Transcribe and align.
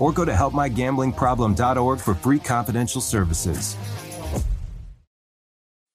or 0.00 0.12
go 0.12 0.24
to 0.24 0.32
helpmygamblingproblem.org 0.32 2.00
for 2.00 2.14
free 2.14 2.40
confidential 2.40 3.00
services. 3.00 3.76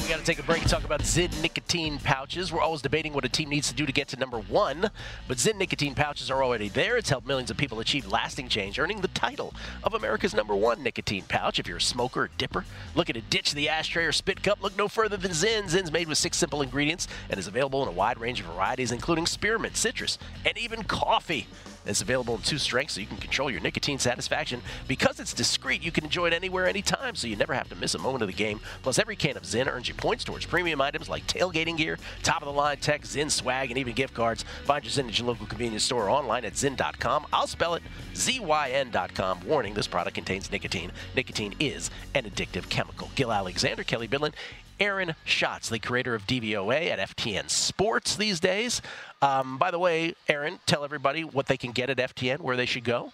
We 0.00 0.08
got 0.08 0.20
to 0.20 0.24
take 0.24 0.38
a 0.38 0.42
break 0.42 0.62
and 0.62 0.70
talk 0.70 0.84
about 0.84 1.00
Zyn 1.00 1.42
nicotine 1.42 1.98
pouches. 1.98 2.50
We're 2.50 2.62
always 2.62 2.80
debating 2.80 3.12
what 3.12 3.26
a 3.26 3.28
team 3.28 3.50
needs 3.50 3.68
to 3.68 3.74
do 3.74 3.84
to 3.84 3.92
get 3.92 4.08
to 4.08 4.16
number 4.16 4.38
one, 4.38 4.90
but 5.28 5.36
Zyn 5.36 5.56
nicotine 5.56 5.94
pouches 5.94 6.30
are 6.30 6.42
already 6.42 6.70
there. 6.70 6.96
It's 6.96 7.10
helped 7.10 7.26
millions 7.26 7.50
of 7.50 7.58
people 7.58 7.78
achieve 7.78 8.06
lasting 8.06 8.48
change, 8.48 8.78
earning 8.78 9.02
the 9.02 9.08
title 9.08 9.52
of 9.84 9.92
America's 9.92 10.32
number 10.32 10.56
one 10.56 10.82
nicotine 10.82 11.24
pouch. 11.28 11.58
If 11.58 11.68
you're 11.68 11.76
a 11.76 11.80
smoker 11.80 12.22
or 12.22 12.30
dipper, 12.38 12.64
looking 12.94 13.14
to 13.14 13.20
ditch 13.20 13.52
the 13.52 13.68
ashtray 13.68 14.06
or 14.06 14.12
spit 14.12 14.42
cup, 14.42 14.62
look 14.62 14.78
no 14.78 14.88
further 14.88 15.18
than 15.18 15.32
Zyn. 15.32 15.64
Zyn's 15.64 15.92
made 15.92 16.08
with 16.08 16.16
six 16.16 16.38
simple 16.38 16.62
ingredients 16.62 17.06
and 17.28 17.38
is 17.38 17.46
available 17.46 17.82
in 17.82 17.88
a 17.88 17.92
wide 17.92 18.18
range 18.18 18.40
of 18.40 18.46
varieties, 18.46 18.92
including 18.92 19.26
spearmint, 19.26 19.76
citrus, 19.76 20.16
and 20.46 20.56
even 20.56 20.84
coffee. 20.84 21.46
It's 21.84 22.00
available 22.00 22.36
in 22.36 22.42
two 22.42 22.58
strengths 22.58 22.94
so 22.94 23.00
you 23.00 23.06
can 23.06 23.16
control 23.16 23.50
your 23.50 23.60
nicotine 23.60 23.98
satisfaction. 23.98 24.62
Because 24.88 25.20
it's 25.20 25.32
discreet, 25.32 25.82
you 25.82 25.90
can 25.90 26.04
enjoy 26.04 26.26
it 26.28 26.32
anywhere, 26.32 26.66
anytime, 26.66 27.14
so 27.14 27.26
you 27.26 27.36
never 27.36 27.54
have 27.54 27.68
to 27.70 27.76
miss 27.76 27.94
a 27.94 27.98
moment 27.98 28.22
of 28.22 28.28
the 28.28 28.34
game. 28.34 28.60
Plus, 28.82 28.98
every 28.98 29.16
can 29.16 29.36
of 29.36 29.42
Zyn 29.42 29.66
earns 29.66 29.88
you 29.88 29.94
points 29.94 30.24
towards 30.24 30.46
premium 30.46 30.80
items 30.80 31.08
like 31.08 31.26
tailgating 31.26 31.76
gear, 31.76 31.98
top 32.22 32.42
of 32.42 32.46
the 32.46 32.52
line 32.52 32.78
tech, 32.78 33.02
Zyn 33.02 33.30
swag, 33.30 33.70
and 33.70 33.78
even 33.78 33.94
gift 33.94 34.14
cards. 34.14 34.44
Find 34.64 34.84
your 34.84 34.92
Zyn 34.92 35.08
at 35.08 35.18
your 35.18 35.28
local 35.28 35.46
convenience 35.46 35.84
store 35.84 36.04
or 36.04 36.10
online 36.10 36.44
at 36.44 36.54
Zyn.com. 36.54 37.26
I'll 37.32 37.46
spell 37.46 37.74
it 37.74 37.82
Z-Y-N.com. 38.14 39.46
Warning, 39.46 39.74
this 39.74 39.88
product 39.88 40.14
contains 40.14 40.50
nicotine. 40.50 40.92
Nicotine 41.16 41.54
is 41.58 41.90
an 42.14 42.24
addictive 42.24 42.68
chemical. 42.68 43.10
Gill 43.14 43.32
Alexander, 43.32 43.84
Kelly 43.84 44.08
Bidlin, 44.08 44.32
Aaron 44.80 45.14
Schatz, 45.24 45.68
the 45.68 45.78
creator 45.78 46.14
of 46.14 46.26
DVOA 46.26 46.90
at 46.90 47.16
FTN 47.16 47.48
Sports 47.48 48.16
these 48.16 48.40
days. 48.40 48.82
Um, 49.22 49.56
by 49.56 49.70
the 49.70 49.78
way, 49.78 50.14
Aaron, 50.28 50.58
tell 50.66 50.84
everybody 50.84 51.24
what 51.24 51.46
they 51.46 51.56
can 51.56 51.70
get 51.70 51.88
at 51.88 51.96
FTN, 51.96 52.40
where 52.40 52.56
they 52.56 52.66
should 52.66 52.84
go. 52.84 53.10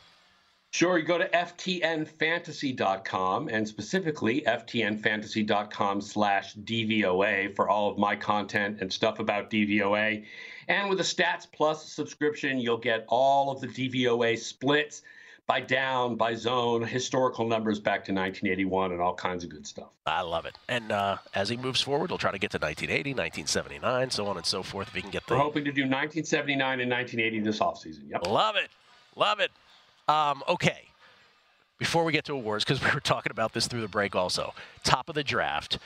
Sure, 0.70 0.98
you 0.98 1.04
go 1.04 1.16
to 1.16 1.26
ftnfantasy.com 1.28 3.48
and 3.48 3.66
specifically 3.66 4.42
ftnfantasy.com 4.42 6.02
slash 6.02 6.54
DVOA 6.56 7.56
for 7.56 7.70
all 7.70 7.90
of 7.90 7.96
my 7.96 8.14
content 8.14 8.76
and 8.80 8.92
stuff 8.92 9.18
about 9.18 9.48
DVOA. 9.50 10.26
And 10.68 10.90
with 10.90 11.00
a 11.00 11.04
Stats 11.04 11.50
Plus 11.50 11.90
subscription, 11.90 12.58
you'll 12.58 12.76
get 12.76 13.06
all 13.08 13.50
of 13.50 13.62
the 13.62 13.68
DVOA 13.68 14.38
splits 14.38 15.00
by 15.48 15.60
down, 15.60 16.14
by 16.14 16.34
zone, 16.34 16.82
historical 16.82 17.48
numbers 17.48 17.80
back 17.80 18.04
to 18.04 18.12
1981, 18.12 18.92
and 18.92 19.00
all 19.00 19.14
kinds 19.14 19.42
of 19.42 19.50
good 19.50 19.66
stuff. 19.66 19.88
I 20.06 20.20
love 20.20 20.44
it. 20.44 20.58
And 20.68 20.92
uh, 20.92 21.16
as 21.34 21.48
he 21.48 21.56
moves 21.56 21.80
forward, 21.80 22.10
we'll 22.10 22.18
try 22.18 22.30
to 22.30 22.38
get 22.38 22.50
to 22.50 22.58
1980, 22.58 23.10
1979, 23.14 24.10
so 24.10 24.26
on 24.26 24.36
and 24.36 24.44
so 24.44 24.62
forth. 24.62 24.88
If 24.88 24.94
he 24.94 25.00
can 25.00 25.10
get 25.10 25.26
the. 25.26 25.34
We're 25.34 25.40
hoping 25.40 25.64
to 25.64 25.72
do 25.72 25.82
1979 25.82 26.80
and 26.80 26.90
1980 26.90 27.40
this 27.40 27.58
offseason. 27.60 28.10
Yep. 28.10 28.26
Love 28.26 28.56
it. 28.56 28.68
Love 29.16 29.40
it. 29.40 29.50
Um, 30.06 30.44
okay. 30.48 30.84
Before 31.78 32.04
we 32.04 32.12
get 32.12 32.26
to 32.26 32.34
awards, 32.34 32.64
because 32.64 32.82
we 32.84 32.90
were 32.92 33.00
talking 33.00 33.30
about 33.30 33.54
this 33.54 33.66
through 33.66 33.80
the 33.80 33.88
break 33.88 34.14
also, 34.14 34.52
top 34.84 35.08
of 35.08 35.14
the 35.14 35.24
draft. 35.24 35.78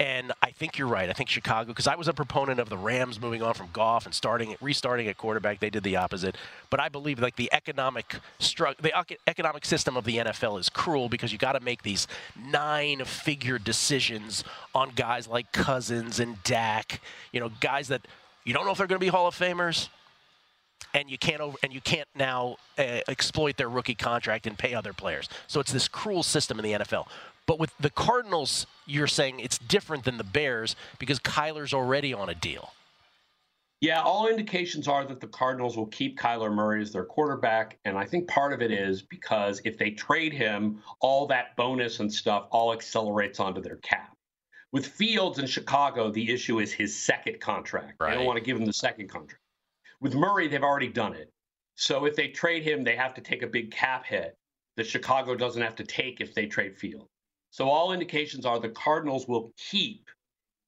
And 0.00 0.32
I 0.40 0.50
think 0.50 0.78
you're 0.78 0.88
right. 0.88 1.10
I 1.10 1.12
think 1.12 1.28
Chicago, 1.28 1.68
because 1.68 1.86
I 1.86 1.94
was 1.94 2.08
a 2.08 2.14
proponent 2.14 2.58
of 2.58 2.70
the 2.70 2.78
Rams 2.78 3.20
moving 3.20 3.42
on 3.42 3.52
from 3.52 3.68
Goff 3.70 4.06
and 4.06 4.14
starting, 4.14 4.56
restarting 4.62 5.06
at 5.08 5.18
quarterback. 5.18 5.60
They 5.60 5.68
did 5.68 5.82
the 5.82 5.96
opposite. 5.96 6.36
But 6.70 6.80
I 6.80 6.88
believe 6.88 7.20
like 7.20 7.36
the 7.36 7.50
economic 7.52 8.16
stru- 8.38 8.78
the 8.78 8.94
economic 9.26 9.66
system 9.66 9.98
of 9.98 10.04
the 10.04 10.16
NFL 10.16 10.58
is 10.58 10.70
cruel 10.70 11.10
because 11.10 11.32
you 11.32 11.38
got 11.38 11.52
to 11.52 11.60
make 11.60 11.82
these 11.82 12.06
nine-figure 12.34 13.58
decisions 13.58 14.42
on 14.74 14.92
guys 14.96 15.28
like 15.28 15.52
Cousins 15.52 16.18
and 16.18 16.42
Dak. 16.44 17.02
You 17.30 17.40
know, 17.40 17.50
guys 17.60 17.88
that 17.88 18.08
you 18.44 18.54
don't 18.54 18.64
know 18.64 18.72
if 18.72 18.78
they're 18.78 18.86
going 18.86 19.00
to 19.00 19.04
be 19.04 19.08
Hall 19.08 19.26
of 19.26 19.36
Famers 19.36 19.90
and 20.94 21.10
you 21.10 21.18
can't 21.18 21.40
over, 21.40 21.56
and 21.62 21.72
you 21.72 21.80
can't 21.80 22.08
now 22.14 22.56
uh, 22.78 23.00
exploit 23.08 23.56
their 23.56 23.68
rookie 23.68 23.94
contract 23.94 24.46
and 24.46 24.58
pay 24.58 24.74
other 24.74 24.92
players. 24.92 25.28
So 25.46 25.60
it's 25.60 25.72
this 25.72 25.88
cruel 25.88 26.22
system 26.22 26.58
in 26.58 26.64
the 26.64 26.72
NFL. 26.72 27.06
But 27.50 27.58
with 27.58 27.76
the 27.78 27.90
Cardinals, 27.90 28.64
you're 28.86 29.08
saying 29.08 29.40
it's 29.40 29.58
different 29.58 30.04
than 30.04 30.18
the 30.18 30.22
Bears 30.22 30.76
because 31.00 31.18
Kyler's 31.18 31.74
already 31.74 32.14
on 32.14 32.28
a 32.28 32.34
deal. 32.36 32.74
Yeah, 33.80 34.02
all 34.02 34.28
indications 34.28 34.86
are 34.86 35.04
that 35.04 35.18
the 35.20 35.26
Cardinals 35.26 35.76
will 35.76 35.88
keep 35.88 36.16
Kyler 36.16 36.54
Murray 36.54 36.80
as 36.80 36.92
their 36.92 37.04
quarterback. 37.04 37.76
And 37.84 37.98
I 37.98 38.04
think 38.04 38.28
part 38.28 38.52
of 38.52 38.62
it 38.62 38.70
is 38.70 39.02
because 39.02 39.60
if 39.64 39.76
they 39.76 39.90
trade 39.90 40.32
him, 40.32 40.80
all 41.00 41.26
that 41.26 41.56
bonus 41.56 41.98
and 41.98 42.12
stuff 42.12 42.46
all 42.52 42.72
accelerates 42.72 43.40
onto 43.40 43.60
their 43.60 43.78
cap. 43.78 44.16
With 44.70 44.86
Fields 44.86 45.40
in 45.40 45.48
Chicago, 45.48 46.08
the 46.08 46.30
issue 46.30 46.60
is 46.60 46.72
his 46.72 46.96
second 46.96 47.40
contract. 47.40 47.94
Right. 47.98 48.10
They 48.10 48.16
don't 48.18 48.26
want 48.26 48.36
to 48.36 48.44
give 48.44 48.58
him 48.58 48.64
the 48.64 48.72
second 48.72 49.08
contract. 49.08 49.42
With 50.00 50.14
Murray, 50.14 50.46
they've 50.46 50.62
already 50.62 50.86
done 50.86 51.14
it. 51.14 51.32
So 51.74 52.04
if 52.04 52.14
they 52.14 52.28
trade 52.28 52.62
him, 52.62 52.84
they 52.84 52.94
have 52.94 53.12
to 53.14 53.20
take 53.20 53.42
a 53.42 53.48
big 53.48 53.72
cap 53.72 54.06
hit 54.06 54.36
that 54.76 54.86
Chicago 54.86 55.34
doesn't 55.34 55.60
have 55.60 55.74
to 55.74 55.84
take 55.84 56.20
if 56.20 56.32
they 56.32 56.46
trade 56.46 56.78
Field. 56.78 57.08
So 57.50 57.68
all 57.68 57.92
indications 57.92 58.46
are 58.46 58.58
the 58.58 58.68
Cardinals 58.68 59.26
will 59.26 59.52
keep 59.56 60.08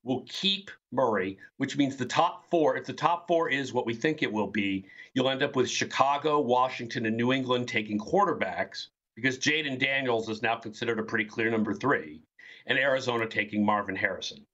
will 0.04 0.24
keep 0.28 0.70
Murray, 0.90 1.38
which 1.58 1.76
means 1.76 1.96
the 1.96 2.04
top 2.04 2.50
four. 2.50 2.76
If 2.76 2.86
the 2.86 2.92
top 2.92 3.28
four 3.28 3.48
is 3.48 3.72
what 3.72 3.86
we 3.86 3.94
think 3.94 4.22
it 4.22 4.32
will 4.32 4.48
be, 4.48 4.84
you'll 5.14 5.28
end 5.28 5.44
up 5.44 5.54
with 5.54 5.70
Chicago, 5.70 6.40
Washington, 6.40 7.06
and 7.06 7.16
New 7.16 7.32
England 7.32 7.68
taking 7.68 7.98
quarterbacks 7.98 8.88
because 9.14 9.38
Jayden 9.38 9.78
Daniels 9.78 10.28
is 10.28 10.42
now 10.42 10.56
considered 10.56 10.98
a 10.98 11.02
pretty 11.02 11.24
clear 11.24 11.50
number 11.50 11.74
three, 11.74 12.20
and 12.66 12.78
Arizona 12.78 13.26
taking 13.26 13.64
Marvin 13.64 13.94
Harrison. 13.94 14.44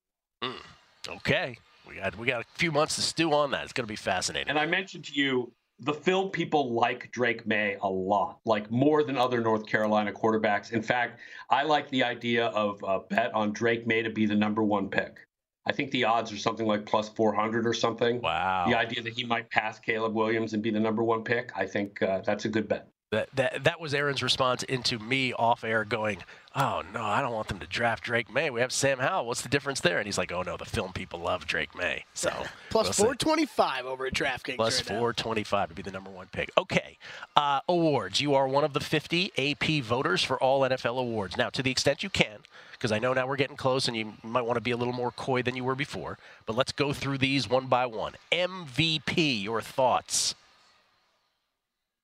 Mm, 0.43 0.61
okay, 1.09 1.57
we 1.87 1.95
got 1.95 2.17
we 2.19 2.27
got 2.27 2.43
a 2.43 2.59
few 2.59 2.73
months 2.73 2.97
to 2.97 3.03
stew 3.03 3.33
on 3.33 3.51
that. 3.53 3.65
It's 3.65 3.73
going 3.73 3.87
to 3.87 3.93
be 3.93 3.97
fascinating. 3.97 4.51
And 4.51 4.59
I 4.59 4.67
mentioned 4.67 5.05
to 5.07 5.15
you 5.15 5.53
the 5.81 5.95
Phil 5.95 6.29
people 6.29 6.73
like 6.75 7.11
Drake 7.13 7.47
Maye 7.47 7.77
a 7.83 7.89
lot, 7.89 8.41
like 8.45 8.71
more 8.71 9.05
than 9.05 9.17
other 9.17 9.41
North 9.41 9.67
Carolina 9.67 10.13
quarterbacks. 10.13 10.73
In 10.73 10.83
fact, 10.83 11.21
I 11.51 11.63
like 11.63 11.89
the 11.91 12.03
idea 12.03 12.47
of 12.47 12.83
a 12.87 13.01
bet 13.01 13.33
on 13.35 13.53
Drake 13.53 13.87
Maye 13.87 14.03
to 14.03 14.11
be 14.11 14.27
the 14.27 14.35
number 14.35 14.63
one 14.63 14.89
pick. 14.89 15.19
I 15.67 15.73
think 15.73 15.91
the 15.91 16.05
odds 16.05 16.33
are 16.33 16.39
something 16.39 16.67
like 16.67 16.87
plus 16.87 17.11
400 17.11 17.67
or 17.67 17.75
something. 17.75 18.21
Wow. 18.23 18.65
The 18.67 18.77
idea 18.77 19.03
that 19.03 19.13
he 19.13 19.25
might 19.25 19.51
pass 19.51 19.79
Caleb 19.79 20.15
Williams 20.15 20.55
and 20.55 20.63
be 20.63 20.71
the 20.71 20.81
number 20.81 21.05
one 21.05 21.23
pick, 21.23 21.53
I 21.55 21.67
think 21.67 22.01
uh, 22.03 22.23
that's 22.25 22.47
a 22.47 22.49
good 22.49 22.69
bet. 22.69 22.89
That, 23.11 23.31
that 23.37 23.65
that 23.65 23.81
was 23.81 23.95
Aaron's 23.95 24.23
response 24.23 24.63
into 24.65 24.99
me 24.99 25.33
off 25.33 25.65
air 25.65 25.85
going, 25.85 26.19
"Oh 26.55 26.83
no, 26.93 27.03
I 27.03 27.23
don't 27.23 27.33
want 27.33 27.49
them 27.49 27.59
to 27.61 27.67
draft 27.67 28.05
Drake 28.05 28.31
Maye. 28.31 28.51
We 28.51 28.61
have 28.61 28.71
Sam 28.71 28.99
Howell. 28.99 29.27
What's 29.27 29.41
the 29.41 29.49
difference 29.49 29.81
there?" 29.81 29.97
And 29.97 30.05
he's 30.05 30.19
like, 30.19 30.31
"Oh 30.31 30.43
no, 30.43 30.59
the 30.59 30.67
film 30.67 30.93
people 30.93 31.21
love 31.21 31.47
Drake 31.47 31.75
Maye. 31.75 32.05
So 32.13 32.29
plus 32.71 32.87
we'll 32.99 33.07
425 33.07 33.87
over 33.87 34.07
at 34.07 34.13
DraftKings. 34.13 34.57
Plus 34.57 34.81
425 34.81 35.71
to 35.71 35.75
be 35.75 35.81
the 35.81 35.91
number 35.91 36.11
one 36.11 36.27
pick. 36.33 36.51
Okay, 36.59 36.99
uh, 37.35 37.61
awards. 37.67 38.21
You 38.21 38.35
are 38.35 38.47
one 38.47 38.65
of 38.65 38.75
the 38.75 38.81
50 38.81 39.33
AP 39.39 39.83
voters 39.83 40.23
for 40.23 40.39
all 40.43 40.61
NFL 40.61 40.99
awards. 40.99 41.39
Now, 41.39 41.49
to 41.49 41.63
the 41.63 41.71
extent 41.71 42.03
you 42.03 42.11
can, 42.11 42.41
because 42.73 42.93
I 42.93 42.99
know 42.99 43.15
now 43.15 43.27
we're 43.27 43.37
getting 43.37 43.57
close 43.57 43.89
and 43.89 43.97
you 43.97 44.13
might 44.23 44.43
want 44.43 44.57
to 44.57 44.61
be 44.61 44.71
a 44.71 44.77
little 44.77 44.93
more 44.93 45.11
coy 45.13 45.41
than 45.43 45.57
you 45.57 45.65
were 45.65 45.75
before. 45.75 46.19
But 46.45 46.57
let's 46.57 46.73
go 46.73 46.93
through 46.93 47.19
these 47.19 47.49
one 47.49 47.69
by 47.69 47.87
one. 47.87 48.15
MVP. 48.31 49.43
Your 49.43 49.63
thoughts. 49.63 50.35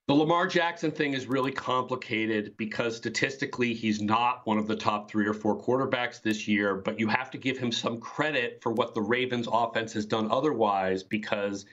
The 0.06 0.14
Lamar 0.14 0.46
Jackson 0.46 0.90
thing 0.90 1.14
is 1.14 1.26
really 1.26 1.50
complicated 1.50 2.58
because 2.58 2.94
statistically 2.94 3.72
he's 3.72 4.02
not 4.02 4.46
one 4.46 4.58
of 4.58 4.66
the 4.66 4.76
top 4.76 5.10
three 5.10 5.26
or 5.26 5.32
four 5.32 5.58
quarterbacks 5.58 6.20
this 6.20 6.46
year, 6.46 6.74
but 6.74 7.00
you 7.00 7.08
have 7.08 7.30
to 7.30 7.38
give 7.38 7.56
him 7.56 7.72
some 7.72 8.00
credit 8.00 8.58
for 8.60 8.70
what 8.70 8.92
the 8.92 9.00
Ravens 9.00 9.48
offense 9.50 9.94
has 9.94 10.04
done 10.04 10.30
otherwise 10.30 11.02
because 11.02 11.64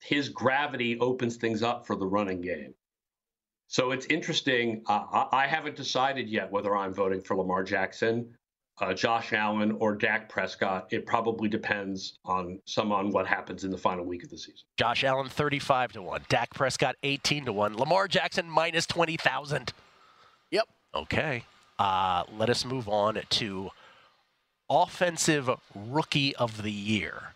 his 0.00 0.28
gravity 0.28 0.98
opens 1.00 1.36
things 1.36 1.62
up 1.62 1.86
for 1.86 1.96
the 1.96 2.06
running 2.06 2.42
game. 2.42 2.74
So 3.68 3.92
it's 3.92 4.04
interesting. 4.06 4.82
Uh, 4.86 5.24
I 5.32 5.46
haven't 5.46 5.76
decided 5.76 6.28
yet 6.28 6.52
whether 6.52 6.76
I'm 6.76 6.92
voting 6.92 7.22
for 7.22 7.38
Lamar 7.38 7.62
Jackson 7.62 8.34
uh, 8.80 8.94
Josh 8.94 9.32
Allen 9.32 9.72
or 9.80 9.94
Dak 9.96 10.28
Prescott. 10.28 10.86
It 10.90 11.04
probably 11.06 11.48
depends 11.48 12.18
on 12.24 12.60
some 12.64 12.92
on 12.92 13.10
what 13.10 13.26
happens 13.26 13.64
in 13.64 13.70
the 13.70 13.78
final 13.78 14.04
week 14.04 14.22
of 14.24 14.30
the 14.30 14.38
season. 14.38 14.60
Josh 14.76 15.04
Allen 15.04 15.28
35 15.28 15.92
to 15.92 16.02
1, 16.02 16.22
Dak 16.28 16.50
Prescott 16.54 16.96
18 17.02 17.46
to 17.46 17.52
1, 17.52 17.76
Lamar 17.76 18.06
Jackson 18.08 18.48
minus 18.48 18.86
20,000. 18.86 19.72
Yep. 20.50 20.64
Okay. 20.94 21.44
Uh, 21.78 22.24
let 22.36 22.50
us 22.50 22.64
move 22.64 22.88
on 22.88 23.20
to 23.30 23.70
offensive 24.70 25.48
rookie 25.74 26.34
of 26.36 26.62
the 26.62 26.72
year. 26.72 27.32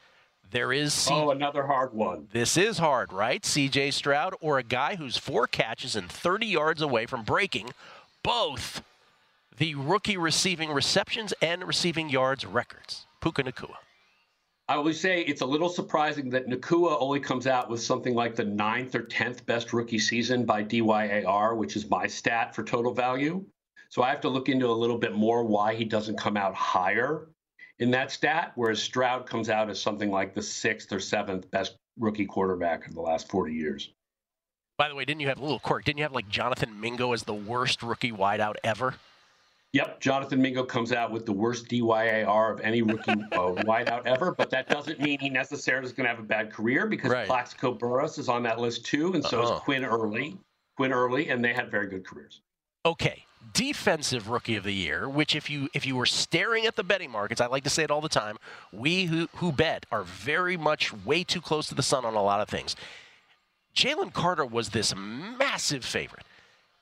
There 0.50 0.73
is 0.73 0.93
C- 0.93 1.15
Oh, 1.15 1.31
another 1.31 1.67
hard 1.67 1.94
one. 1.94 2.29
This 2.33 2.56
is 2.59 2.79
hard, 2.79 3.12
right? 3.12 3.43
CJ 3.43 3.93
Stroud 3.93 4.35
or 4.41 4.59
a 4.59 4.62
guy 4.62 4.97
who's 4.97 5.17
four 5.17 5.47
catches 5.47 5.97
and 5.97 6.11
30 6.11 6.47
yards 6.47 6.83
away 6.83 7.06
from 7.06 7.23
breaking 7.23 7.71
both 8.23 8.83
the 9.59 9.75
rookie 9.75 10.17
receiving 10.17 10.71
receptions 10.71 11.33
and 11.43 11.65
receiving 11.65 12.09
yards 12.09 12.47
records. 12.47 13.07
Puka 13.21 13.45
Nacua. 13.45 13.77
I 14.69 14.79
would 14.79 14.97
say 14.97 15.23
it's 15.23 15.43
a 15.43 15.47
little 15.47 15.69
surprising 15.69 16.31
that 16.31 16.47
Nacua 16.47 16.97
only 17.01 17.21
comes 17.21 17.47
out 17.47 17.69
with 17.69 17.83
something 17.83 18.15
like 18.15 18.37
the 18.37 18.45
ninth 18.45 18.95
or 18.95 19.03
tenth 19.03 19.45
best 19.45 19.73
rookie 19.73 19.99
season 19.99 20.45
by 20.45 20.63
DYAR, 20.63 21.57
which 21.57 21.77
is 21.77 21.91
my 21.91 22.07
stat 22.07 22.55
for 22.55 22.63
total 22.63 22.95
value. 22.95 23.45
So 23.91 24.03
I 24.03 24.09
have 24.09 24.23
to 24.23 24.29
look 24.29 24.49
into 24.49 24.69
a 24.69 24.73
little 24.73 24.97
bit 24.97 25.15
more 25.15 25.45
why 25.45 25.75
he 25.75 25.85
doesn't 25.85 26.17
come 26.17 26.37
out 26.37 26.55
higher 26.55 27.29
in 27.79 27.91
that 27.91 28.11
stat, 28.11 28.53
whereas 28.55 28.81
Stroud 28.81 29.27
comes 29.27 29.51
out 29.51 29.69
as 29.69 29.81
something 29.81 30.11
like 30.11 30.35
the 30.35 30.43
sixth 30.43 30.93
or 30.93 31.01
seventh 31.01 31.51
best 31.51 31.77
rookie 31.99 32.25
quarterback 32.27 32.87
in 32.87 32.95
the 32.95 33.01
last 33.01 33.29
40 33.29 33.53
years. 33.53 33.93
By 34.79 34.89
the 34.89 34.95
way, 34.95 35.05
didn't 35.05 35.21
you 35.21 35.29
have 35.29 35.39
a 35.39 35.43
little 35.43 35.59
quirk? 35.59 35.85
Didn't 35.85 35.99
you 35.99 36.05
have 36.05 36.13
like 36.13 36.29
Jonathan 36.29 36.81
Mingo 36.81 37.13
as 37.13 37.25
the 37.25 37.35
worst 37.35 37.83
rookie 37.83 38.13
wideout 38.13 38.55
ever? 38.65 38.95
Yep, 39.73 40.01
Jonathan 40.01 40.43
Mingo 40.43 40.65
comes 40.65 40.93
out 40.93 41.11
with 41.11 41.25
the 41.25 41.33
worst 41.33 41.67
DYAR 41.67 42.53
of 42.53 42.61
any 42.61 42.83
rookie 42.83 43.11
uh, 43.11 43.15
wideout 43.65 44.05
ever, 44.05 44.33
but 44.33 44.51
that 44.51 44.69
doesn't 44.69 45.01
mean 45.01 45.19
he 45.19 45.31
necessarily 45.31 45.87
is 45.87 45.93
going 45.93 46.05
to 46.05 46.11
have 46.11 46.19
a 46.19 46.27
bad 46.27 46.53
career 46.53 46.87
because 46.87 47.11
right. 47.11 47.27
Plaxico 47.27 47.73
Burress 47.73 48.19
is 48.19 48.29
on 48.29 48.43
that 48.43 48.59
list 48.59 48.85
too, 48.85 49.15
and 49.15 49.25
so 49.25 49.41
uh-huh. 49.41 49.55
is 49.55 49.61
Quinn 49.61 49.85
Early, 49.85 50.37
Quinn 50.77 50.93
Early, 50.93 51.31
and 51.31 51.43
they 51.43 51.55
had 51.55 51.71
very 51.71 51.87
good 51.87 52.07
careers. 52.07 52.43
Okay, 52.85 53.25
defensive 53.55 54.29
rookie 54.29 54.57
of 54.57 54.65
the 54.65 54.75
year, 54.75 55.09
which 55.09 55.35
if 55.35 55.49
you 55.49 55.71
if 55.73 55.87
you 55.87 55.97
were 55.97 56.05
staring 56.05 56.67
at 56.67 56.77
the 56.77 56.85
betting 56.85 57.11
markets, 57.11 57.41
I 57.41 57.47
like 57.47 57.65
to 57.65 57.71
say 57.71 57.83
it 57.83 57.91
all 57.91 58.03
the 58.03 58.11
time, 58.11 58.37
we 58.73 59.07
who, 59.07 59.27
who 59.37 59.53
bet 59.53 59.87
are 59.91 60.03
very 60.03 60.59
much 60.59 60.93
way 60.93 61.25
too 61.25 61.41
close 61.41 61.67
to 61.69 61.75
the 61.75 61.83
sun 61.83 62.05
on 62.05 62.15
a 62.15 62.23
lot 62.23 62.41
of 62.41 62.49
things. 62.49 62.77
Jalen 63.75 64.13
Carter 64.13 64.45
was 64.45 64.69
this 64.69 64.95
massive 64.95 65.83
favorite. 65.83 66.25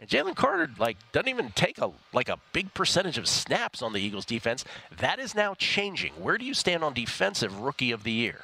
And 0.01 0.09
Jalen 0.09 0.35
Carter 0.35 0.71
like 0.79 0.97
doesn't 1.13 1.29
even 1.29 1.51
take 1.51 1.79
a 1.79 1.93
like 2.15 2.31
a 2.31 2.39
big 2.53 2.73
percentage 2.73 3.19
of 3.19 3.29
snaps 3.29 3.83
on 3.83 3.93
the 3.93 4.01
Eagles 4.01 4.25
defense. 4.25 4.65
That 4.99 5.19
is 5.19 5.35
now 5.35 5.55
changing. 5.55 6.13
Where 6.15 6.39
do 6.39 6.47
you 6.47 6.55
stand 6.55 6.83
on 6.83 6.95
defensive 6.95 7.61
rookie 7.61 7.93
of 7.93 8.03
the 8.03 8.13
year? 8.13 8.41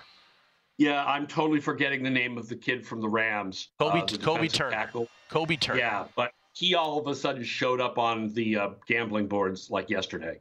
Yeah, 0.79 1.03
I'm 1.07 1.27
totally 1.27 1.61
forgetting 1.61 2.03
the 2.03 2.11
name 2.11 2.37
of 2.37 2.51
the 2.51 2.57
kid 2.57 2.87
from 2.87 3.01
the 3.01 3.09
Rams. 3.09 3.71
Kobie 3.81 4.03
uh, 4.03 4.05
the 4.05 4.19
Kobie 4.19 4.53
Turner. 4.53 4.71
Tackle. 4.73 5.09
Kobie 5.31 5.59
Turner. 5.59 5.79
Yeah, 5.79 6.05
but 6.15 6.33
he 6.53 6.75
all 6.75 6.99
of 6.99 7.07
a 7.07 7.15
sudden 7.15 7.43
showed 7.43 7.81
up 7.81 7.97
on 7.97 8.33
the 8.35 8.57
uh, 8.57 8.69
gambling 8.87 9.27
boards 9.27 9.71
like 9.71 9.89
yesterday. 9.89 10.41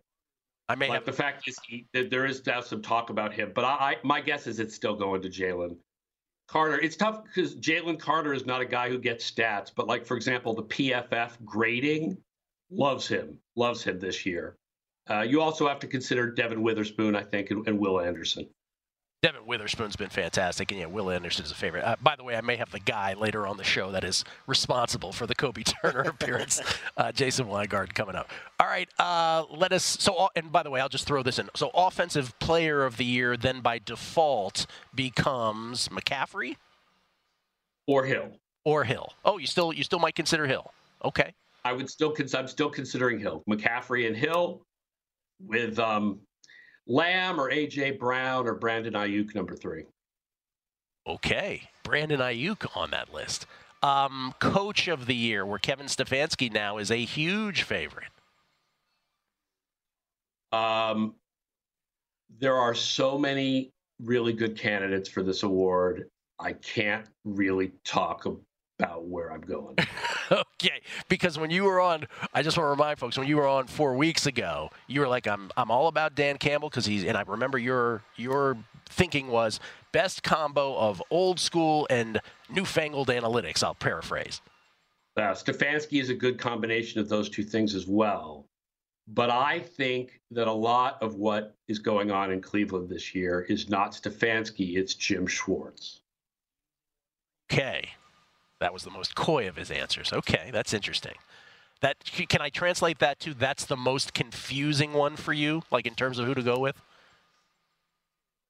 I 0.67 0.75
mean, 0.75 0.97
the 1.05 1.13
fact 1.13 1.47
is, 1.47 1.57
he, 1.65 1.85
there 1.93 2.25
is 2.25 2.45
now 2.45 2.59
some 2.59 2.81
talk 2.81 3.11
about 3.11 3.31
him, 3.31 3.51
but 3.53 3.63
I, 3.63 3.69
I, 3.69 3.95
my 4.03 4.19
guess 4.19 4.47
is 4.47 4.59
it's 4.59 4.73
still 4.73 4.95
going 4.95 5.21
to 5.21 5.29
Jalen. 5.29 5.77
Carter, 6.47 6.79
it's 6.79 6.95
tough 6.95 7.23
because 7.23 7.55
Jalen 7.55 7.99
Carter 7.99 8.33
is 8.33 8.45
not 8.45 8.61
a 8.61 8.65
guy 8.65 8.89
who 8.89 8.99
gets 8.99 9.29
stats, 9.29 9.71
but 9.75 9.87
like 9.87 10.05
for 10.05 10.15
example, 10.15 10.53
the 10.53 10.63
PFF 10.63 11.43
grading 11.43 12.17
loves 12.69 13.07
him, 13.07 13.39
loves 13.55 13.83
him 13.83 13.99
this 13.99 14.25
year. 14.25 14.55
Uh, 15.09 15.21
you 15.21 15.41
also 15.41 15.67
have 15.67 15.79
to 15.79 15.87
consider 15.87 16.31
Devon 16.31 16.61
Witherspoon, 16.61 17.15
I 17.15 17.23
think, 17.23 17.51
and, 17.51 17.67
and 17.67 17.79
Will 17.79 17.99
Anderson. 17.99 18.47
Devon 19.25 19.47
Witherspoon's 19.47 19.95
been 19.95 20.11
fantastic, 20.11 20.69
and 20.69 20.79
yeah, 20.79 20.85
Will 20.85 21.09
Anderson 21.09 21.45
is 21.45 21.49
a 21.49 21.55
favorite. 21.55 21.83
Uh, 21.83 21.95
by 21.99 22.15
the 22.15 22.23
way, 22.23 22.35
I 22.35 22.41
may 22.41 22.57
have 22.57 22.69
the 22.69 22.79
guy 22.79 23.15
later 23.15 23.47
on 23.47 23.57
the 23.57 23.63
show 23.63 23.91
that 23.91 24.03
is 24.03 24.23
responsible 24.45 25.11
for 25.11 25.25
the 25.25 25.33
Kobie 25.33 25.63
Turner 25.81 26.01
appearance, 26.01 26.61
uh, 26.95 27.11
Jason 27.11 27.47
Weingarten, 27.47 27.95
coming 27.95 28.15
up. 28.15 28.29
All 28.59 28.67
right, 28.67 28.87
uh, 28.99 29.45
let 29.49 29.73
us. 29.73 29.83
So, 29.83 30.29
and 30.35 30.51
by 30.51 30.61
the 30.61 30.69
way, 30.69 30.79
I'll 30.79 30.89
just 30.89 31.07
throw 31.07 31.23
this 31.23 31.39
in. 31.39 31.49
So, 31.55 31.71
offensive 31.73 32.37
player 32.37 32.85
of 32.85 32.97
the 32.97 33.03
year 33.03 33.35
then 33.35 33.61
by 33.61 33.79
default 33.79 34.67
becomes 34.93 35.87
McCaffrey 35.87 36.57
or 37.87 38.05
Hill 38.05 38.29
or 38.63 38.83
Hill. 38.83 39.11
Oh, 39.25 39.39
you 39.39 39.47
still 39.47 39.73
you 39.73 39.83
still 39.83 39.97
might 39.97 40.13
consider 40.13 40.45
Hill. 40.45 40.71
Okay. 41.03 41.33
I 41.63 41.73
would 41.73 41.89
still. 41.89 42.11
cons- 42.11 42.35
I'm 42.35 42.47
still 42.47 42.69
considering 42.69 43.17
Hill, 43.17 43.43
McCaffrey, 43.49 44.05
and 44.05 44.15
Hill 44.15 44.61
with 45.39 45.79
um, 45.79 46.19
Lamb 46.87 47.39
or 47.39 47.49
AJ 47.49 47.99
Brown 47.99 48.47
or 48.47 48.55
Brandon 48.55 48.93
Aiyuk 48.93 49.35
number 49.35 49.55
three. 49.55 49.85
Okay, 51.07 51.69
Brandon 51.83 52.19
Aiyuk 52.19 52.75
on 52.75 52.91
that 52.91 53.13
list. 53.13 53.45
Um, 53.83 54.33
Coach 54.39 54.87
of 54.87 55.05
the 55.05 55.15
year, 55.15 55.45
where 55.45 55.59
Kevin 55.59 55.85
Stefanski 55.85 56.51
now 56.51 56.77
is 56.77 56.89
a 56.89 56.97
huge 56.97 57.63
favorite. 57.63 58.09
Um, 60.51 61.15
there 62.39 62.55
are 62.55 62.73
so 62.73 63.17
many 63.17 63.71
really 64.01 64.33
good 64.33 64.57
candidates 64.57 65.09
for 65.09 65.21
this 65.21 65.43
award. 65.43 66.09
I 66.39 66.53
can't 66.53 67.07
really 67.23 67.71
talk 67.83 68.25
about 68.79 69.05
where 69.05 69.31
I'm 69.31 69.41
going. 69.41 69.75
okay, 70.31 70.81
because 71.09 71.37
when 71.37 71.49
you 71.49 71.63
were 71.63 71.79
on, 71.79 72.07
I 72.33 72.41
just 72.41 72.57
want 72.57 72.67
to 72.67 72.71
remind 72.71 72.99
folks 72.99 73.17
when 73.17 73.27
you 73.27 73.37
were 73.37 73.47
on 73.47 73.67
four 73.67 73.95
weeks 73.95 74.25
ago, 74.25 74.69
you 74.87 75.01
were 75.01 75.07
like, 75.07 75.27
"I'm 75.27 75.51
I'm 75.57 75.71
all 75.71 75.87
about 75.87 76.15
Dan 76.15 76.37
Campbell" 76.37 76.69
because 76.69 76.85
he's 76.85 77.03
and 77.03 77.17
I 77.17 77.21
remember 77.21 77.57
your 77.57 78.03
your 78.15 78.57
thinking 78.89 79.29
was 79.29 79.59
best 79.91 80.23
combo 80.23 80.75
of 80.77 81.01
old 81.09 81.39
school 81.39 81.87
and 81.89 82.19
newfangled 82.49 83.07
analytics. 83.07 83.63
I'll 83.63 83.75
paraphrase. 83.75 84.41
Uh, 85.17 85.31
Stefanski 85.31 86.01
is 86.01 86.09
a 86.09 86.13
good 86.13 86.37
combination 86.37 86.99
of 86.99 87.07
those 87.07 87.29
two 87.29 87.43
things 87.43 87.73
as 87.73 87.87
well. 87.87 88.45
But 89.07 89.29
I 89.29 89.59
think 89.59 90.19
that 90.31 90.47
a 90.47 90.51
lot 90.51 90.97
of 91.01 91.15
what 91.15 91.55
is 91.67 91.79
going 91.79 92.11
on 92.11 92.31
in 92.31 92.41
Cleveland 92.41 92.89
this 92.89 93.13
year 93.13 93.41
is 93.41 93.69
not 93.69 93.91
Stefanski, 93.91 94.77
it's 94.77 94.95
Jim 94.95 95.27
Schwartz. 95.27 96.01
Okay. 97.51 97.87
That 98.65 98.73
was 98.73 98.81
the 98.81 98.89
most 98.89 99.13
coy 99.13 99.47
of 99.47 99.57
his 99.57 99.69
answers. 99.69 100.11
Okay, 100.11 100.49
that's 100.51 100.73
interesting. 100.73 101.13
That 101.81 101.97
can 102.03 102.41
I 102.41 102.49
translate 102.49 102.97
that 102.97 103.19
to 103.19 103.35
that's 103.35 103.63
the 103.63 103.77
most 103.77 104.15
confusing 104.15 104.93
one 104.93 105.17
for 105.17 105.33
you, 105.33 105.61
like 105.69 105.85
in 105.85 105.93
terms 105.93 106.17
of 106.17 106.25
who 106.25 106.33
to 106.33 106.41
go 106.41 106.57
with? 106.57 106.75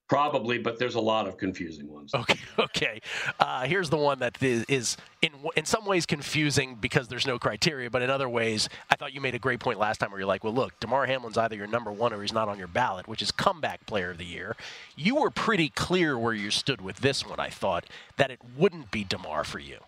Probably, 0.07 0.57
but 0.57 0.79
there's 0.79 0.95
a 0.95 1.01
lot 1.01 1.27
of 1.27 1.37
confusing 1.37 1.91
ones. 1.91 2.13
Okay, 2.21 2.39
okay. 2.57 3.01
Uh, 3.41 3.65
here's 3.65 3.89
the 3.89 3.97
one 3.97 4.19
that 4.19 4.41
is, 4.41 4.63
is, 4.69 4.95
in 5.21 5.31
in 5.57 5.65
some 5.65 5.85
ways 5.85 6.05
confusing 6.05 6.75
because 6.75 7.09
there's 7.09 7.27
no 7.27 7.37
criteria, 7.37 7.89
but 7.89 8.01
in 8.01 8.09
other 8.09 8.29
ways, 8.29 8.69
I 8.89 8.95
thought 8.95 9.13
you 9.13 9.19
made 9.19 9.35
a 9.35 9.39
great 9.39 9.59
point 9.59 9.79
last 9.79 9.97
time 9.97 10.11
where 10.11 10.19
you're 10.21 10.27
like, 10.27 10.45
well, 10.45 10.53
look, 10.53 10.79
Damar 10.79 11.07
Hamlin's 11.07 11.37
either 11.37 11.57
your 11.57 11.67
number 11.67 11.91
one 11.91 12.13
or 12.13 12.21
he's 12.21 12.31
not 12.31 12.47
on 12.47 12.57
your 12.57 12.69
ballot, 12.69 13.05
which 13.09 13.21
is 13.21 13.31
comeback 13.31 13.85
player 13.85 14.11
of 14.11 14.17
the 14.17 14.23
year. 14.23 14.55
You 14.95 15.15
were 15.15 15.29
pretty 15.29 15.67
clear 15.67 16.17
where 16.17 16.33
you 16.33 16.51
stood 16.51 16.79
with 16.79 17.01
this 17.01 17.25
one. 17.25 17.41
I 17.41 17.49
thought 17.49 17.83
that 18.15 18.31
it 18.31 18.39
wouldn't 18.55 18.91
be 18.91 19.03
Damar 19.03 19.43
for 19.43 19.59
you 19.59 19.79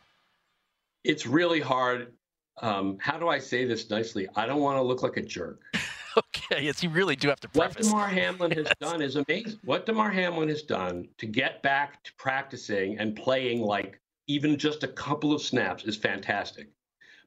it's 1.07 1.25
really 1.25 1.61
hard. 1.61 2.13
Um, 2.61 2.97
how 2.99 3.17
do 3.17 3.29
I 3.29 3.39
say 3.39 3.65
this 3.65 3.89
nicely? 3.89 4.27
I 4.35 4.45
don't 4.45 4.59
want 4.59 4.77
to 4.77 4.81
look 4.81 5.03
like 5.03 5.15
a 5.17 5.21
jerk. 5.21 5.61
okay, 6.17 6.63
yes, 6.63 6.83
you 6.83 6.89
really 6.89 7.15
do 7.15 7.29
have 7.29 7.39
to 7.39 7.49
preface. 7.49 7.85
What 7.85 7.91
Damar 7.91 8.07
Hamlin 8.09 8.51
has 8.51 8.65
yes. 8.65 8.75
done 8.81 9.01
is 9.01 9.15
amazing. 9.15 9.59
What 9.63 9.85
Damar 9.85 10.09
Hamlin 10.09 10.49
has 10.49 10.63
done 10.63 11.07
to 11.17 11.25
get 11.25 11.63
back 11.63 12.03
to 12.03 12.11
practicing 12.17 12.99
and 12.99 13.15
playing 13.15 13.61
like 13.61 14.01
even 14.27 14.57
just 14.57 14.83
a 14.83 14.87
couple 14.87 15.33
of 15.33 15.41
snaps 15.41 15.85
is 15.85 15.95
fantastic. 15.95 16.67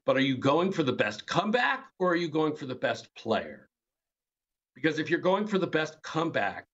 but 0.05 0.17
are 0.17 0.21
you 0.21 0.37
going 0.37 0.73
for 0.73 0.83
the 0.83 0.93
best 0.93 1.27
comeback 1.27 1.87
or 1.99 2.11
are 2.11 2.17
you 2.17 2.29
going 2.29 2.55
for 2.55 2.67
the 2.67 2.75
best 2.75 3.15
player? 3.15 3.69
Because 4.75 4.99
if 4.99 5.09
you're 5.09 5.21
going 5.21 5.47
for 5.47 5.59
the 5.59 5.67
best 5.67 6.03
comeback, 6.03 6.67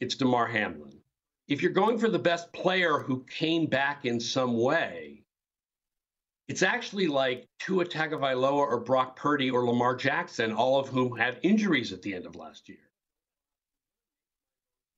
it's 0.00 0.14
Damar 0.14 0.46
Hamlin. 0.46 1.00
If 1.48 1.62
you're 1.62 1.72
going 1.72 1.98
for 1.98 2.08
the 2.08 2.18
best 2.18 2.52
player 2.52 2.98
who 2.98 3.24
came 3.24 3.66
back 3.66 4.04
in 4.04 4.20
some 4.20 4.56
way, 4.56 5.22
it's 6.48 6.62
actually 6.62 7.08
like 7.08 7.48
Tua 7.58 7.84
Tagovailoa 7.84 8.52
or 8.52 8.80
Brock 8.80 9.16
Purdy 9.16 9.50
or 9.50 9.66
Lamar 9.66 9.96
Jackson, 9.96 10.52
all 10.52 10.78
of 10.78 10.88
whom 10.88 11.16
had 11.16 11.38
injuries 11.42 11.92
at 11.92 12.02
the 12.02 12.14
end 12.14 12.26
of 12.26 12.36
last 12.36 12.68
year. 12.68 12.78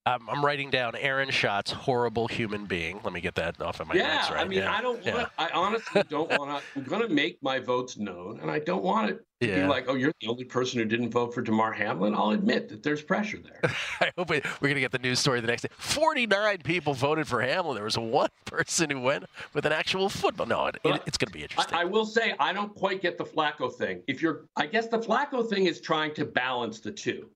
I'm, 0.08 0.28
I'm 0.30 0.44
writing 0.44 0.70
down 0.70 0.96
Aaron 0.96 1.30
Schatz, 1.30 1.70
horrible 1.70 2.28
human 2.28 2.64
being. 2.64 3.00
Let 3.04 3.12
me 3.12 3.20
get 3.20 3.34
that 3.34 3.60
off 3.60 3.80
of 3.80 3.88
my 3.88 3.94
yeah, 3.94 4.16
notes. 4.16 4.30
Right? 4.30 4.40
I 4.40 4.48
mean, 4.48 4.58
yeah. 4.60 4.74
I 4.74 4.80
don't 4.80 5.04
yeah. 5.04 5.14
want. 5.14 5.28
I 5.36 5.48
honestly 5.50 6.02
don't 6.08 6.30
want 6.38 6.62
to. 6.62 6.80
I'm 6.80 6.84
going 6.84 7.02
to 7.02 7.08
make 7.12 7.42
my 7.42 7.58
votes 7.58 7.98
known, 7.98 8.40
and 8.40 8.50
I 8.50 8.58
don't 8.58 8.82
want 8.82 9.10
it 9.10 9.20
to 9.40 9.48
Yeah. 9.48 9.62
be 9.62 9.68
like, 9.68 9.84
oh, 9.86 9.94
you're 9.94 10.12
the 10.20 10.28
only 10.28 10.44
person 10.44 10.78
who 10.78 10.86
didn't 10.86 11.10
vote 11.10 11.34
for 11.34 11.42
Damar 11.42 11.72
Hamlin. 11.72 12.14
I'll 12.14 12.30
admit 12.30 12.70
that 12.70 12.82
there's 12.82 13.02
pressure 13.02 13.38
there. 13.38 13.60
I 14.00 14.10
hope 14.16 14.30
we, 14.30 14.40
we're 14.60 14.68
going 14.68 14.76
to 14.76 14.80
get 14.80 14.92
the 14.92 14.98
news 14.98 15.18
story 15.18 15.40
the 15.40 15.46
next 15.46 15.62
day. 15.62 15.68
49 15.76 16.58
people 16.64 16.94
voted 16.94 17.28
for 17.28 17.42
Hamlin. 17.42 17.74
There 17.74 17.84
was 17.84 17.98
one 17.98 18.30
person 18.46 18.88
who 18.88 19.00
went 19.00 19.24
with 19.52 19.66
an 19.66 19.72
actual 19.72 20.08
football. 20.08 20.46
No, 20.46 20.66
it, 20.66 20.76
it, 20.84 21.02
it's 21.06 21.18
going 21.18 21.28
to 21.28 21.34
be 21.34 21.42
interesting. 21.42 21.74
I, 21.74 21.82
I 21.82 21.84
will 21.84 22.06
say 22.06 22.34
I 22.40 22.54
don't 22.54 22.74
quite 22.74 23.02
get 23.02 23.18
the 23.18 23.24
Flacco 23.24 23.70
thing. 23.72 24.02
If 24.06 24.22
you're, 24.22 24.46
I 24.56 24.66
guess 24.66 24.88
the 24.88 24.98
Flacco 24.98 25.46
thing 25.48 25.66
is 25.66 25.80
trying 25.82 26.14
to 26.14 26.24
balance 26.24 26.80
the 26.80 26.92
two, 26.92 27.28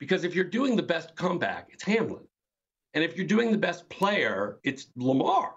because 0.00 0.24
if 0.24 0.34
you're 0.34 0.44
doing 0.44 0.76
the 0.76 0.82
best 0.82 1.14
comeback, 1.16 1.68
it's 1.72 1.82
Hamlin, 1.82 2.22
and 2.94 3.02
if 3.04 3.16
you're 3.16 3.26
doing 3.26 3.50
the 3.52 3.58
best 3.58 3.88
player, 3.88 4.58
it's 4.64 4.86
Lamar. 4.96 5.54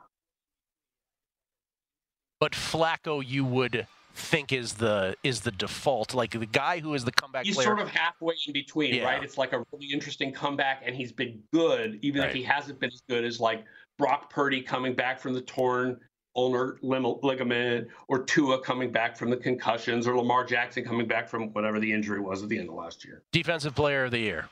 but 2.40 2.52
Flacco, 2.52 3.24
you 3.26 3.44
would 3.44 3.88
think 4.14 4.52
is 4.52 4.74
the 4.74 5.16
is 5.24 5.42
the 5.42 5.52
default, 5.52 6.14
like 6.14 6.32
the 6.32 6.46
guy 6.46 6.80
who 6.80 6.94
is 6.94 7.04
the 7.04 7.12
comeback 7.12 7.46
He's 7.46 7.56
player. 7.56 7.66
sort 7.66 7.80
of 7.80 7.90
halfway 7.90 8.36
in 8.46 8.54
between, 8.54 8.94
Yeah. 8.94 9.06
right? 9.06 9.24
It's 9.24 9.38
like 9.38 9.54
a 9.54 9.64
really 9.72 9.88
interesting 9.92 10.32
comeback, 10.34 10.82
and 10.86 10.96
he's 10.96 11.12
been 11.12 11.42
good, 11.54 12.00
even 12.04 12.22
Right. 12.22 12.30
if 12.30 12.36
he 12.36 12.44
hasn't 12.44 12.80
been 12.80 12.92
as 12.92 13.02
good 13.10 13.24
as 13.24 13.40
like 13.40 13.66
Brock 13.98 14.30
Purdy 14.30 14.62
coming 14.62 14.94
back 14.94 15.20
from 15.20 15.34
the 15.34 15.42
torn 15.42 16.00
ulnar 16.38 16.78
ligament, 16.84 17.88
or 18.08 18.20
Tua 18.24 18.62
coming 18.62 18.92
back 18.92 19.18
from 19.18 19.30
the 19.30 19.38
concussions, 19.38 20.08
or 20.08 20.16
Lamar 20.16 20.46
Jackson 20.46 20.86
coming 20.86 21.08
back 21.08 21.28
from 21.28 21.52
whatever 21.54 21.80
the 21.80 21.92
injury 21.92 22.20
was 22.22 22.44
at 22.44 22.50
the 22.50 22.58
end 22.60 22.70
of 22.70 22.76
last 22.76 23.04
year. 23.04 23.24
defensive 23.32 23.76
player 23.76 24.06
of 24.06 24.12
the 24.12 24.20
year, 24.20 24.48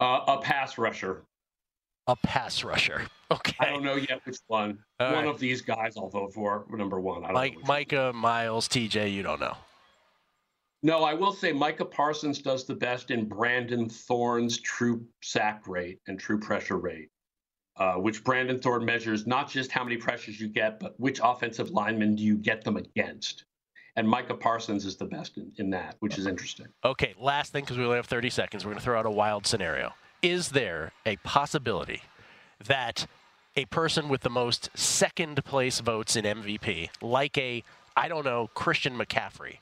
Uh, 0.00 0.24
a 0.28 0.38
pass 0.42 0.76
rusher. 0.78 1.22
a 2.06 2.16
pass 2.16 2.64
rusher. 2.64 3.06
Okay, 3.32 3.54
I 3.60 3.66
don't 3.66 3.84
know 3.84 3.94
yet 3.94 4.20
which 4.26 4.38
one. 4.48 4.76
All 4.98 5.12
one 5.12 5.24
right. 5.26 5.32
of 5.32 5.38
these 5.38 5.60
guys 5.62 5.96
I'll 5.96 6.08
vote 6.08 6.34
for 6.34 6.66
number 6.72 6.98
one. 6.98 7.22
I 7.22 7.28
don't 7.28 7.34
know 7.34 7.40
Mike, 7.40 7.54
one. 7.58 7.64
Micah, 7.68 8.12
Miles, 8.12 8.66
TJ. 8.66 9.12
You 9.12 9.22
don't 9.22 9.38
know. 9.38 9.56
No, 10.82 11.04
I 11.04 11.14
will 11.14 11.32
say 11.32 11.52
Micah 11.52 11.84
Parsons 11.84 12.40
does 12.40 12.64
the 12.64 12.74
best 12.74 13.12
in 13.12 13.28
Brandon 13.28 13.88
Thorn's 13.88 14.58
true 14.58 15.06
sack 15.22 15.68
rate 15.68 16.00
and 16.08 16.18
true 16.18 16.40
pressure 16.40 16.78
rate, 16.78 17.08
uh, 17.80 17.94
which 17.94 18.22
Brandon 18.22 18.58
Thorn 18.58 18.84
measures 18.84 19.26
not 19.26 19.50
just 19.50 19.72
how 19.72 19.82
many 19.82 19.96
pressures 19.96 20.38
you 20.38 20.48
get, 20.48 20.78
but 20.78 20.94
which 21.00 21.18
offensive 21.22 21.70
linemen 21.70 22.14
do 22.14 22.22
you 22.22 22.36
get 22.36 22.62
them 22.62 22.76
against. 22.76 23.44
And 23.96 24.08
Micah 24.08 24.34
Parsons 24.34 24.84
is 24.84 24.96
the 24.96 25.06
best 25.06 25.38
in, 25.38 25.50
in 25.56 25.70
that, 25.70 25.96
which 26.00 26.18
is 26.18 26.26
interesting. 26.26 26.66
Okay, 26.84 27.14
last 27.18 27.52
thing 27.52 27.64
because 27.64 27.78
we 27.78 27.84
only 27.84 27.96
have 27.96 28.06
30 28.06 28.30
seconds. 28.30 28.64
We're 28.64 28.72
going 28.72 28.78
to 28.78 28.84
throw 28.84 28.98
out 28.98 29.06
a 29.06 29.10
wild 29.10 29.46
scenario. 29.46 29.94
Is 30.22 30.50
there 30.50 30.92
a 31.06 31.16
possibility 31.16 32.02
that 32.66 33.06
a 33.56 33.64
person 33.64 34.08
with 34.08 34.20
the 34.20 34.30
most 34.30 34.68
second 34.74 35.42
place 35.44 35.80
votes 35.80 36.16
in 36.16 36.24
MVP, 36.24 36.90
like 37.00 37.36
a, 37.38 37.64
I 37.96 38.08
don't 38.08 38.24
know, 38.24 38.50
Christian 38.54 38.96
McCaffrey, 38.96 39.56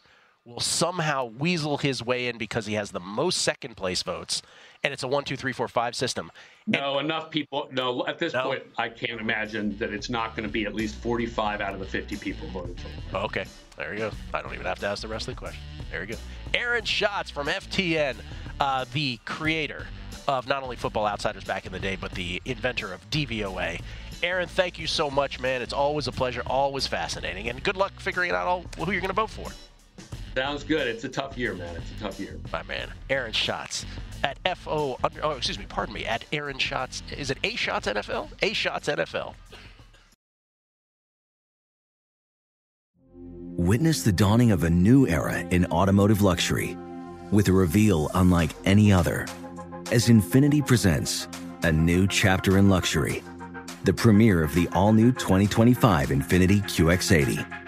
will 0.48 0.60
somehow 0.60 1.26
weasel 1.26 1.76
his 1.76 2.02
way 2.02 2.26
in 2.26 2.38
because 2.38 2.64
he 2.64 2.72
has 2.74 2.90
the 2.90 3.00
most 3.00 3.42
second 3.42 3.76
place 3.76 4.02
votes 4.02 4.40
and 4.82 4.94
it's 4.94 5.02
a 5.02 5.08
one, 5.08 5.22
two, 5.22 5.36
three, 5.36 5.52
four, 5.52 5.68
five 5.68 5.94
system? 5.94 6.30
No, 6.66 7.00
enough 7.00 7.30
people. 7.30 7.68
No, 7.70 8.06
at 8.06 8.18
this 8.18 8.32
No? 8.32 8.44
point, 8.44 8.62
I 8.78 8.88
can't 8.88 9.20
imagine 9.20 9.76
that 9.78 9.92
it's 9.92 10.08
not 10.08 10.34
going 10.34 10.48
to 10.48 10.52
be 10.52 10.64
at 10.64 10.74
least 10.74 10.94
45 10.96 11.60
out 11.60 11.74
of 11.74 11.80
the 11.80 11.86
50 11.86 12.16
people 12.16 12.48
voting 12.48 12.76
for 12.76 12.88
him. 12.88 13.02
Oh, 13.12 13.18
okay, 13.24 13.44
there 13.76 13.92
you 13.92 13.98
go. 13.98 14.10
I 14.32 14.40
don't 14.40 14.54
even 14.54 14.64
have 14.64 14.78
to 14.78 14.86
ask 14.86 15.02
the 15.02 15.08
rest 15.08 15.28
of 15.28 15.34
the 15.34 15.38
question. 15.38 15.60
There 15.90 16.00
you 16.02 16.14
go. 16.14 16.18
Aaron 16.54 16.84
Schatz 16.84 17.30
from 17.30 17.48
FTN, 17.48 18.16
uh, 18.58 18.86
the 18.94 19.18
creator 19.26 19.86
of 20.26 20.46
not 20.46 20.62
only 20.62 20.76
Football 20.76 21.06
Outsiders 21.06 21.44
back 21.44 21.66
in 21.66 21.72
the 21.72 21.80
day, 21.80 21.96
but 22.00 22.12
the 22.12 22.40
inventor 22.46 22.92
of 22.92 23.08
DVOA. 23.10 23.80
Aaron, 24.22 24.48
thank 24.48 24.78
you 24.78 24.86
so 24.86 25.10
much, 25.10 25.40
man. 25.40 25.60
It's 25.62 25.72
always 25.72 26.06
a 26.06 26.12
pleasure, 26.12 26.42
always 26.46 26.86
fascinating, 26.86 27.48
and 27.48 27.62
good 27.62 27.76
luck 27.76 28.00
figuring 28.00 28.30
out 28.30 28.46
all, 28.46 28.64
who 28.78 28.92
you're 28.92 29.00
going 29.00 29.08
to 29.08 29.14
vote 29.14 29.30
for. 29.30 29.50
Sounds 30.38 30.62
good. 30.62 30.86
It's 30.86 31.02
a 31.02 31.08
tough 31.08 31.36
year, 31.36 31.52
man. 31.54 31.74
It's 31.74 31.90
a 31.90 32.04
tough 32.04 32.20
year. 32.20 32.38
My 32.52 32.62
man, 32.62 32.92
Aaron 33.10 33.32
Schatz 33.32 33.84
at 34.22 34.38
FO. 34.56 34.96
Under, 35.02 35.24
oh, 35.24 35.32
excuse 35.32 35.58
me, 35.58 35.66
pardon 35.68 35.92
me, 35.94 36.04
at 36.04 36.24
Aaron 36.32 36.58
Schatz. 36.58 37.02
Is 37.10 37.32
it 37.32 37.38
A 37.42 37.56
Schatz 37.56 37.88
NFL? 37.88 38.28
A 38.40 38.52
Schatz 38.52 38.86
NFL. 38.86 39.34
Witness 43.56 44.04
the 44.04 44.12
dawning 44.12 44.52
of 44.52 44.62
a 44.62 44.70
new 44.70 45.08
era 45.08 45.40
in 45.50 45.66
automotive 45.72 46.22
luxury 46.22 46.76
with 47.32 47.48
a 47.48 47.52
reveal 47.52 48.08
unlike 48.14 48.52
any 48.64 48.92
other 48.92 49.26
as 49.90 50.06
Infiniti 50.06 50.64
presents 50.64 51.26
a 51.64 51.72
new 51.72 52.06
chapter 52.06 52.58
in 52.58 52.68
luxury, 52.68 53.24
the 53.82 53.92
premiere 53.92 54.44
of 54.44 54.54
the 54.54 54.68
all 54.72 54.92
new 54.92 55.10
2025 55.10 56.10
Infiniti 56.10 56.62
QX80. 56.62 57.67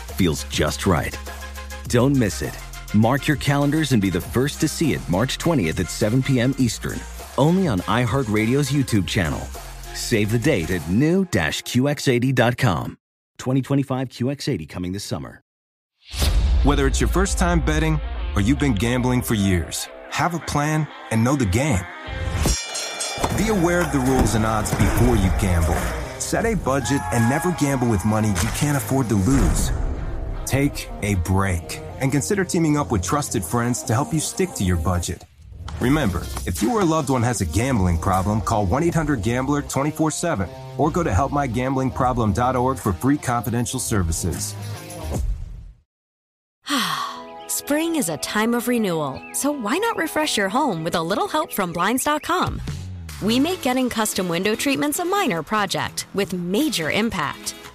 feels 0.21 0.43
just 0.49 0.85
right. 0.85 1.17
Don't 1.87 2.15
miss 2.15 2.43
it. 2.43 2.55
Mark 2.93 3.27
your 3.27 3.37
calendars 3.37 3.91
and 3.91 3.99
be 3.99 4.11
the 4.11 4.21
first 4.21 4.61
to 4.61 4.67
see 4.67 4.93
it 4.93 5.01
March 5.09 5.39
20th 5.39 5.79
at 5.79 5.89
7 5.89 6.21
p.m. 6.21 6.53
Eastern, 6.59 6.99
only 7.39 7.67
on 7.67 7.79
iHeartRadio's 7.79 8.71
YouTube 8.71 9.07
channel. 9.07 9.39
Save 9.95 10.31
the 10.31 10.37
date 10.37 10.69
at 10.69 10.87
new-QX80.com. 10.91 12.97
2025 13.39 14.09
QX80 14.09 14.69
coming 14.69 14.91
this 14.91 15.03
summer. 15.03 15.41
Whether 16.63 16.85
it's 16.85 17.01
your 17.01 17.07
first 17.07 17.39
time 17.39 17.59
betting 17.59 17.99
or 18.35 18.41
you've 18.41 18.59
been 18.59 18.75
gambling 18.75 19.23
for 19.23 19.33
years, 19.33 19.87
have 20.11 20.35
a 20.35 20.39
plan 20.39 20.87
and 21.09 21.23
know 21.23 21.35
the 21.35 21.47
game. 21.47 21.83
Be 23.39 23.47
aware 23.47 23.81
of 23.81 23.91
the 23.91 24.05
rules 24.07 24.35
and 24.35 24.45
odds 24.45 24.69
before 24.69 25.15
you 25.15 25.31
gamble. 25.41 25.73
Set 26.19 26.45
a 26.45 26.53
budget 26.53 27.01
and 27.11 27.27
never 27.27 27.51
gamble 27.53 27.87
with 27.87 28.05
money 28.05 28.27
you 28.27 28.49
can't 28.53 28.77
afford 28.77 29.09
to 29.09 29.15
lose. 29.15 29.71
Take 30.51 30.89
a 31.01 31.15
break 31.15 31.79
and 32.01 32.11
consider 32.11 32.43
teaming 32.43 32.75
up 32.75 32.91
with 32.91 33.01
trusted 33.01 33.41
friends 33.41 33.83
to 33.83 33.93
help 33.93 34.13
you 34.13 34.19
stick 34.19 34.49
to 34.55 34.65
your 34.65 34.75
budget. 34.75 35.23
Remember, 35.79 36.23
if 36.45 36.61
you 36.61 36.73
or 36.73 36.81
a 36.81 36.85
loved 36.85 37.09
one 37.09 37.23
has 37.23 37.39
a 37.39 37.45
gambling 37.45 37.97
problem, 37.97 38.41
call 38.41 38.65
1 38.65 38.83
800 38.83 39.21
Gambler 39.21 39.61
24 39.61 40.11
7 40.11 40.49
or 40.77 40.91
go 40.91 41.03
to 41.03 41.09
helpmygamblingproblem.org 41.09 42.77
for 42.77 42.91
free 42.91 43.17
confidential 43.17 43.79
services. 43.79 44.53
Spring 47.47 47.95
is 47.95 48.09
a 48.09 48.17
time 48.17 48.53
of 48.53 48.67
renewal, 48.67 49.21
so 49.31 49.53
why 49.53 49.77
not 49.77 49.95
refresh 49.95 50.35
your 50.35 50.49
home 50.49 50.83
with 50.83 50.95
a 50.95 51.01
little 51.01 51.29
help 51.29 51.53
from 51.53 51.71
Blinds.com? 51.71 52.61
We 53.23 53.39
make 53.39 53.61
getting 53.61 53.89
custom 53.89 54.27
window 54.27 54.55
treatments 54.55 54.99
a 54.99 55.05
minor 55.05 55.43
project 55.43 56.07
with 56.13 56.33
major 56.33 56.91
impact. 56.91 57.55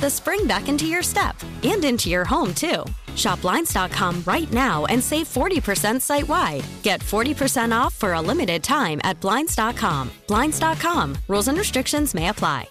the 0.00 0.10
spring 0.10 0.46
back 0.46 0.68
into 0.68 0.86
your 0.86 1.02
step 1.02 1.36
and 1.62 1.84
into 1.84 2.10
your 2.10 2.24
home, 2.24 2.54
too. 2.54 2.84
Shop 3.14 3.40
Blinds.com 3.40 4.22
right 4.26 4.50
now 4.52 4.84
and 4.86 5.02
save 5.02 5.26
40% 5.26 6.00
site 6.00 6.28
wide. 6.28 6.64
Get 6.82 7.00
40% 7.00 7.72
off 7.72 7.94
for 7.94 8.12
a 8.14 8.20
limited 8.20 8.62
time 8.62 9.00
at 9.04 9.20
Blinds.com. 9.20 10.10
Blinds.com. 10.26 11.16
Rules 11.28 11.48
and 11.48 11.58
restrictions 11.58 12.14
may 12.14 12.28
apply. 12.28 12.68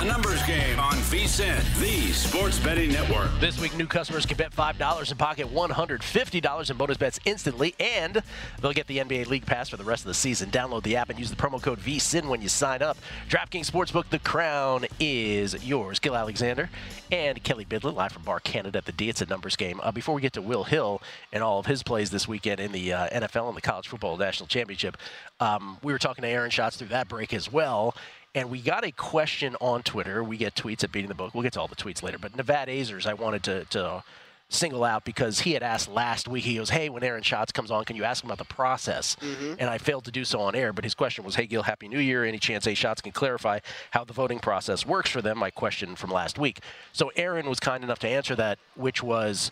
A 0.00 0.04
numbers 0.04 0.42
game 0.44 0.80
on 0.80 0.94
VSIN, 1.10 1.80
the 1.80 2.12
sports 2.12 2.60
betting 2.60 2.92
network. 2.92 3.28
This 3.40 3.60
week, 3.60 3.76
new 3.76 3.88
customers 3.88 4.24
can 4.24 4.36
bet 4.36 4.52
$5 4.52 5.10
and 5.10 5.18
pocket 5.18 5.52
$150 5.52 6.70
in 6.70 6.76
bonus 6.76 6.96
bets 6.98 7.18
instantly, 7.24 7.74
and 7.80 8.22
they'll 8.60 8.72
get 8.72 8.86
the 8.86 8.98
NBA 8.98 9.26
League 9.26 9.44
Pass 9.44 9.68
for 9.68 9.76
the 9.76 9.82
rest 9.82 10.04
of 10.04 10.06
the 10.06 10.14
season. 10.14 10.52
Download 10.52 10.84
the 10.84 10.94
app 10.94 11.10
and 11.10 11.18
use 11.18 11.28
the 11.28 11.34
promo 11.34 11.60
code 11.60 11.80
VSIN 11.80 12.28
when 12.28 12.40
you 12.40 12.48
sign 12.48 12.80
up. 12.80 12.96
DraftKings 13.28 13.68
Sportsbook, 13.68 14.08
the 14.10 14.20
crown 14.20 14.86
is 15.00 15.66
yours. 15.66 15.98
Gill 15.98 16.14
Alexander 16.14 16.70
and 17.10 17.42
Kelly 17.42 17.64
Bidlin, 17.64 17.96
live 17.96 18.12
from 18.12 18.22
Bar 18.22 18.38
Canada 18.38 18.78
at 18.78 18.84
the 18.84 18.92
D. 18.92 19.08
It's 19.08 19.20
a 19.20 19.26
numbers 19.26 19.56
game. 19.56 19.80
Uh, 19.82 19.90
before 19.90 20.14
we 20.14 20.22
get 20.22 20.34
to 20.34 20.42
Will 20.42 20.62
Hill 20.62 21.02
and 21.32 21.42
all 21.42 21.58
of 21.58 21.66
his 21.66 21.82
plays 21.82 22.10
this 22.10 22.28
weekend 22.28 22.60
in 22.60 22.70
the 22.70 22.92
uh, 22.92 23.08
NFL 23.08 23.48
and 23.48 23.56
the 23.56 23.60
College 23.60 23.88
Football 23.88 24.16
National 24.16 24.46
Championship, 24.46 24.96
um, 25.40 25.78
we 25.82 25.92
were 25.92 25.98
talking 25.98 26.22
to 26.22 26.28
Aaron 26.28 26.50
Schatz 26.50 26.76
through 26.76 26.88
that 26.88 27.08
break 27.08 27.34
as 27.34 27.50
well. 27.52 27.96
And 28.34 28.48
we 28.48 28.60
got 28.60 28.84
a 28.84 28.92
question 28.92 29.56
on 29.60 29.82
Twitter. 29.82 30.22
We 30.22 30.36
get 30.36 30.54
tweets 30.54 30.84
at 30.84 30.92
Beating 30.92 31.08
the 31.08 31.14
Book. 31.14 31.34
We'll 31.34 31.42
get 31.42 31.54
to 31.54 31.60
all 31.60 31.68
the 31.68 31.74
tweets 31.74 32.02
later. 32.02 32.18
But 32.18 32.36
Nevada 32.36 32.70
Azers, 32.70 33.04
I 33.04 33.14
wanted 33.14 33.42
to, 33.44 33.64
to 33.66 34.04
single 34.48 34.84
out 34.84 35.04
because 35.04 35.40
he 35.40 35.52
had 35.52 35.64
asked 35.64 35.88
last 35.88 36.28
week. 36.28 36.44
He 36.44 36.56
goes, 36.56 36.70
"Hey, 36.70 36.88
when 36.88 37.02
Aaron 37.02 37.24
Schatz 37.24 37.50
comes 37.50 37.72
on, 37.72 37.84
can 37.84 37.96
you 37.96 38.04
ask 38.04 38.22
him 38.22 38.30
about 38.30 38.38
the 38.38 38.52
process?" 38.52 39.16
Mm-hmm. 39.16 39.54
And 39.58 39.68
I 39.68 39.78
failed 39.78 40.04
to 40.04 40.12
do 40.12 40.24
so 40.24 40.40
on 40.40 40.54
air. 40.54 40.72
But 40.72 40.84
his 40.84 40.94
question 40.94 41.24
was, 41.24 41.34
"Hey, 41.34 41.46
Gill, 41.46 41.64
Happy 41.64 41.88
New 41.88 41.98
Year! 41.98 42.24
Any 42.24 42.38
chance 42.38 42.68
A 42.68 42.74
Schatz 42.74 43.00
can 43.00 43.10
clarify 43.10 43.60
how 43.90 44.04
the 44.04 44.12
voting 44.12 44.38
process 44.38 44.86
works 44.86 45.10
for 45.10 45.22
them?" 45.22 45.38
My 45.38 45.50
question 45.50 45.96
from 45.96 46.10
last 46.10 46.38
week. 46.38 46.60
So 46.92 47.10
Aaron 47.16 47.48
was 47.48 47.58
kind 47.58 47.82
enough 47.82 47.98
to 48.00 48.08
answer 48.08 48.36
that, 48.36 48.58
which 48.76 49.02
was. 49.02 49.50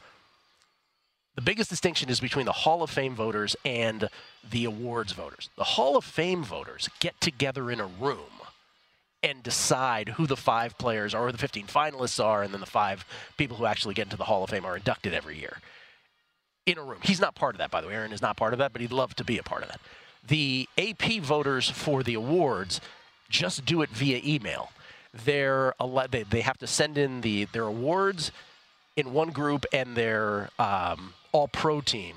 The 1.34 1.42
biggest 1.42 1.70
distinction 1.70 2.08
is 2.10 2.18
between 2.18 2.46
the 2.46 2.52
Hall 2.52 2.82
of 2.82 2.90
Fame 2.90 3.14
voters 3.14 3.54
and 3.64 4.08
the 4.50 4.64
awards 4.64 5.12
voters. 5.12 5.50
The 5.56 5.62
Hall 5.62 5.96
of 5.96 6.04
Fame 6.04 6.42
voters 6.42 6.88
get 6.98 7.20
together 7.20 7.70
in 7.70 7.78
a 7.78 7.86
room 7.86 8.37
and 9.22 9.42
decide 9.42 10.10
who 10.10 10.26
the 10.26 10.36
five 10.36 10.78
players 10.78 11.14
or 11.14 11.32
the 11.32 11.38
15 11.38 11.66
finalists 11.66 12.22
are, 12.22 12.42
and 12.42 12.52
then 12.52 12.60
the 12.60 12.66
five 12.66 13.04
people 13.36 13.56
who 13.56 13.66
actually 13.66 13.94
get 13.94 14.06
into 14.06 14.16
the 14.16 14.24
Hall 14.24 14.44
of 14.44 14.50
Fame 14.50 14.64
are 14.64 14.76
inducted 14.76 15.12
every 15.12 15.38
year 15.38 15.58
in 16.66 16.78
a 16.78 16.82
room. 16.82 16.98
He's 17.02 17.20
not 17.20 17.34
part 17.34 17.54
of 17.54 17.58
that, 17.58 17.70
by 17.70 17.80
the 17.80 17.88
way. 17.88 17.94
Aaron 17.94 18.12
is 18.12 18.22
not 18.22 18.36
part 18.36 18.52
of 18.52 18.58
that, 18.58 18.72
but 18.72 18.80
he'd 18.80 18.92
love 18.92 19.14
to 19.16 19.24
be 19.24 19.38
a 19.38 19.42
part 19.42 19.62
of 19.62 19.68
that. 19.68 19.80
The 20.26 20.68
AP 20.76 21.20
voters 21.20 21.70
for 21.70 22.02
the 22.02 22.14
awards 22.14 22.80
just 23.28 23.64
do 23.64 23.82
it 23.82 23.90
via 23.90 24.20
email. 24.24 24.70
They're 25.12 25.74
they, 26.10 26.22
they 26.22 26.40
have 26.42 26.58
to 26.58 26.66
send 26.66 26.98
in 26.98 27.22
the 27.22 27.46
their 27.46 27.64
awards 27.64 28.30
in 28.96 29.12
one 29.12 29.30
group 29.30 29.64
and 29.72 29.96
their 29.96 30.50
um, 30.58 31.14
all 31.32 31.48
pro 31.48 31.80
team 31.80 32.14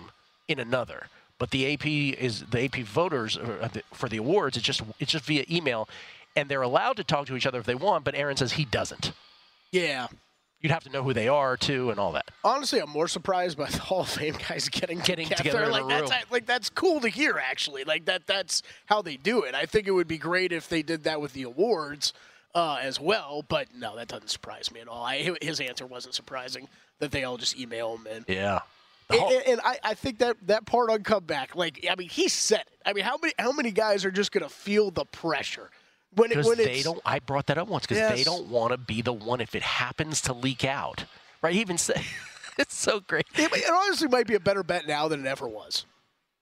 in 0.48 0.60
another. 0.60 1.08
But 1.38 1.52
the 1.52 1.74
AP 1.74 1.86
is 1.86 2.44
the 2.52 2.66
AP 2.66 2.86
voters 2.86 3.38
uh, 3.38 3.70
for 3.94 4.10
the 4.10 4.18
awards. 4.18 4.58
It's 4.58 4.66
just 4.66 4.82
it's 5.00 5.12
just 5.12 5.26
via 5.26 5.46
email, 5.50 5.88
and 6.36 6.50
they're 6.50 6.62
allowed 6.62 6.98
to 6.98 7.04
talk 7.04 7.28
to 7.28 7.36
each 7.36 7.46
other 7.46 7.60
if 7.60 7.66
they 7.66 7.76
want, 7.76 8.04
but 8.04 8.16
Aaron 8.16 8.38
says 8.38 8.54
he 8.54 8.66
doesn't. 8.66 9.12
Yeah. 9.72 10.08
You'd 10.62 10.72
have 10.72 10.84
to 10.84 10.92
know 10.92 11.02
who 11.02 11.14
they 11.14 11.28
are 11.28 11.58
too, 11.58 11.90
and 11.90 12.00
all 12.00 12.12
that. 12.12 12.30
Honestly, 12.44 12.80
I'm 12.80 12.90
more 12.90 13.08
surprised 13.08 13.58
by 13.58 13.70
the 13.70 13.80
Hall 13.80 14.02
of 14.02 14.10
Fame 14.10 14.36
guys 14.48 14.70
getting 14.70 15.00
getting 15.00 15.28
together. 15.28 15.66
together 15.66 15.72
like 15.72 15.88
that's 15.88 16.32
like 16.32 16.46
that's 16.46 16.70
cool 16.70 17.00
to 17.02 17.10
hear. 17.10 17.42
Actually, 17.44 17.84
like 17.84 18.06
that 18.06 18.28
that's 18.28 18.62
how 18.86 19.02
they 19.02 19.18
do 19.18 19.42
it. 19.42 19.56
I 19.56 19.66
think 19.66 19.88
it 19.88 19.92
would 19.92 20.08
be 20.08 20.20
great 20.20 20.52
if 20.52 20.70
they 20.70 20.84
did 20.84 21.04
that 21.06 21.20
with 21.20 21.34
the 21.34 21.44
awards 21.44 22.14
uh, 22.54 22.78
as 22.80 23.00
well. 23.00 23.44
But 23.48 23.70
no, 23.76 23.96
that 23.96 24.08
doesn't 24.08 24.30
surprise 24.30 24.72
me 24.72 24.82
at 24.82 24.88
all. 24.88 25.04
I, 25.04 25.36
his 25.42 25.60
answer 25.60 25.88
wasn't 25.88 26.14
surprising 26.14 26.68
that 27.00 27.12
they 27.12 27.24
all 27.24 27.38
just 27.38 27.60
email 27.60 27.98
him 27.98 28.08
in. 28.08 28.26
Yeah. 28.28 28.60
And, 29.10 29.44
and 29.48 29.62
I, 29.64 29.80
I 29.84 29.94
think 29.94 30.20
that 30.20 30.38
that 30.48 30.66
part 30.66 30.90
on 30.90 31.04
comeback, 31.04 31.56
like 31.56 31.86
I 31.90 31.96
mean, 31.96 32.08
he 32.08 32.30
said 32.30 32.62
it. 32.62 32.82
I 32.86 32.94
mean, 32.94 33.04
how 33.04 33.18
many 33.18 33.34
how 33.40 33.52
many 33.52 33.72
guys 33.72 34.06
are 34.06 34.12
just 34.12 34.32
going 34.32 34.44
to 34.44 34.50
feel 34.50 34.92
the 34.92 35.06
pressure? 35.06 35.70
When 36.16 36.32
it, 36.32 36.36
Because 36.36 36.48
when 36.48 36.58
they 36.58 36.82
don't. 36.82 37.02
I 37.06 37.20
brought 37.20 37.48
that 37.48 37.58
up 37.58 37.68
once 37.68 37.86
because 37.88 38.16
they 38.16 38.24
don't 38.24 38.48
want 38.48 38.72
to 38.72 38.78
be 38.78 39.02
the 39.02 39.14
one 39.14 39.42
if 39.42 39.56
it 39.56 39.64
happens 39.64 40.22
to 40.22 40.34
leak 40.34 40.66
out. 40.66 41.06
Right? 41.42 41.54
He 41.54 41.62
even 41.62 41.78
said 41.78 42.02
it's 42.58 42.76
so 42.76 43.00
great. 43.00 43.26
It, 43.36 43.52
it 43.54 43.70
honestly 43.70 44.08
might 44.08 44.28
be 44.28 44.36
a 44.36 44.40
better 44.40 44.64
bet 44.64 44.88
now 44.88 45.08
than 45.08 45.26
it 45.26 45.30
ever 45.30 45.48
was. 45.48 45.86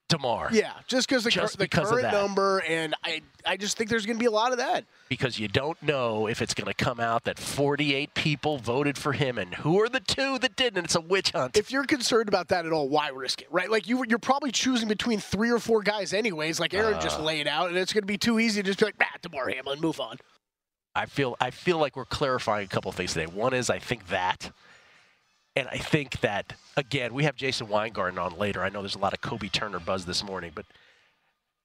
Tomorrow. 0.09 0.49
Yeah, 0.51 0.73
just 0.87 1.07
the, 1.07 1.19
Just 1.29 1.53
the 1.59 1.65
because 1.65 1.91
of 1.91 1.99
current 1.99 2.11
number, 2.11 2.63
and 2.67 2.95
I 3.03 3.21
I 3.45 3.57
just 3.57 3.77
think 3.77 3.89
there's 3.89 4.05
going 4.07 4.17
to 4.17 4.19
be 4.19 4.25
a 4.25 4.31
lot 4.31 4.51
of 4.51 4.57
that. 4.57 4.83
Because 5.07 5.39
you 5.39 5.47
don't 5.47 5.81
know 5.83 6.27
if 6.27 6.41
it's 6.41 6.53
going 6.53 6.65
to 6.67 6.73
come 6.73 6.99
out 6.99 7.23
that 7.25 7.37
48 7.39 8.13
people 8.15 8.57
voted 8.57 8.97
for 8.97 9.13
him 9.13 9.37
and 9.37 9.53
who 9.53 9.79
are 9.81 9.87
the 9.87 9.99
two 9.99 10.39
that 10.39 10.55
didn't. 10.55 10.85
It's 10.85 10.95
a 10.95 11.01
witch 11.01 11.31
hunt. 11.31 11.55
If 11.57 11.71
you're 11.71 11.85
concerned 11.85 12.27
about 12.27 12.47
that 12.49 12.65
at 12.65 12.71
all, 12.73 12.89
why 12.89 13.09
risk 13.09 13.41
it? 13.41 13.47
Right? 13.51 13.69
Like 13.69 13.87
you 13.87 14.03
you're 14.09 14.17
probably 14.19 14.51
choosing 14.51 14.87
between 14.87 15.19
three 15.19 15.51
or 15.51 15.59
four 15.59 15.81
guys 15.83 16.11
anyways. 16.11 16.59
Like 16.59 16.73
Aaron 16.73 16.95
Uh. 16.95 17.01
just 17.01 17.19
laid 17.19 17.47
out, 17.47 17.69
and 17.69 17.77
it's 17.77 17.93
going 17.93 18.01
to 18.03 18.07
be 18.07 18.17
too 18.17 18.39
easy 18.39 18.61
to 18.63 18.67
just 18.67 18.79
be 18.79 18.85
like, 18.85 18.95
ah, 19.01 19.05
Damar 19.21 19.49
Hamlin, 19.49 19.79
move 19.79 19.99
on. 19.99 20.17
I 20.95 21.05
feel 21.05 21.37
I 21.39 21.51
feel 21.51 21.77
like 21.77 21.95
we're 21.95 22.05
clarifying 22.05 22.65
a 22.65 22.67
couple 22.67 22.89
of 22.89 22.95
things 22.95 23.13
today. 23.13 23.27
One 23.27 23.53
is 23.53 23.69
I 23.69 23.77
think 23.79 24.07
that, 24.07 24.51
and 25.59 25.67
I 25.67 25.77
think 25.77 26.21
that 26.21 26.53
again 26.77 27.13
we 27.13 27.25
have 27.25 27.35
Jason 27.35 27.67
Weingarten 27.67 28.17
on 28.17 28.37
later. 28.37 28.63
I 28.63 28.69
know 28.69 28.81
there's 28.81 28.95
a 28.95 28.99
lot 28.99 29.13
of 29.13 29.19
Kobie 29.19 29.51
Turner 29.51 29.79
buzz 29.79 30.05
this 30.05 30.23
morning, 30.23 30.51
but 30.55 30.65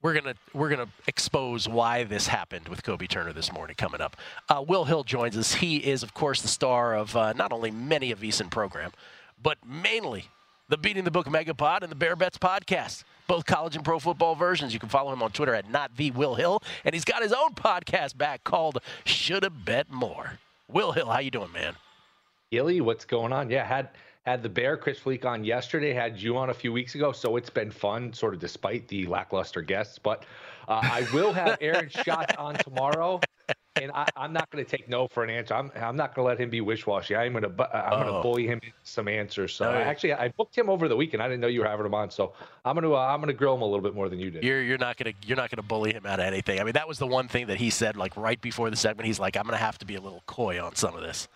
we're 0.02 0.14
gonna 0.14 0.34
we're 0.52 0.68
gonna 0.68 0.88
expose 1.06 1.68
why 1.68 2.02
this 2.02 2.26
happened 2.26 2.68
with 2.68 2.82
Kobie 2.82 3.08
Turner 3.08 3.32
this 3.32 3.52
morning 3.52 3.76
coming 3.76 4.00
up. 4.00 4.16
Uh, 4.48 4.64
Will 4.66 4.84
Hill 4.84 5.04
joins 5.04 5.36
us. 5.36 5.54
He 5.54 5.76
is 5.76 6.02
of 6.02 6.12
course 6.12 6.42
the 6.42 6.48
star 6.48 6.94
of 6.96 7.16
uh, 7.16 7.32
not 7.34 7.52
only 7.52 7.70
many 7.70 8.10
a 8.10 8.16
VSiN 8.16 8.50
program, 8.50 8.90
but 9.40 9.58
mainly 9.64 10.26
the 10.68 10.76
Beating 10.76 11.04
the 11.04 11.10
Book 11.12 11.26
Megapod 11.26 11.82
and 11.82 11.90
the 11.90 11.96
Bear 11.96 12.16
Bets 12.16 12.38
podcast. 12.38 13.04
Both 13.28 13.46
college 13.46 13.76
and 13.76 13.84
pro 13.84 14.00
football 14.00 14.34
versions. 14.34 14.74
You 14.74 14.80
can 14.80 14.88
follow 14.88 15.12
him 15.12 15.22
on 15.22 15.30
Twitter 15.30 15.54
at 15.54 15.70
not 15.70 15.96
the 15.96 16.10
Will 16.10 16.34
Hill, 16.34 16.62
and 16.84 16.94
he's 16.94 17.04
got 17.04 17.22
his 17.22 17.32
own 17.32 17.54
podcast 17.54 18.18
back 18.18 18.42
called 18.42 18.80
Shoulda 19.04 19.50
Bet 19.50 19.88
More. 19.88 20.40
Will 20.68 20.92
Hill, 20.92 21.06
how 21.06 21.20
you 21.20 21.30
doing, 21.30 21.52
man? 21.52 21.76
Gilly, 22.54 22.80
what's 22.80 23.04
going 23.04 23.32
on? 23.32 23.50
Yeah, 23.50 23.64
had 23.64 23.88
had 24.24 24.40
the 24.40 24.48
Bear 24.48 24.76
Chris 24.76 25.00
Fleek 25.00 25.24
on 25.24 25.42
yesterday, 25.42 25.92
had 25.92 26.22
you 26.22 26.36
on 26.36 26.50
a 26.50 26.54
few 26.54 26.72
weeks 26.72 26.94
ago, 26.94 27.10
so 27.10 27.34
it's 27.36 27.50
been 27.50 27.72
fun, 27.72 28.12
sort 28.12 28.32
of 28.32 28.38
despite 28.38 28.86
the 28.86 29.06
lackluster 29.06 29.60
guests. 29.60 29.98
But 29.98 30.24
uh, 30.68 30.78
I 30.84 31.04
will 31.12 31.32
have 31.32 31.58
Aaron 31.60 31.88
Schatz 32.04 32.32
on 32.38 32.54
tomorrow, 32.54 33.20
and 33.74 33.90
I, 33.90 34.06
I'm 34.16 34.32
not 34.32 34.48
going 34.50 34.64
to 34.64 34.70
take 34.70 34.88
no 34.88 35.08
for 35.08 35.24
an 35.24 35.30
answer. 35.30 35.52
I'm 35.54 35.72
I'm 35.74 35.96
not 35.96 36.14
going 36.14 36.24
to 36.24 36.28
let 36.28 36.38
him 36.38 36.48
be 36.48 36.60
wish-washy. 36.60 37.16
I'm 37.16 37.32
going 37.32 37.42
to 37.42 37.48
bu- 37.48 37.64
I'm 37.64 37.90
going 37.90 38.08
Oh. 38.08 38.16
to 38.18 38.22
bully 38.22 38.46
him 38.46 38.60
some 38.84 39.08
answers. 39.08 39.52
So 39.52 39.64
Oh, 39.68 39.72
yeah. 39.72 39.78
actually, 39.80 40.12
I 40.12 40.28
booked 40.28 40.56
him 40.56 40.70
over 40.70 40.86
the 40.86 40.94
weekend. 40.94 41.20
I 41.24 41.26
didn't 41.26 41.40
know 41.40 41.48
you 41.48 41.58
were 41.58 41.66
having 41.66 41.84
him 41.86 41.94
on, 41.94 42.08
so 42.08 42.34
I'm 42.64 42.76
going 42.76 42.84
to 42.84 42.94
uh, 42.94 43.00
I'm 43.00 43.18
going 43.18 43.26
to 43.26 43.32
grill 43.36 43.56
him 43.56 43.62
a 43.62 43.66
little 43.66 43.80
bit 43.82 43.96
more 43.96 44.08
than 44.08 44.20
you 44.20 44.30
did. 44.30 44.44
You're 44.44 44.62
you're 44.62 44.78
not 44.78 44.96
gonna 44.96 45.12
you're 45.26 45.36
not 45.36 45.50
gonna 45.50 45.64
bully 45.64 45.92
him 45.92 46.06
out 46.06 46.20
of 46.20 46.24
anything. 46.26 46.60
I 46.60 46.62
mean, 46.62 46.74
that 46.74 46.86
was 46.86 47.00
the 47.00 47.06
one 47.08 47.26
thing 47.26 47.48
that 47.48 47.56
he 47.58 47.70
said 47.70 47.96
like 47.96 48.16
right 48.16 48.40
before 48.40 48.70
the 48.70 48.76
segment. 48.76 49.08
He's 49.08 49.18
like, 49.18 49.36
I'm 49.36 49.42
gonna 49.44 49.56
have 49.56 49.76
to 49.78 49.84
be 49.86 49.96
a 49.96 50.00
little 50.00 50.22
coy 50.26 50.64
on 50.64 50.76
some 50.76 50.94
of 50.94 51.02
this. 51.02 51.26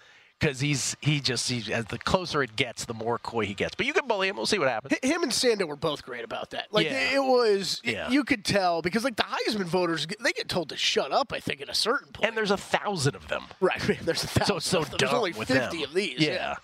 Because 0.41 0.61
he's 0.61 0.97
he 1.01 1.19
just 1.19 1.49
he, 1.51 1.73
as 1.73 1.87
the 1.87 1.99
closer 1.99 2.43
it 2.45 2.55
gets, 2.55 2.85
the 2.85 2.95
more 2.95 3.19
coy 3.19 3.45
he 3.45 3.55
gets. 3.55 3.75
But 3.75 3.87
you 3.87 3.93
can 3.93 4.07
bully 4.07 4.29
him. 4.29 4.37
We'll 4.37 4.47
see 4.47 4.59
what 4.61 4.69
happens. 4.69 4.95
Him 5.03 5.25
and 5.25 5.33
Sando 5.33 5.67
were 5.67 5.75
both 5.75 6.05
great 6.05 6.23
about 6.25 6.51
that. 6.51 6.69
Like 6.71 6.87
Yeah. 6.87 7.17
it 7.17 7.25
was, 7.25 7.81
Yeah. 7.85 8.09
you 8.09 8.23
could 8.23 8.45
tell 8.45 8.81
because 8.81 9.03
like 9.03 9.17
the 9.17 9.25
Heisman 9.25 9.65
voters, 9.65 10.07
they 10.07 10.33
get 10.33 10.49
told 10.49 10.69
to 10.69 10.77
shut 10.77 11.11
up. 11.11 11.33
I 11.33 11.41
think 11.41 11.61
at 11.61 11.69
a 11.69 11.75
certain 11.75 12.13
point. 12.13 12.29
And 12.29 12.37
there's 12.37 12.53
a 12.53 12.57
thousand 12.57 13.17
of 13.17 13.27
them. 13.27 13.45
right, 13.61 13.81
there's 14.03 14.23
a 14.23 14.29
thousand. 14.29 14.47
So 14.47 14.57
it's 14.59 14.67
so 14.67 14.79
of 14.83 14.91
them. 14.91 14.99
dumb 14.99 15.07
There's 15.09 15.17
only 15.19 15.33
with 15.33 15.49
fifty 15.49 15.79
them. 15.79 15.89
of 15.89 15.95
these. 15.95 16.21
Yeah. 16.21 16.55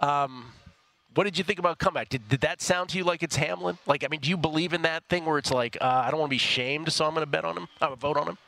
Um, 0.00 0.52
what 1.14 1.24
did 1.24 1.38
you 1.38 1.44
think 1.44 1.58
about 1.60 1.78
comeback? 1.78 2.08
Did, 2.08 2.28
did 2.28 2.40
that 2.40 2.60
sound 2.62 2.88
to 2.90 2.98
you 2.98 3.04
like 3.04 3.22
it's 3.22 3.36
Hamlin? 3.36 3.78
Like, 3.86 4.02
I 4.02 4.08
mean, 4.08 4.20
do 4.20 4.30
you 4.30 4.36
believe 4.36 4.72
in 4.72 4.82
that 4.82 5.04
thing 5.08 5.26
where 5.26 5.36
it's 5.38 5.50
like, 5.52 5.76
uh, 5.80 5.84
I 5.84 6.10
don't 6.10 6.18
want 6.18 6.30
to 6.30 6.34
be 6.34 6.38
shamed, 6.38 6.90
so 6.92 7.04
I'm 7.04 7.12
going 7.14 7.22
to 7.24 7.30
bet 7.30 7.44
on 7.44 7.56
him? 7.56 7.68
I'm 7.80 7.88
going 7.90 7.96
to 7.98 8.00
vote 8.00 8.16
on 8.16 8.28
him? 8.28 8.38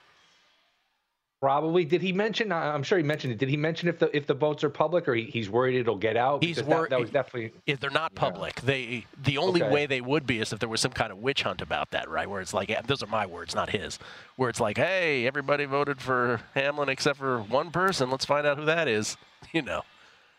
Probably. 1.45 1.85
Did 1.85 2.01
he 2.01 2.11
mention? 2.11 2.51
I'm 2.53 2.83
sure 2.83 2.97
he 2.97 3.05
mentioned 3.05 3.35
it. 3.35 3.39
Did 3.39 3.51
he 3.51 3.57
mention 3.59 3.87
if 3.91 3.99
the 3.99 4.09
if 4.17 4.27
the 4.27 4.33
votes 4.33 4.65
are 4.65 4.71
public 4.71 5.07
or 5.07 5.15
he, 5.15 5.25
he's 5.25 5.51
worried 5.51 5.77
it'll 5.79 5.95
get 5.95 6.17
out? 6.17 6.43
He's 6.43 6.57
Because 6.57 6.69
that- 6.71 6.75
worried- 6.79 6.91
That, 6.93 7.01
was 7.01 7.11
definitely. 7.11 7.53
If 7.67 7.81
they're 7.81 7.91
not 7.91 8.15
public, 8.15 8.63
they 8.63 9.05
the 9.23 9.37
only 9.37 9.63
Okay. 9.63 9.71
way 9.71 9.85
they 9.85 10.01
would 10.01 10.27
be 10.27 10.41
is 10.41 10.55
if 10.55 10.59
there 10.59 10.71
was 10.71 10.81
some 10.81 10.93
kind 10.93 11.13
of 11.13 11.19
witch 11.19 11.43
hunt 11.43 11.61
about 11.61 11.91
that, 11.91 12.09
right? 12.09 12.31
Where 12.31 12.41
it's 12.41 12.55
like, 12.55 12.71
yeah, 12.71 12.81
those 12.81 13.03
are 13.03 13.09
my 13.09 13.27
words, 13.27 13.55
not 13.55 13.69
his. 13.69 13.99
Where 14.37 14.49
it's 14.49 14.59
like, 14.59 14.79
hey, 14.79 15.27
everybody 15.27 15.67
voted 15.67 16.01
for 16.01 16.41
Hamlin 16.55 16.89
except 16.89 17.19
for 17.19 17.41
one 17.43 17.71
person. 17.71 18.11
Let's 18.11 18.25
find 18.25 18.47
out 18.47 18.57
who 18.57 18.65
that 18.65 18.89
is. 18.89 19.19
You 19.53 19.61
know. 19.61 19.83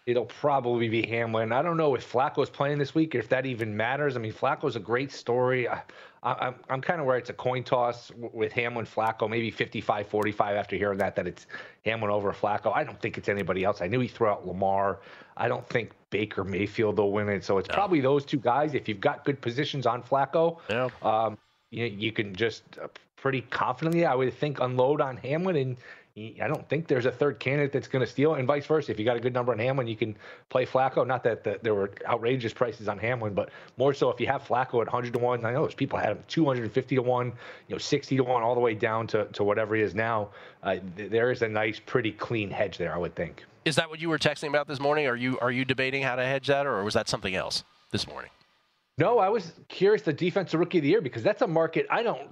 It'll 0.06 0.26
probably 0.26 0.88
be 0.88 1.02
Hamlin. 1.08 1.52
I 1.52 1.62
don't 1.62 1.78
know 1.78 1.96
if 1.96 2.12
Flacco's 2.12 2.50
playing 2.50 2.78
this 2.78 2.94
week, 2.94 3.16
if 3.16 3.28
that 3.30 3.46
even 3.46 3.76
matters. 3.76 4.16
I 4.16 4.20
mean, 4.20 4.34
Flacco's 4.34 4.76
a 4.76 4.80
great 4.80 5.12
story. 5.12 5.68
I, 5.68 5.82
I, 6.22 6.48
I'm, 6.48 6.56
I'm 6.70 6.82
kind 6.82 7.00
of 7.00 7.08
where 7.08 7.18
it's 7.18 7.32
a 7.32 7.34
coin 7.34 7.64
toss 7.64 8.12
with 8.16 8.52
Hamlin, 8.52 8.86
Flacco, 8.86 9.28
maybe 9.28 9.50
55 9.50 10.08
45 10.08 10.56
after 10.56 10.76
hearing 10.76 11.00
that, 11.00 11.16
that 11.16 11.28
it's 11.28 11.48
Hamlin 11.86 12.12
over 12.12 12.32
Flacco. 12.34 12.72
I 12.76 12.84
don't 12.84 13.00
think 13.02 13.18
it's 13.18 13.30
anybody 13.30 13.64
else. 13.64 13.82
I 13.82 13.88
knew 13.88 14.00
he 14.00 14.08
threw 14.08 14.28
out 14.28 14.46
Lamar. 14.46 15.00
I 15.38 15.48
don't 15.48 15.68
think 15.68 15.92
Baker 16.12 16.44
Mayfield 16.44 17.00
will 17.00 17.12
win 17.12 17.28
it. 17.30 17.44
So 17.44 17.58
it's 17.58 17.70
no. 17.70 17.74
probably 17.74 18.00
those 18.00 18.26
two 18.26 18.40
guys. 18.40 18.76
If 18.76 18.88
you've 18.88 19.02
got 19.02 19.26
good 19.26 19.42
positions 19.42 19.88
on 19.88 20.04
Flacco, 20.04 20.60
yeah. 20.70 20.90
um, 21.02 21.38
you, 21.72 21.86
you 21.86 22.12
can 22.12 22.36
just 22.36 22.64
uh, 22.82 22.88
pretty 23.16 23.42
confidently, 23.42 24.06
I 24.06 24.14
would 24.14 24.32
think, 24.36 24.60
unload 24.60 25.02
on 25.02 25.18
Hamlin 25.18 25.56
and 25.56 25.78
I 26.18 26.48
don't 26.48 26.68
think 26.70 26.88
there's 26.88 27.06
a 27.06 27.12
third 27.12 27.42
candidate 27.42 27.74
that's 27.74 27.90
going 27.90 28.04
to 28.04 28.10
steal, 28.10 28.36
and 28.36 28.48
vice 28.48 28.66
versa. 28.66 28.90
If 28.90 29.00
you 29.00 29.04
got 29.04 29.18
a 29.18 29.20
good 29.20 29.34
number 29.34 29.52
on 29.52 29.60
Hamlin, 29.60 29.86
you 29.86 29.98
can 29.98 30.16
play 30.48 30.66
Flacco. 30.66 31.06
Not 31.06 31.26
that 31.26 31.44
the, 31.44 31.60
there 31.62 31.76
were 31.76 31.92
outrageous 32.08 32.54
prices 32.54 32.88
on 32.88 32.98
Hamlin, 32.98 33.34
but 33.34 33.50
more 33.76 33.94
so 33.94 34.10
if 34.12 34.22
you 34.22 34.28
have 34.28 34.42
Flacco 34.42 34.80
at 34.80 34.88
100 34.88 35.12
to 35.12 35.20
one. 35.20 35.44
I 35.44 35.52
know 35.52 35.64
there's 35.64 35.76
people 35.76 36.00
had 36.00 36.12
him 36.12 36.24
250 36.30 36.96
to 36.96 37.02
one, 37.02 37.34
you 37.68 37.76
know, 37.76 37.78
60 37.78 38.16
to 38.16 38.24
one, 38.24 38.44
all 38.44 38.56
the 38.56 38.62
way 38.62 38.74
down 38.74 39.08
to, 39.08 39.26
to 39.26 39.44
whatever 39.44 39.76
he 39.76 39.82
is 39.82 39.94
now. 39.94 40.30
Uh, 40.64 40.78
there 40.96 41.32
is 41.32 41.42
a 41.42 41.50
nice, 41.50 41.82
pretty 41.86 42.14
clean 42.14 42.50
hedge 42.50 42.78
there, 42.78 42.96
I 42.96 42.98
would 42.98 43.16
think. 43.16 43.44
Is 43.66 43.76
that 43.76 43.90
what 43.90 44.00
you 44.00 44.08
were 44.08 44.20
texting 44.20 44.48
about 44.48 44.70
this 44.70 44.80
morning? 44.80 45.08
Are 45.08 45.18
you 45.18 45.38
are 45.40 45.52
you 45.52 45.66
debating 45.66 46.02
how 46.02 46.16
to 46.16 46.24
hedge 46.24 46.48
that, 46.48 46.66
or 46.66 46.82
was 46.86 46.94
that 46.94 47.10
something 47.10 47.36
else 47.36 47.66
this 47.92 48.08
morning? 48.08 48.32
No, 48.98 49.20
I 49.20 49.28
was 49.28 49.52
curious 49.68 50.04
the 50.04 50.14
defensive 50.14 50.58
rookie 50.58 50.78
of 50.78 50.84
the 50.84 50.90
year 50.90 51.02
because 51.02 51.22
that's 51.22 51.42
a 51.42 51.48
market 51.48 51.86
I 51.90 52.02
don't 52.02 52.30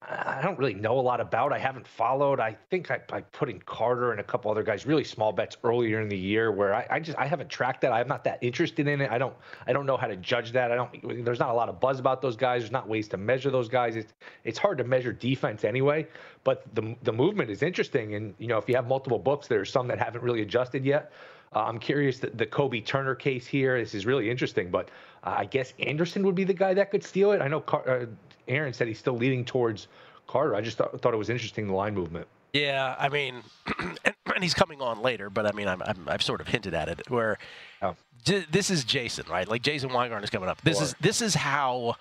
I 0.00 0.38
don't 0.44 0.56
really 0.56 0.74
know 0.74 1.00
a 1.00 1.02
lot 1.02 1.20
about. 1.20 1.52
I 1.52 1.58
haven't 1.58 1.88
followed. 1.88 2.38
I 2.38 2.56
think 2.70 2.88
I, 2.92 3.00
I 3.10 3.22
put 3.22 3.50
in 3.50 3.58
Carter 3.58 4.12
and 4.12 4.20
a 4.20 4.22
couple 4.22 4.48
other 4.48 4.62
guys 4.62 4.86
really 4.86 5.02
small 5.02 5.32
bets 5.32 5.56
earlier 5.64 6.00
in 6.00 6.08
the 6.08 6.16
year 6.16 6.52
where 6.52 6.72
I, 6.72 6.86
I 6.88 7.00
just 7.00 7.18
I 7.18 7.26
haven't 7.26 7.50
tracked 7.50 7.80
that. 7.80 7.92
I'm 7.92 8.06
not 8.06 8.22
that 8.24 8.38
interested 8.42 8.86
in 8.86 9.00
it. 9.00 9.10
I 9.10 9.18
don't 9.18 9.34
I 9.66 9.72
don't 9.72 9.86
know 9.86 9.96
how 9.96 10.06
to 10.06 10.14
judge 10.14 10.52
that. 10.52 10.70
I 10.70 10.76
don't 10.76 11.24
there's 11.24 11.40
not 11.40 11.50
a 11.50 11.54
lot 11.54 11.68
of 11.68 11.80
buzz 11.80 11.98
about 11.98 12.22
those 12.22 12.36
guys. 12.36 12.62
There's 12.62 12.70
not 12.70 12.88
ways 12.88 13.08
to 13.08 13.16
measure 13.16 13.50
those 13.50 13.68
guys. 13.68 13.96
It's 13.96 14.14
it's 14.44 14.58
hard 14.58 14.78
to 14.78 14.84
measure 14.84 15.12
defense 15.12 15.64
anyway. 15.64 16.06
But 16.44 16.62
the 16.76 16.94
the 17.02 17.12
movement 17.12 17.50
is 17.50 17.60
interesting. 17.60 18.14
And 18.14 18.34
you 18.38 18.46
know, 18.46 18.58
if 18.58 18.68
you 18.68 18.76
have 18.76 18.86
multiple 18.86 19.18
books, 19.18 19.48
there's 19.48 19.72
some 19.72 19.88
that 19.88 19.98
haven't 19.98 20.22
really 20.22 20.42
adjusted 20.42 20.84
yet. 20.84 21.10
Uh, 21.54 21.64
I'm 21.64 21.78
curious 21.78 22.18
the, 22.18 22.30
the 22.30 22.46
Kobie 22.46 22.84
Turner 22.84 23.14
case 23.14 23.46
here. 23.46 23.78
This 23.78 23.94
is 23.94 24.06
really 24.06 24.30
interesting, 24.30 24.70
but 24.70 24.90
uh, 25.22 25.34
I 25.38 25.44
guess 25.44 25.72
Anderson 25.78 26.24
would 26.26 26.34
be 26.34 26.44
the 26.44 26.54
guy 26.54 26.74
that 26.74 26.90
could 26.90 27.04
steal 27.04 27.32
it. 27.32 27.40
I 27.40 27.48
know 27.48 27.60
Car- 27.60 27.88
uh, 27.88 28.06
Aaron 28.48 28.72
said 28.72 28.88
he's 28.88 28.98
still 28.98 29.16
leading 29.16 29.44
towards 29.44 29.88
Carter. 30.26 30.54
I 30.54 30.60
just 30.60 30.78
th- 30.78 30.90
thought 31.00 31.14
it 31.14 31.18
was 31.18 31.30
interesting 31.30 31.66
the 31.66 31.74
line 31.74 31.94
movement. 31.94 32.26
Yeah, 32.52 32.94
I 32.98 33.08
mean, 33.08 33.42
and, 33.80 33.98
and, 34.04 34.42
he's 34.42 34.54
coming 34.54 34.80
on 34.80 35.02
later, 35.02 35.28
but 35.30 35.46
I 35.46 35.52
mean, 35.52 35.68
I'm, 35.68 35.82
i 35.82 36.12
have 36.12 36.22
sort 36.22 36.40
of 36.40 36.46
hinted 36.46 36.74
at 36.74 36.88
it 36.88 37.10
where 37.10 37.38
oh. 37.82 37.96
j- 38.24 38.46
this 38.50 38.70
is 38.70 38.84
Jason, 38.84 39.24
right? 39.28 39.48
Like 39.48 39.62
Jason 39.62 39.92
Weingarten 39.92 40.24
is 40.24 40.30
coming 40.30 40.48
up. 40.48 40.60
This 40.62 40.80
is 40.80 40.94
this 41.00 41.20
is 41.20 41.34
how 41.34 41.96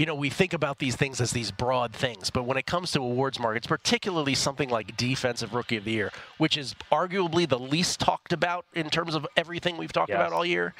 you 0.00 0.06
know, 0.06 0.14
we 0.14 0.30
think 0.30 0.54
about 0.54 0.78
these 0.78 0.96
things 0.96 1.20
as 1.20 1.32
these 1.32 1.50
broad 1.50 1.92
things, 1.92 2.30
but 2.30 2.44
when 2.44 2.56
it 2.56 2.64
comes 2.64 2.90
to 2.92 3.00
awards 3.00 3.38
markets, 3.38 3.66
particularly 3.66 4.34
something 4.34 4.70
like 4.70 4.96
Defensive 4.96 5.52
Rookie 5.52 5.76
of 5.76 5.84
the 5.84 5.90
Year, 5.90 6.10
which 6.38 6.56
is 6.56 6.74
arguably 6.90 7.46
the 7.46 7.58
least 7.58 8.00
talked 8.00 8.32
about 8.32 8.64
in 8.72 8.88
terms 8.88 9.14
of 9.14 9.26
everything 9.36 9.76
we've 9.76 9.92
talked 9.92 10.08
yes. 10.08 10.16
about 10.16 10.32
all 10.32 10.46
year. 10.46 10.72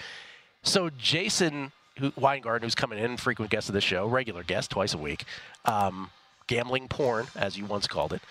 So 0.62 0.88
Jason 0.96 1.70
who, 1.98 2.14
Weingarten, 2.16 2.64
who's 2.64 2.74
coming 2.74 2.98
in, 2.98 3.18
frequent 3.18 3.50
guest 3.50 3.68
of 3.68 3.74
the 3.74 3.82
show, 3.82 4.06
regular 4.06 4.42
guest 4.42 4.70
twice 4.70 4.94
a 4.94 4.98
week, 4.98 5.26
um, 5.66 6.08
gambling 6.46 6.88
porn, 6.88 7.26
as 7.36 7.58
you 7.58 7.66
once 7.66 7.86
called 7.86 8.14
it. 8.14 8.22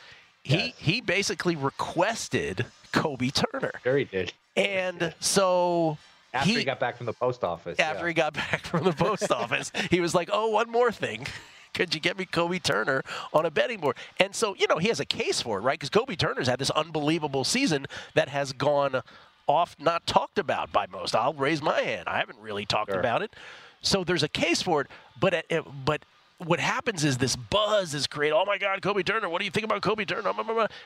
He 0.41 0.73
he 0.75 1.02
basically 1.02 1.56
requested 1.56 2.65
Kobie 2.93 3.32
Turner. 3.32 3.73
Sure 3.84 3.97
he 3.97 4.06
did. 4.06 4.34
And 4.56 5.13
so 5.19 5.99
after 6.33 6.49
he, 6.49 6.57
he, 6.57 6.63
got 6.63 6.79
back 6.79 6.97
from 6.97 7.05
the 7.05 7.13
post 7.13 7.43
office. 7.43 7.79
After 7.79 8.03
yeah. 8.03 8.07
he 8.07 8.13
got 8.13 8.33
back 8.33 8.61
from 8.61 8.83
the 8.83 8.93
post 8.93 9.31
office, 9.31 9.71
he 9.89 9.99
was 9.99 10.13
like, 10.13 10.29
"Oh, 10.31 10.49
one 10.49 10.69
more 10.69 10.91
thing." 10.91 11.25
Could 11.73 11.93
you 11.93 12.01
get 12.01 12.17
me 12.17 12.25
Kobie 12.25 12.61
Turner 12.61 13.03
on 13.31 13.45
a 13.45 13.51
betting 13.51 13.79
board? 13.79 13.95
And 14.19 14.33
so, 14.33 14.55
you 14.55 14.65
know, 14.67 14.79
he 14.79 14.87
has 14.87 14.99
a 14.99 15.05
case 15.05 15.39
for 15.41 15.59
it, 15.59 15.61
right? 15.61 15.79
Because 15.79 15.91
Kobie 15.91 16.17
Turner's 16.17 16.47
had 16.47 16.57
this 16.57 16.71
unbelievable 16.71 17.43
season 17.43 17.85
that 18.15 18.27
has 18.27 18.53
gone 18.53 19.01
off, 19.47 19.75
not 19.79 20.05
talked 20.07 20.39
about 20.39 20.71
by 20.71 20.87
most. 20.87 21.15
I'll 21.15 21.33
raise 21.33 21.61
my 21.61 21.81
hand. 21.81 22.07
I 22.07 22.17
haven't 22.17 22.39
really 22.39 22.65
talked 22.65 22.91
sure. 22.91 22.99
about 22.99 23.21
it. 23.21 23.35
So 23.81 24.03
there's 24.03 24.23
a 24.23 24.27
case 24.27 24.61
for 24.61 24.81
it, 24.81 24.87
but 25.19 25.45
but 25.85 26.03
what 26.39 26.59
happens 26.59 27.03
is 27.03 27.17
this 27.17 27.35
buzz 27.35 27.93
is 27.93 28.07
created. 28.07 28.35
Oh 28.35 28.45
my 28.45 28.57
God, 28.57 28.81
Kobie 28.81 29.05
Turner! 29.05 29.29
What 29.29 29.39
do 29.39 29.45
you 29.45 29.51
think 29.51 29.65
about 29.65 29.81
Kobie 29.81 30.07
Turner? 30.07 30.33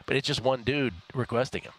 But 0.06 0.16
it's 0.16 0.28
just 0.28 0.44
one 0.44 0.64
dude 0.64 0.94
requesting 1.14 1.64
him. 1.64 1.74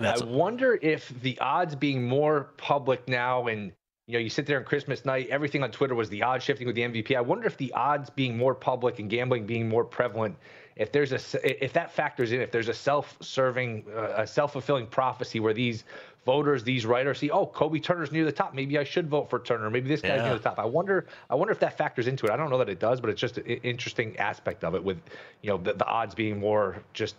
That's 0.00 0.22
I 0.22 0.24
wonder 0.24 0.78
if 0.80 1.08
the 1.20 1.38
odds 1.40 1.74
being 1.74 2.02
more 2.08 2.50
public 2.56 3.06
now 3.06 3.46
and 3.46 3.72
you 4.10 4.14
know, 4.14 4.22
you 4.24 4.30
sit 4.30 4.44
there 4.44 4.58
on 4.58 4.64
Christmas 4.64 5.04
night, 5.04 5.28
everything 5.28 5.62
on 5.62 5.70
Twitter 5.70 5.94
was 5.94 6.08
the 6.08 6.24
odds 6.24 6.42
shifting 6.42 6.66
with 6.66 6.74
the 6.74 6.82
MVP. 6.82 7.14
I 7.14 7.20
wonder 7.20 7.46
if 7.46 7.56
the 7.56 7.72
odds 7.74 8.10
being 8.10 8.36
more 8.36 8.56
public 8.56 8.98
and 8.98 9.08
gambling 9.08 9.46
being 9.46 9.68
more 9.68 9.84
prevalent, 9.84 10.36
if 10.74 10.90
there's 10.90 11.12
a 11.12 11.64
if 11.64 11.72
that 11.74 11.92
factors 11.92 12.32
in, 12.32 12.40
if 12.40 12.50
there's 12.50 12.68
a 12.68 12.74
self-serving, 12.74 13.84
uh, 13.94 14.14
a 14.16 14.26
self-fulfilling 14.26 14.88
prophecy 14.88 15.38
where 15.38 15.54
these 15.54 15.84
voters, 16.26 16.64
these 16.64 16.86
writers 16.86 17.18
see, 17.18 17.30
oh, 17.30 17.46
Kobie 17.46 17.82
Turner's 17.82 18.10
near 18.10 18.24
the 18.24 18.32
top. 18.32 18.52
Maybe 18.52 18.78
I 18.78 18.84
should 18.84 19.08
vote 19.08 19.30
for 19.30 19.38
Turner. 19.38 19.70
Maybe 19.70 19.88
this 19.88 20.00
guy's 20.00 20.18
yeah. 20.18 20.24
near 20.24 20.34
the 20.34 20.42
top. 20.42 20.58
I 20.58 20.64
wonder. 20.64 21.06
I 21.28 21.36
wonder 21.36 21.52
if 21.52 21.60
that 21.60 21.78
factors 21.78 22.08
into 22.08 22.26
it. 22.26 22.32
I 22.32 22.36
don't 22.36 22.50
know 22.50 22.58
that 22.58 22.68
it 22.68 22.80
does, 22.80 23.00
but 23.00 23.10
it's 23.10 23.20
just 23.20 23.38
an 23.38 23.44
interesting 23.44 24.16
aspect 24.16 24.64
of 24.64 24.74
it 24.74 24.82
with, 24.82 24.98
you 25.42 25.50
know, 25.50 25.56
the, 25.56 25.74
the 25.74 25.86
odds 25.86 26.14
being 26.14 26.40
more 26.40 26.82
just 26.94 27.14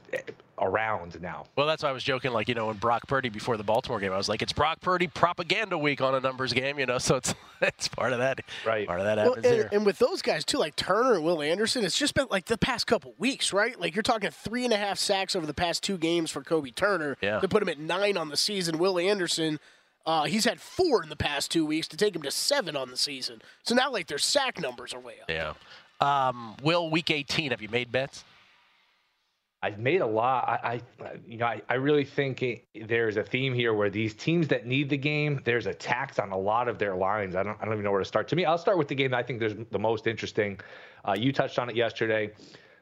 around 0.61 1.19
now. 1.21 1.45
Well, 1.55 1.67
that's 1.67 1.83
why 1.83 1.89
I 1.89 1.91
was 1.91 2.03
joking. 2.03 2.31
Like 2.31 2.47
you 2.47 2.55
know, 2.55 2.67
when 2.67 2.77
Brock 2.77 3.07
Purdy 3.07 3.29
before 3.29 3.57
the 3.57 3.63
Baltimore 3.63 3.99
game, 3.99 4.13
I 4.13 4.17
was 4.17 4.29
like, 4.29 4.41
it's 4.41 4.53
Brock 4.53 4.79
Purdy 4.81 5.07
propaganda 5.07 5.77
week 5.77 6.01
on 6.01 6.15
a 6.15 6.19
numbers 6.19 6.53
game. 6.53 6.79
You 6.79 6.85
know, 6.85 6.97
so 6.97 7.15
it's 7.15 7.33
it's 7.61 7.87
part 7.87 8.13
of 8.13 8.19
that. 8.19 8.41
Right. 8.65 8.87
Part 8.87 8.99
of 8.99 9.05
that 9.05 9.17
happens 9.17 9.43
well, 9.43 9.53
and, 9.53 9.73
and, 9.73 9.85
with 9.85 9.99
those 9.99 10.21
guys 10.21 10.45
too, 10.45 10.57
like 10.57 10.75
Turner 10.75 11.15
and 11.15 11.23
Will 11.23 11.41
Anderson, 11.41 11.83
it's 11.83 11.97
just 11.97 12.13
been 12.13 12.27
like 12.29 12.45
the 12.45 12.57
past 12.57 12.87
couple 12.87 13.13
weeks, 13.17 13.51
right? 13.51 13.79
Like 13.79 13.95
you're 13.95 14.03
talking 14.03 14.29
three 14.29 14.63
and 14.63 14.73
a 14.73 14.77
half 14.77 14.97
sacks 14.97 15.35
over 15.35 15.45
the 15.45 15.53
past 15.53 15.83
two 15.83 15.97
games 15.97 16.31
for 16.31 16.41
Kobie 16.41 16.75
Turner 16.75 17.17
yeah. 17.21 17.39
to 17.39 17.47
put 17.47 17.61
him 17.61 17.69
at 17.69 17.79
nine 17.79 18.17
on 18.17 18.29
the 18.29 18.37
season. 18.37 18.77
Will 18.77 18.99
Anderson. 18.99 19.59
Uh, 20.03 20.23
he's 20.23 20.45
had 20.45 20.59
four 20.59 21.03
in 21.03 21.09
the 21.09 21.15
past 21.15 21.51
two 21.51 21.63
weeks 21.63 21.87
to 21.87 21.95
take 21.95 22.15
him 22.15 22.23
to 22.23 22.31
seven 22.31 22.75
on 22.75 22.89
the 22.89 22.97
season. 22.97 23.39
So 23.61 23.75
now, 23.75 23.91
like, 23.91 24.07
their 24.07 24.17
sack 24.17 24.59
numbers 24.59 24.95
are 24.95 24.99
way 24.99 25.17
up. 25.21 25.29
Yeah. 25.29 25.53
Um, 26.01 26.55
Will, 26.63 26.89
week 26.89 27.11
18, 27.11 27.51
have 27.51 27.61
you 27.61 27.69
made 27.69 27.91
bets? 27.91 28.23
I've 29.63 29.77
made 29.77 30.01
a 30.01 30.07
lot. 30.07 30.47
I, 30.47 30.81
I 30.99 31.11
you 31.27 31.37
know, 31.37 31.45
I, 31.45 31.61
I 31.69 31.75
really 31.75 32.03
think 32.03 32.41
it, 32.41 32.65
there's 32.87 33.17
a 33.17 33.23
theme 33.23 33.53
here 33.53 33.73
where 33.73 33.91
these 33.91 34.15
teams 34.15 34.47
that 34.47 34.65
need 34.65 34.89
the 34.89 34.97
game, 34.97 35.41
there's 35.45 35.67
a 35.67 35.73
tax 35.73 36.17
on 36.17 36.31
a 36.31 36.37
lot 36.37 36.67
of 36.67 36.79
their 36.79 36.95
lines. 36.95 37.35
I 37.35 37.43
don't, 37.43 37.57
I 37.61 37.65
don't 37.65 37.73
even 37.75 37.83
know 37.83 37.91
where 37.91 37.99
to 37.99 38.05
start. 38.05 38.27
To 38.29 38.35
me, 38.35 38.43
I'll 38.43 38.57
start 38.57 38.77
with 38.79 38.87
the 38.87 38.95
game 38.95 39.11
that 39.11 39.17
I 39.17 39.23
think 39.23 39.39
there's 39.39 39.55
the 39.69 39.79
most 39.79 40.07
interesting. 40.07 40.59
Uh, 41.07 41.15
you 41.17 41.31
touched 41.31 41.59
on 41.59 41.69
it 41.69 41.75
yesterday. 41.75 42.31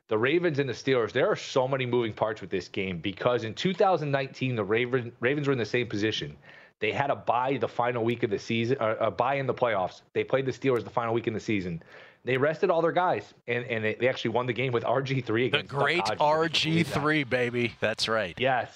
The 0.07 0.17
Ravens 0.17 0.57
and 0.57 0.67
the 0.67 0.73
Steelers. 0.73 1.11
There 1.11 1.29
are 1.29 1.35
so 1.35 1.67
many 1.67 1.85
moving 1.85 2.13
parts 2.13 2.41
with 2.41 2.49
this 2.49 2.67
game 2.67 2.99
because 2.99 3.43
in 3.43 3.53
2019 3.53 4.55
the 4.55 4.63
Ravens 4.63 5.11
Ravens 5.19 5.47
were 5.47 5.53
in 5.53 5.59
the 5.59 5.65
same 5.65 5.87
position. 5.87 6.35
They 6.79 6.91
had 6.93 7.11
a 7.11 7.15
bye 7.15 7.57
the 7.57 7.67
final 7.67 8.05
week 8.05 8.23
of 8.23 8.29
the 8.29 8.39
season, 8.39 8.77
uh, 8.79 8.95
a 8.99 9.11
bye 9.11 9.35
in 9.35 9.45
the 9.45 9.53
playoffs. 9.53 10.01
They 10.13 10.23
played 10.23 10.45
the 10.45 10.51
Steelers 10.51 10.83
the 10.83 10.89
final 10.89 11.13
week 11.13 11.27
in 11.27 11.33
the 11.33 11.39
season. 11.39 11.83
They 12.25 12.37
rested 12.37 12.69
all 12.69 12.81
their 12.81 12.91
guys, 12.91 13.33
and, 13.47 13.63
and 13.65 13.83
they, 13.83 14.07
actually 14.07 14.31
won 14.31 14.45
the 14.45 14.53
game 14.53 14.73
with 14.73 14.83
RG3 14.83 15.47
against 15.47 15.69
the 15.69 15.75
great 15.75 16.03
RG3, 16.03 17.29
baby. 17.29 17.73
That's 17.79 18.07
right. 18.07 18.35
Yes. 18.37 18.69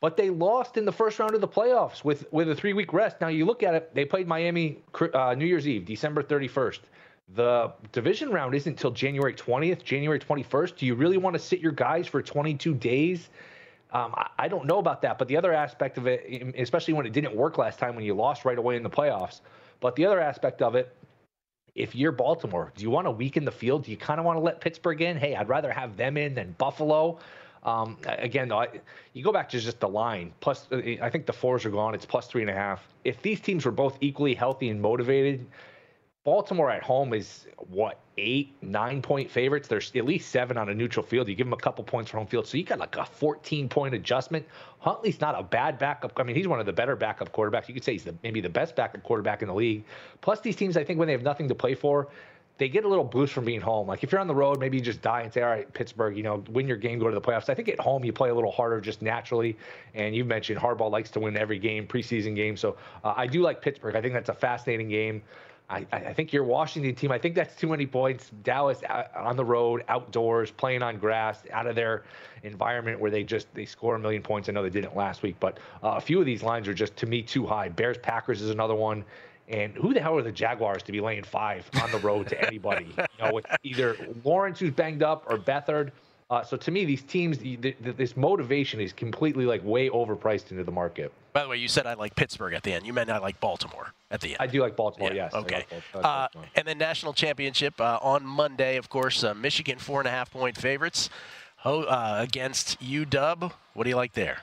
But 0.00 0.16
they 0.16 0.30
lost 0.30 0.76
in 0.76 0.84
the 0.84 0.92
first 0.92 1.18
round 1.18 1.34
of 1.34 1.40
the 1.40 1.48
playoffs 1.48 2.04
with, 2.04 2.32
with 2.32 2.48
a 2.48 2.54
three 2.54 2.72
week 2.72 2.92
rest. 2.92 3.20
Now, 3.20 3.28
you 3.28 3.44
look 3.44 3.62
at 3.62 3.74
it, 3.74 3.94
they 3.94 4.04
played 4.04 4.28
Miami 4.28 4.78
uh, 5.12 5.34
New 5.34 5.44
Year's 5.44 5.66
Eve, 5.66 5.84
December 5.84 6.22
31st. 6.22 6.80
The 7.34 7.72
division 7.92 8.30
round 8.30 8.54
isn't 8.54 8.72
until 8.72 8.90
January 8.90 9.34
20th, 9.34 9.82
January 9.82 10.18
21st. 10.18 10.76
Do 10.76 10.86
you 10.86 10.94
really 10.94 11.18
want 11.18 11.34
to 11.34 11.40
sit 11.40 11.60
your 11.60 11.72
guys 11.72 12.06
for 12.06 12.22
22 12.22 12.74
days? 12.74 13.28
Um, 13.92 14.14
I, 14.16 14.28
I, 14.38 14.48
don't 14.48 14.66
know 14.66 14.78
about 14.78 15.02
that. 15.02 15.18
But 15.18 15.28
the 15.28 15.36
other 15.36 15.52
aspect 15.52 15.98
of 15.98 16.06
it, 16.06 16.54
especially 16.58 16.94
when 16.94 17.04
it 17.04 17.12
didn't 17.12 17.34
work 17.34 17.58
last 17.58 17.78
time 17.78 17.94
when 17.96 18.04
you 18.04 18.14
lost 18.14 18.44
right 18.44 18.58
away 18.58 18.76
in 18.76 18.82
the 18.82 18.90
playoffs, 18.90 19.40
but 19.80 19.96
the 19.96 20.06
other 20.06 20.20
aspect 20.20 20.62
of 20.62 20.74
it 20.74 20.94
if 21.78 21.94
you're 21.94 22.12
Baltimore, 22.12 22.72
do 22.76 22.82
you 22.82 22.90
want 22.90 23.06
to 23.06 23.10
weaken 23.10 23.44
the 23.44 23.52
field? 23.52 23.84
Do 23.84 23.92
you 23.92 23.96
kind 23.96 24.18
of 24.18 24.26
want 24.26 24.36
to 24.36 24.40
let 24.40 24.60
Pittsburgh 24.60 25.00
in? 25.00 25.16
Hey, 25.16 25.36
I'd 25.36 25.48
rather 25.48 25.72
have 25.72 25.96
them 25.96 26.16
in 26.16 26.34
than 26.34 26.54
Buffalo. 26.58 27.20
Um, 27.62 27.96
again, 28.04 28.48
though, 28.48 28.58
I, 28.58 28.68
you 29.12 29.22
go 29.22 29.32
back 29.32 29.48
to 29.50 29.60
just 29.60 29.78
the 29.78 29.88
line. 29.88 30.32
Plus, 30.40 30.66
uh, 30.72 30.80
I 31.00 31.08
think 31.08 31.26
the 31.26 31.32
fours 31.32 31.64
are 31.64 31.70
gone. 31.70 31.94
It's 31.94 32.04
plus 32.04 32.26
three 32.26 32.42
and 32.42 32.50
a 32.50 32.54
half. 32.54 32.86
If 33.04 33.22
these 33.22 33.40
teams 33.40 33.64
were 33.64 33.72
both 33.72 33.96
equally 34.00 34.34
healthy 34.34 34.68
and 34.70 34.82
motivated, 34.82 35.46
Baltimore 36.28 36.70
at 36.70 36.82
home 36.82 37.14
is 37.14 37.46
what 37.70 38.00
eight, 38.18 38.54
nine 38.60 39.00
point 39.00 39.30
favorites. 39.30 39.66
There's 39.66 39.90
at 39.96 40.04
least 40.04 40.30
seven 40.30 40.58
on 40.58 40.68
a 40.68 40.74
neutral 40.74 41.02
field. 41.02 41.26
You 41.26 41.34
give 41.34 41.46
them 41.46 41.54
a 41.54 41.56
couple 41.56 41.82
points 41.84 42.10
for 42.10 42.18
home 42.18 42.26
field, 42.26 42.46
so 42.46 42.58
you 42.58 42.64
got 42.64 42.78
like 42.78 42.94
a 42.98 43.06
14 43.06 43.66
point 43.66 43.94
adjustment. 43.94 44.44
Huntley's 44.78 45.22
not 45.22 45.40
a 45.40 45.42
bad 45.42 45.78
backup. 45.78 46.12
I 46.18 46.24
mean, 46.24 46.36
he's 46.36 46.46
one 46.46 46.60
of 46.60 46.66
the 46.66 46.72
better 46.74 46.96
backup 46.96 47.32
quarterbacks. 47.32 47.66
You 47.66 47.72
could 47.72 47.82
say 47.82 47.92
he's 47.92 48.04
the, 48.04 48.14
maybe 48.22 48.42
the 48.42 48.48
best 48.50 48.76
backup 48.76 49.02
quarterback 49.04 49.40
in 49.40 49.48
the 49.48 49.54
league. 49.54 49.84
Plus, 50.20 50.42
these 50.42 50.54
teams, 50.54 50.76
I 50.76 50.84
think, 50.84 50.98
when 50.98 51.06
they 51.06 51.12
have 51.12 51.22
nothing 51.22 51.48
to 51.48 51.54
play 51.54 51.74
for, 51.74 52.08
they 52.58 52.68
get 52.68 52.84
a 52.84 52.88
little 52.88 53.04
boost 53.04 53.32
from 53.32 53.46
being 53.46 53.62
home. 53.62 53.86
Like 53.86 54.04
if 54.04 54.12
you're 54.12 54.20
on 54.20 54.26
the 54.26 54.34
road, 54.34 54.60
maybe 54.60 54.76
you 54.76 54.82
just 54.82 55.00
die 55.00 55.22
and 55.22 55.32
say, 55.32 55.40
all 55.40 55.48
right, 55.48 55.72
Pittsburgh, 55.72 56.14
you 56.14 56.24
know, 56.24 56.44
win 56.50 56.68
your 56.68 56.76
game, 56.76 56.98
go 56.98 57.08
to 57.08 57.14
the 57.14 57.22
playoffs. 57.22 57.48
I 57.48 57.54
think 57.54 57.70
at 57.70 57.80
home 57.80 58.04
you 58.04 58.12
play 58.12 58.28
a 58.28 58.34
little 58.34 58.50
harder 58.50 58.82
just 58.82 59.00
naturally. 59.00 59.56
And 59.94 60.14
you 60.14 60.26
mentioned 60.26 60.60
Harbaugh 60.60 60.90
likes 60.90 61.10
to 61.12 61.20
win 61.20 61.38
every 61.38 61.58
game, 61.58 61.86
preseason 61.86 62.36
game. 62.36 62.56
So 62.56 62.76
uh, 63.02 63.14
I 63.16 63.26
do 63.26 63.40
like 63.40 63.62
Pittsburgh. 63.62 63.96
I 63.96 64.02
think 64.02 64.12
that's 64.12 64.28
a 64.28 64.34
fascinating 64.34 64.90
game. 64.90 65.22
I, 65.70 65.86
I, 65.92 66.12
think 66.14 66.32
your 66.32 66.44
Washington 66.44 66.94
team, 66.94 67.12
I 67.12 67.18
think 67.18 67.34
that's 67.34 67.54
too 67.54 67.68
many 67.68 67.86
points. 67.86 68.30
Dallas 68.42 68.82
uh, 68.88 69.04
on 69.14 69.36
the 69.36 69.44
road, 69.44 69.84
outdoors, 69.88 70.50
playing 70.50 70.82
on 70.82 70.96
grass, 70.96 71.42
out 71.52 71.66
of 71.66 71.76
their 71.76 72.04
environment 72.42 72.98
where 72.98 73.10
they 73.10 73.22
just 73.22 73.52
they 73.54 73.66
score 73.66 73.94
a 73.94 73.98
million 73.98 74.22
points. 74.22 74.48
I 74.48 74.52
know 74.52 74.62
they 74.62 74.70
didn't 74.70 74.96
last 74.96 75.22
week, 75.22 75.36
but 75.40 75.58
uh, 75.82 75.90
a 75.96 76.00
few 76.00 76.20
of 76.20 76.26
these 76.26 76.42
lines 76.42 76.68
are 76.68 76.74
just 76.74 76.96
to 76.96 77.06
me 77.06 77.22
too 77.22 77.44
high. 77.46 77.68
Bears 77.68 77.98
Packers 77.98 78.40
is 78.40 78.50
another 78.50 78.74
one. 78.74 79.04
And 79.48 79.74
who 79.74 79.94
the 79.94 80.00
hell 80.00 80.16
are 80.18 80.22
the 80.22 80.32
Jaguars 80.32 80.82
to 80.82 80.92
be 80.92 81.00
laying 81.00 81.22
five 81.24 81.68
on 81.82 81.90
the 81.90 81.98
road 81.98 82.28
to 82.28 82.40
anybody? 82.46 82.86
you 82.96 83.24
know, 83.24 83.32
with 83.32 83.46
either 83.62 83.96
Lawrence 84.24 84.60
who's 84.60 84.72
banged 84.72 85.02
up 85.02 85.24
or 85.28 85.38
Beathard. 85.38 85.90
Uh, 86.30 86.42
so 86.42 86.58
to 86.58 86.70
me, 86.70 86.84
these 86.84 87.02
teams, 87.02 87.38
the, 87.38 87.56
the, 87.56 87.74
this 87.92 88.14
motivation 88.14 88.80
is 88.80 88.92
completely 88.92 89.46
like 89.46 89.64
way 89.64 89.88
overpriced 89.88 90.50
into 90.50 90.64
the 90.64 90.72
market. 90.72 91.12
By 91.38 91.44
the 91.44 91.50
way, 91.50 91.58
you 91.58 91.68
said 91.68 91.86
I 91.86 91.94
like 91.94 92.16
Pittsburgh 92.16 92.52
at 92.52 92.64
the 92.64 92.72
end. 92.72 92.84
You 92.84 92.92
meant 92.92 93.10
I 93.10 93.18
like 93.18 93.38
Baltimore 93.38 93.92
at 94.10 94.20
the 94.20 94.30
end. 94.30 94.38
I 94.40 94.48
do 94.48 94.60
like 94.60 94.74
Baltimore. 94.74 95.10
Yeah, 95.12 95.28
yes. 95.32 95.34
Okay. 95.34 95.64
Uh, 95.94 96.26
and 96.56 96.66
then 96.66 96.78
national 96.78 97.12
championship 97.12 97.80
uh, 97.80 98.00
on 98.02 98.26
Monday, 98.26 98.76
of 98.76 98.88
course. 98.88 99.22
Uh, 99.22 99.34
Michigan 99.34 99.78
four 99.78 100.00
and 100.00 100.08
a 100.08 100.10
half 100.10 100.32
point 100.32 100.56
favorites 100.56 101.10
uh, 101.64 102.16
against 102.18 102.80
UW. 102.80 103.52
What 103.74 103.84
do 103.84 103.88
you 103.88 103.94
like 103.94 104.14
there? 104.14 104.38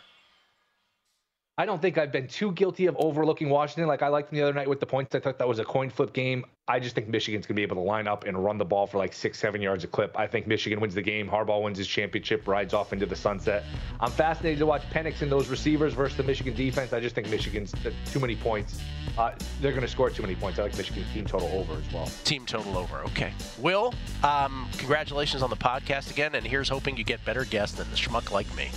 I 1.57 1.65
don't 1.65 1.81
think 1.81 1.97
I've 1.97 2.11
been 2.11 2.27
too 2.27 2.51
guilty 2.51 2.87
of 2.87 2.97
overlooking 2.99 3.49
Washington. 3.49 3.87
Like 3.87 4.01
I 4.01 4.09
liked 4.09 4.29
them 4.29 4.37
the 4.37 4.43
other 4.43 4.53
night 4.53 4.67
with 4.67 4.81
the 4.81 4.85
points. 4.85 5.15
I 5.15 5.21
thought 5.21 5.39
that 5.39 5.47
was 5.47 5.59
a 5.59 5.63
coin 5.63 5.89
flip 5.89 6.11
game. 6.11 6.43
I 6.67 6.81
just 6.81 6.95
think 6.95 7.07
Michigan's 7.07 7.45
going 7.45 7.55
to 7.55 7.59
be 7.59 7.63
able 7.63 7.77
to 7.77 7.81
line 7.81 8.09
up 8.09 8.25
and 8.25 8.43
run 8.43 8.57
the 8.57 8.65
ball 8.65 8.85
for 8.87 8.97
like 8.97 9.13
six, 9.13 9.39
seven 9.39 9.61
yards 9.61 9.85
a 9.85 9.87
clip. 9.87 10.19
I 10.19 10.27
think 10.27 10.47
Michigan 10.47 10.81
wins 10.81 10.95
the 10.95 11.01
game. 11.01 11.29
Harbaugh 11.29 11.61
wins 11.61 11.77
his 11.77 11.87
championship, 11.87 12.45
rides 12.45 12.73
off 12.73 12.91
into 12.91 13.05
the 13.05 13.15
sunset. 13.15 13.63
I'm 14.01 14.11
fascinated 14.11 14.59
to 14.59 14.65
watch 14.65 14.81
Penix 14.89 15.21
and 15.21 15.31
those 15.31 15.47
receivers 15.47 15.93
versus 15.93 16.17
the 16.17 16.23
Michigan 16.23 16.55
defense. 16.55 16.91
I 16.91 16.99
just 16.99 17.15
think 17.15 17.29
Michigan's 17.29 17.73
too 18.11 18.19
many 18.19 18.35
points. 18.35 18.81
Uh, 19.17 19.31
they're 19.61 19.71
going 19.71 19.83
to 19.83 19.87
score 19.87 20.09
too 20.09 20.23
many 20.23 20.35
points. 20.35 20.59
I 20.59 20.63
like 20.63 20.75
Michigan's 20.75 21.09
team 21.13 21.25
total 21.25 21.47
over 21.49 21.75
as 21.75 21.93
well. 21.93 22.07
Team 22.25 22.45
total 22.45 22.77
over. 22.77 22.99
Okay. 23.03 23.31
Will, 23.59 23.93
um, 24.23 24.67
congratulations 24.77 25.41
on 25.41 25.49
the 25.49 25.55
podcast 25.55 26.11
again. 26.11 26.35
And 26.35 26.45
here's 26.45 26.67
hoping 26.67 26.97
you 26.97 27.05
get 27.05 27.23
better 27.23 27.45
guests 27.45 27.77
than 27.77 27.89
the 27.91 27.95
schmuck 27.95 28.31
like 28.31 28.53
me. 28.57 28.71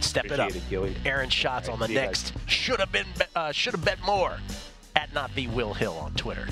Step 0.00 0.26
Appreciate 0.26 0.56
it 0.56 0.62
up. 0.62 0.70
Gilly. 0.70 0.96
Aaron 1.04 1.30
Schatz 1.30 1.68
on 1.68 1.78
the 1.78 1.88
next. 1.88 2.32
Should 2.46 2.80
have 2.80 2.92
been. 2.92 3.06
Uh, 3.34 3.52
should 3.52 3.74
have 3.74 3.84
bet 3.84 4.00
more. 4.04 4.38
At 4.96 5.12
not 5.14 5.34
the 5.34 5.46
Will 5.48 5.74
Hill 5.74 5.94
on 5.94 6.12
Twitter. 6.14 6.48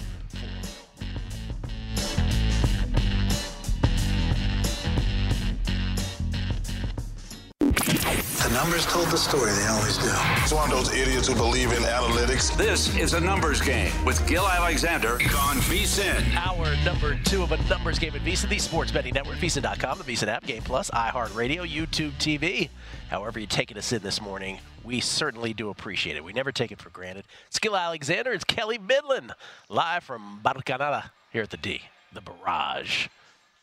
The 8.47 8.53
numbers 8.53 8.87
told 8.87 9.09
the 9.09 9.19
story, 9.19 9.51
they 9.51 9.67
always 9.67 9.99
do. 9.99 10.09
It's 10.37 10.53
one 10.53 10.71
of 10.71 10.77
those 10.77 10.95
idiots 10.95 11.27
who 11.27 11.35
believe 11.35 11.73
in 11.73 11.83
analytics. 11.83 12.57
This 12.57 12.97
is 12.97 13.15
a 13.15 13.21
numbers 13.21 13.61
game 13.61 13.93
with 14.05 14.25
Gill 14.29 14.47
Alexander 14.47 15.15
on 15.15 15.57
VSIN. 15.67 16.23
Hour 16.37 16.77
number 16.85 17.19
two 17.25 17.43
of 17.43 17.51
a 17.51 17.57
numbers 17.65 17.99
game 17.99 18.15
at 18.15 18.21
VSiN, 18.21 18.49
the 18.49 18.61
sports 18.61 18.93
betting 18.93 19.15
network, 19.15 19.39
VSiN.com, 19.39 19.99
the 19.99 20.05
VSiN 20.05 20.29
app, 20.29 20.47
Game 20.47 20.63
Plus, 20.63 20.93
iHeartRadio, 20.93 21.69
YouTube 21.69 22.13
TV. 22.21 22.69
However, 23.11 23.41
you're 23.41 23.49
taking 23.49 23.79
us 23.79 23.91
in 23.91 24.01
this 24.03 24.21
morning, 24.21 24.61
we 24.85 25.01
certainly 25.01 25.53
do 25.53 25.71
appreciate 25.71 26.15
it. 26.15 26.23
We 26.23 26.33
never 26.33 26.53
take 26.53 26.71
it 26.71 26.81
for 26.81 26.91
granted. 26.91 27.25
It's 27.49 27.59
Gill 27.59 27.77
Alexander, 27.77 28.33
it's 28.33 28.45
Kelly 28.45 28.79
Bidlin, 28.79 29.33
live 29.69 30.05
from 30.05 30.39
Barcanada 30.45 31.11
here 31.33 31.43
at 31.43 31.51
the 31.51 31.57
D, 31.57 31.81
the 32.13 32.21
Barrage, 32.21 33.09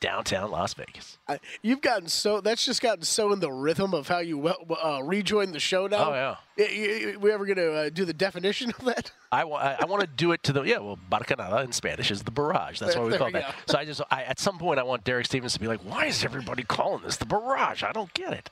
downtown 0.03 0.51
Las 0.51 0.73
Vegas. 0.73 1.17
I, 1.29 1.39
you've 1.61 1.79
gotten 1.79 2.09
so 2.09 2.41
that's 2.41 2.65
just 2.65 2.81
gotten 2.81 3.05
so 3.05 3.31
in 3.31 3.39
the 3.39 3.49
rhythm 3.49 3.93
of 3.93 4.09
how 4.09 4.19
you 4.19 4.37
wel- 4.37 4.77
uh, 4.83 5.01
rejoin 5.01 5.53
the 5.53 5.61
show 5.61 5.87
now. 5.87 6.11
Oh, 6.11 6.37
yeah. 6.57 7.15
We 7.15 7.31
ever 7.31 7.45
gonna 7.45 7.71
uh, 7.71 7.89
do 7.89 8.03
the 8.03 8.13
definition 8.13 8.73
of 8.77 8.83
that? 8.83 9.13
I, 9.31 9.45
wa- 9.45 9.59
I, 9.59 9.77
I 9.79 9.85
want 9.85 10.01
to 10.01 10.07
do 10.07 10.33
it 10.33 10.43
to 10.43 10.51
the 10.51 10.63
yeah. 10.63 10.79
Well, 10.79 10.99
Barcanada 11.09 11.63
in 11.63 11.71
Spanish 11.71 12.11
is 12.11 12.23
the 12.23 12.31
barrage. 12.31 12.79
That's 12.79 12.97
why 12.97 13.03
we 13.03 13.17
call 13.17 13.27
we 13.27 13.33
that. 13.33 13.47
go. 13.47 13.55
So 13.67 13.77
I 13.77 13.85
just 13.85 14.01
I, 14.11 14.23
at 14.23 14.39
some 14.39 14.59
point 14.59 14.77
I 14.77 14.83
want 14.83 15.05
Derek 15.05 15.25
Stevens 15.25 15.53
to 15.53 15.59
be 15.61 15.67
like, 15.67 15.79
why 15.79 16.07
is 16.07 16.25
everybody 16.25 16.63
calling 16.63 17.03
this 17.03 17.15
the 17.15 17.25
barrage? 17.25 17.81
I 17.81 17.93
don't 17.93 18.13
get 18.13 18.33
it. 18.33 18.49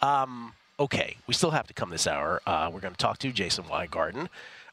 Um, 0.00 0.52
okay, 0.78 1.16
we 1.26 1.34
still 1.34 1.50
have 1.50 1.66
to 1.66 1.74
come 1.74 1.90
this 1.90 2.06
hour. 2.06 2.40
Uh, 2.46 2.70
we're 2.72 2.80
going 2.80 2.94
to 2.94 2.98
talk 2.98 3.18
to 3.18 3.32
Jason 3.32 3.64
Weingarten, 3.68 4.28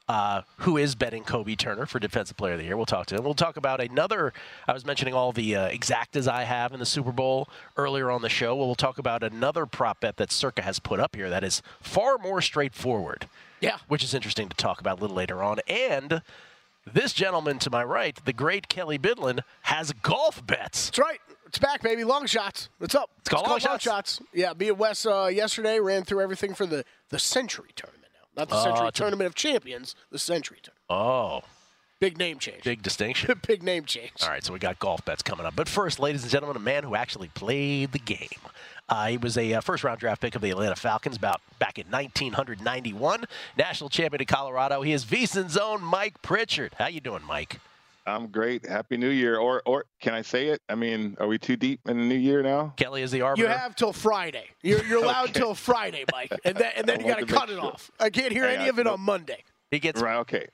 uh, 0.07 0.41
who 0.57 0.77
is 0.77 0.95
betting 0.95 1.23
Kobie 1.23 1.57
Turner 1.57 1.85
for 1.85 1.99
Defensive 1.99 2.35
Player 2.37 2.53
of 2.53 2.59
the 2.59 2.65
Year. 2.65 2.75
We'll 2.75 2.85
talk 2.85 3.05
to 3.07 3.15
him. 3.15 3.23
We'll 3.23 3.33
talk 3.33 3.57
about 3.57 3.79
another. 3.79 4.33
I 4.67 4.73
was 4.73 4.85
mentioning 4.85 5.13
all 5.13 5.31
the 5.31 5.55
uh, 5.55 5.69
exactas 5.69 6.27
I 6.27 6.43
have 6.43 6.73
in 6.73 6.79
the 6.79 6.85
Super 6.85 7.11
Bowl 7.11 7.47
earlier 7.77 8.11
on 8.11 8.21
the 8.21 8.29
show. 8.29 8.55
Well, 8.55 8.65
we'll 8.65 8.75
talk 8.75 8.97
about 8.97 9.23
another 9.23 9.65
prop 9.65 10.01
bet 10.01 10.17
that 10.17 10.31
Circa 10.31 10.61
has 10.61 10.79
put 10.79 10.99
up 10.99 11.15
here 11.15 11.29
that 11.29 11.43
is 11.43 11.61
far 11.81 12.17
more 12.17 12.41
straightforward. 12.41 13.27
Yeah. 13.61 13.77
Which 13.87 14.03
is 14.03 14.13
interesting 14.13 14.49
to 14.49 14.55
talk 14.57 14.81
about 14.81 14.99
a 14.99 15.01
little 15.01 15.15
later 15.15 15.41
on. 15.41 15.59
And 15.67 16.21
this 16.91 17.13
gentleman 17.13 17.59
to 17.59 17.69
my 17.69 17.83
right, 17.83 18.19
the 18.25 18.33
great 18.33 18.67
Kelly 18.67 18.99
Bidlin, 18.99 19.39
has 19.63 19.93
golf 19.93 20.45
bets. 20.45 20.87
That's 20.87 20.99
right. 20.99 21.19
It's 21.45 21.59
back, 21.59 21.81
baby. 21.81 22.03
Long 22.03 22.25
shots. 22.25 22.69
What's 22.79 22.95
up? 22.95 23.11
It's 23.19 23.29
called 23.29 23.47
long 23.47 23.59
shots. 23.59 23.83
shots. 23.83 24.21
Yeah, 24.33 24.53
me 24.57 24.69
and 24.69 24.79
Wes 24.79 25.05
uh, 25.05 25.29
yesterday 25.31 25.79
ran 25.79 26.03
through 26.03 26.21
everything 26.21 26.55
for 26.55 26.65
the 26.65 26.83
the 27.09 27.19
Sentry 27.19 27.69
now. 27.77 28.02
Not 28.35 28.49
the 28.49 28.55
Oh, 28.55 28.63
Sentry 28.63 28.87
a- 28.87 28.91
Tournament 28.91 29.27
of 29.27 29.35
Champions, 29.35 29.95
the 30.11 30.19
Sentry 30.19 30.57
tournament. 30.61 30.79
Oh, 30.89 31.41
Big 31.99 32.17
name 32.17 32.37
change. 32.37 32.63
big 32.63 32.81
distinction. 32.81 33.39
Big 33.47 33.63
name 33.63 33.85
change. 33.85 34.11
All 34.23 34.29
right, 34.29 34.43
so 34.43 34.51
we 34.51 34.59
got 34.59 34.77
golf 34.79 35.05
bets 35.05 35.21
coming 35.23 35.45
up. 35.45 35.55
But 35.55 35.69
first, 35.69 35.99
ladies 35.99 36.23
and 36.23 36.31
gentlemen, 36.31 36.57
a 36.57 36.59
man 36.59 36.83
who 36.83 36.95
actually 36.95 37.29
played 37.29 37.93
the 37.93 37.99
game. 37.99 38.27
Uh, 38.89 39.07
he 39.07 39.17
was 39.17 39.37
a 39.37 39.53
uh, 39.53 39.61
first-round 39.61 39.99
draft 40.01 40.19
pick 40.21 40.35
of 40.35 40.41
the 40.41 40.49
Atlanta 40.49 40.75
Falcons 40.75 41.15
about 41.15 41.39
back 41.59 41.79
in 41.79 41.85
1991. 41.89 43.23
National 43.57 43.89
champion 43.89 44.19
in 44.21 44.25
Colorado. 44.27 44.81
He 44.81 44.91
is 44.91 45.05
VSiN's 45.05 45.55
own 45.55 45.81
Mike 45.81 46.21
Pritchard. 46.21 46.73
How 46.77 46.87
you 46.87 46.99
doing, 46.99 47.23
Mike? 47.23 47.59
I'm 48.05 48.27
great. 48.27 48.65
Happy 48.65 48.97
New 48.97 49.09
Year. 49.09 49.37
Or 49.37 49.61
or 49.65 49.85
can 50.01 50.13
I 50.13 50.21
say 50.21 50.47
it? 50.47 50.61
I 50.69 50.75
mean, 50.75 51.15
are 51.19 51.27
we 51.27 51.37
too 51.37 51.55
deep 51.55 51.79
in 51.87 51.97
the 51.97 52.03
new 52.03 52.15
year 52.15 52.43
now? 52.43 52.73
Kelly 52.77 53.01
is 53.01 53.11
the 53.11 53.21
arbiter. 53.21 53.43
You 53.47 53.47
have 53.53 53.75
till 53.75 53.93
Friday. 53.93 54.45
You're, 54.61 54.83
you're 54.85 55.03
allowed 55.03 55.29
Okay. 55.29 55.39
till 55.39 55.55
Friday, 55.55 56.03
Mike, 56.11 56.31
and 56.43 56.55
then 56.57 56.71
and 56.75 56.85
then 56.87 56.99
you 57.05 57.07
got 57.07 57.19
to 57.19 57.25
to 57.25 57.33
cut 57.33 57.49
it 57.49 57.53
sure. 57.53 57.61
off. 57.65 57.91
I 57.99 58.09
can't 58.09 58.31
hear 58.33 58.43
Hang 58.45 58.55
any 58.55 58.63
on. 58.65 58.69
of 58.69 58.79
it 58.79 58.83
No. 58.85 58.93
on 58.93 58.99
Monday. 59.01 59.43
he 59.71 59.79
gets 59.79 60.01
Right. 60.01 60.17
Okay. 60.17 60.47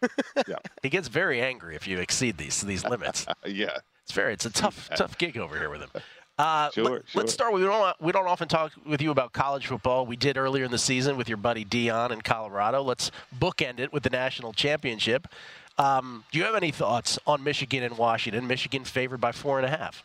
Yeah. 0.47 0.55
he 0.83 0.89
gets 0.89 1.07
very 1.07 1.41
angry 1.41 1.75
if 1.75 1.87
you 1.87 1.99
exceed 1.99 2.37
these 2.37 2.61
these 2.61 2.83
limits. 2.85 3.25
yeah. 3.45 3.77
It's 4.03 4.11
very 4.13 4.33
it's 4.33 4.45
a 4.45 4.51
tough 4.51 4.89
tough 4.95 5.17
gig 5.17 5.37
over 5.37 5.57
here 5.57 5.69
with 5.69 5.81
him. 5.81 5.89
Uh, 6.37 6.69
Sure, 6.71 6.83
let, 6.85 7.09
sure. 7.09 7.23
us 7.23 7.33
start 7.33 7.51
with 7.51 7.61
we 7.63 7.67
don't 7.67 8.01
we 8.01 8.11
don't 8.13 8.27
often 8.27 8.47
talk 8.47 8.71
with 8.85 9.01
you 9.01 9.11
about 9.11 9.33
college 9.33 9.67
football. 9.67 10.05
We 10.05 10.15
did 10.15 10.37
earlier 10.37 10.63
in 10.63 10.71
the 10.71 10.77
season 10.77 11.17
with 11.17 11.27
your 11.27 11.35
buddy 11.37 11.65
Deion 11.65 12.11
in 12.11 12.21
Colorado. 12.21 12.81
Let's 12.81 13.11
bookend 13.37 13.79
it 13.79 13.91
with 13.91 14.03
the 14.03 14.09
national 14.09 14.53
championship. 14.53 15.27
Um, 15.79 16.25
do 16.31 16.39
you 16.39 16.45
have 16.45 16.55
any 16.55 16.71
thoughts 16.71 17.17
on 17.25 17.41
Michigan 17.41 17.83
and 17.83 17.97
Washington? 17.97 18.45
Michigan 18.47 18.83
favored 18.83 19.21
by 19.21 19.31
four 19.31 19.57
and 19.57 19.65
a 19.65 19.69
half. 19.69 20.03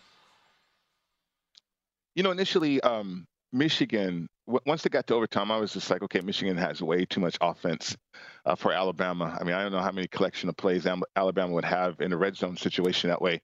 You 2.15 2.23
know, 2.23 2.31
initially, 2.31 2.81
um, 2.81 3.27
Michigan. 3.53 4.29
Once 4.47 4.83
they 4.83 4.91
got 4.91 5.07
to 5.07 5.15
overtime, 5.15 5.51
I 5.51 5.57
was 5.57 5.73
just 5.73 5.89
like, 5.89 6.03
okay, 6.03 6.21
Michigan 6.21 6.59
has 6.59 6.83
way 6.83 7.07
too 7.07 7.19
much 7.19 7.39
offense 7.41 7.97
uh, 8.45 8.55
for 8.55 8.73
Alabama. 8.73 9.37
I 9.41 9.43
mean, 9.43 9.55
I 9.55 9.63
don't 9.63 9.73
know 9.73 9.81
how 9.81 9.91
many 9.91 10.07
collection 10.07 10.51
of 10.51 10.57
plays 10.57 10.87
Alabama 11.17 11.53
would 11.55 11.65
have 11.65 11.99
in 12.01 12.13
a 12.13 12.17
red 12.17 12.37
zone 12.37 12.59
situation 12.59 13.09
that 13.09 13.23
way. 13.23 13.41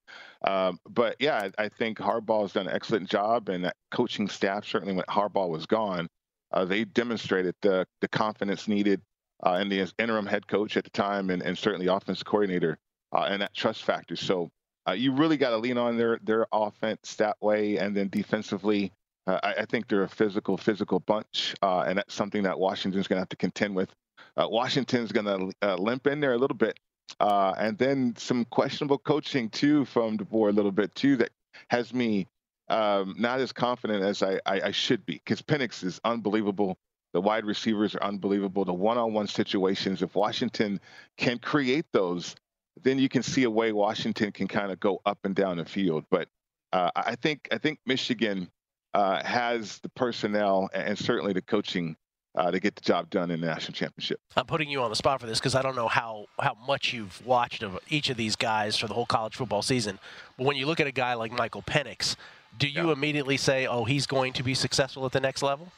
Um, 0.47 0.79
but 0.87 1.17
yeah, 1.19 1.49
I, 1.59 1.65
I 1.65 1.69
think 1.71 1.99
Harbaugh 1.99 2.43
has 2.43 2.53
done 2.53 2.69
an 2.69 2.75
excellent 2.75 3.09
job, 3.09 3.49
and 3.49 3.65
that 3.65 3.77
coaching 3.91 4.29
staff 4.29 4.67
certainly 4.67 4.95
when 4.95 5.07
Harbaugh 5.09 5.49
was 5.49 5.65
gone, 5.65 6.07
uh, 6.53 6.67
they 6.67 6.85
demonstrated 6.85 7.55
the 7.63 7.87
the 8.03 8.09
confidence 8.09 8.69
needed 8.69 9.01
uh, 9.45 9.59
in 9.61 9.69
the 9.69 9.91
interim 9.99 10.27
head 10.27 10.47
coach 10.47 10.77
at 10.77 10.85
the 10.85 10.91
time, 10.91 11.31
and, 11.31 11.43
and 11.43 11.57
certainly 11.57 11.87
offensive 11.87 12.27
coordinator, 12.27 12.79
uh, 13.13 13.27
and 13.29 13.43
that 13.43 13.55
trust 13.55 13.85
factor. 13.85 14.17
So 14.17 14.51
uh, 14.89 14.93
you 14.93 15.13
really 15.13 15.37
got 15.37 15.51
to 15.51 15.59
lean 15.59 15.79
on 15.79 15.97
their 15.97 16.19
their 16.23 16.47
offense 16.53 17.15
that 17.17 17.37
way, 17.41 17.77
and 17.77 17.97
then 17.97 18.09
defensively, 18.09 18.93
uh, 19.27 19.41
I, 19.43 19.55
I 19.55 19.65
think 19.65 19.89
they're 19.89 20.05
a 20.05 20.09
physical 20.09 20.57
physical 20.57 21.01
bunch, 21.01 21.55
uh, 21.63 21.81
and 21.81 21.99
that's 21.99 22.15
something 22.15 22.43
that 22.43 22.59
Washington's 22.59 23.09
going 23.09 23.19
to 23.19 23.23
have 23.23 23.29
to 23.31 23.37
contend 23.37 23.75
with. 23.75 23.91
Uh, 24.37 24.47
Washington's 24.49 25.13
going 25.13 25.27
to 25.27 25.77
limp 25.77 26.07
in 26.07 26.21
there 26.21 26.35
a 26.35 26.39
little 26.39 26.57
bit, 26.57 26.79
and 27.21 27.77
then 27.79 28.15
some 28.17 28.45
questionable 28.47 28.99
coaching 28.99 29.49
too 29.49 29.85
from 29.85 30.17
the 30.17 30.25
board 30.25 30.53
a 30.53 30.57
little 30.57 30.73
bit 30.73 30.95
too 30.95 31.17
that 31.17 31.31
has 31.69 31.93
me 31.93 32.27
um, 32.71 33.17
not 33.19 33.41
as 33.41 33.53
confident 33.53 34.03
as 34.03 34.23
I, 34.23 34.41
I, 34.47 34.61
I 34.67 34.71
should 34.71 35.05
be 35.05 35.15
because 35.15 35.43
Penix 35.43 35.85
is 35.85 36.01
unbelievable. 36.05 36.79
The 37.13 37.21
wide 37.21 37.45
receivers 37.45 37.95
are 37.95 38.03
unbelievable. 38.03 38.65
The 38.65 38.73
one-on-one 38.73 39.27
situations, 39.27 40.03
if 40.03 40.15
Washington 40.15 40.81
can 41.17 41.39
create 41.39 41.87
those, 41.93 42.37
then 42.83 42.99
you 42.99 43.09
can 43.09 43.23
see 43.23 43.45
a 43.45 43.51
way 43.51 43.73
Washington 43.73 44.33
can 44.33 44.47
kind 44.47 44.71
of 44.71 44.79
go 44.81 45.01
up 45.05 45.19
and 45.25 45.35
down 45.35 45.57
the 45.57 45.65
field. 45.65 46.05
But 46.11 46.29
uh, 46.73 46.91
I 46.95 47.17
think 47.17 47.49
I 47.51 47.59
think 47.59 47.81
Michigan 47.85 48.49
uh, 48.95 49.23
has 49.25 49.79
the 49.81 49.89
personnel 49.91 50.71
and 50.73 50.97
certainly 50.97 51.33
the 51.33 51.43
coaching 51.43 51.97
uh, 52.37 52.51
to 52.51 52.61
get 52.61 52.77
the 52.77 52.81
job 52.81 53.11
done 53.11 53.31
in 53.31 53.41
the 53.41 53.47
national 53.47 53.73
championship. 53.73 54.21
I'm 54.37 54.47
putting 54.47 54.69
you 54.69 54.83
on 54.83 54.91
the 54.91 54.97
spot 54.97 55.21
for 55.21 55.27
this 55.27 55.39
because 55.39 55.55
I 55.55 55.63
don't 55.63 55.75
know 55.75 55.89
how, 55.89 56.27
how 56.41 56.57
much 56.67 56.93
you've 56.93 57.25
watched 57.27 57.63
of 57.63 57.79
each 57.89 58.09
of 58.09 58.17
these 58.17 58.37
guys 58.37 58.77
for 58.77 58.87
the 58.87 58.95
whole 58.95 59.07
college 59.07 59.35
football 59.35 59.63
season. 59.63 59.99
But 60.39 60.47
when 60.47 60.57
you 60.57 60.67
look 60.67 60.81
at 60.81 60.87
a 60.87 60.93
guy 60.93 61.15
like 61.15 61.33
Michael 61.33 61.63
Penix, 61.63 62.15
do 62.59 62.69
you 62.69 62.87
yeah. 62.87 62.93
immediately 62.93 63.37
say, 63.37 63.67
oh, 63.67 63.85
he's 63.85 64.07
going 64.07 64.33
to 64.35 64.43
be 64.43 64.55
successful 64.55 65.05
at 65.07 65.13
the 65.13 65.21
next 65.21 65.43
level? 65.43 65.73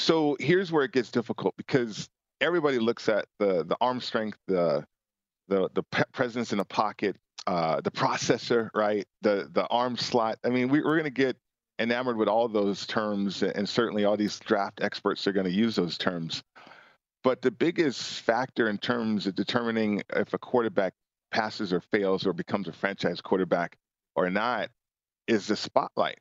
So 0.00 0.34
here's 0.40 0.72
where 0.72 0.82
it 0.82 0.92
gets 0.92 1.10
difficult 1.10 1.54
because 1.58 2.08
everybody 2.40 2.78
looks 2.78 3.10
at 3.10 3.26
the 3.38 3.64
the 3.64 3.76
arm 3.82 4.00
strength, 4.00 4.38
the 4.46 4.86
the 5.48 5.68
the 5.74 5.82
presence 6.12 6.52
in 6.52 6.58
the 6.58 6.64
pocket, 6.64 7.16
uh, 7.46 7.82
the 7.82 7.90
processor, 7.90 8.70
right? 8.74 9.06
The 9.20 9.50
the 9.52 9.66
arm 9.66 9.98
slot. 9.98 10.38
I 10.42 10.48
mean, 10.48 10.70
we, 10.70 10.78
are 10.78 10.84
going 10.84 11.04
to 11.04 11.10
get 11.10 11.36
enamored 11.78 12.16
with 12.16 12.28
all 12.28 12.48
those 12.48 12.86
terms, 12.86 13.42
and 13.42 13.68
certainly 13.68 14.06
all 14.06 14.16
these 14.16 14.38
draft 14.38 14.80
experts 14.82 15.26
are 15.26 15.32
going 15.32 15.44
to 15.44 15.52
use 15.52 15.76
those 15.76 15.98
terms. 15.98 16.42
But 17.22 17.42
the 17.42 17.50
biggest 17.50 18.20
factor 18.22 18.70
in 18.70 18.78
terms 18.78 19.26
of 19.26 19.34
determining 19.34 20.02
if 20.16 20.32
a 20.32 20.38
quarterback 20.38 20.94
passes 21.30 21.74
or 21.74 21.82
fails 21.82 22.26
or 22.26 22.32
becomes 22.32 22.68
a 22.68 22.72
franchise 22.72 23.20
quarterback 23.20 23.76
or 24.16 24.30
not 24.30 24.70
is 25.26 25.46
the 25.46 25.56
spotlight. 25.56 26.20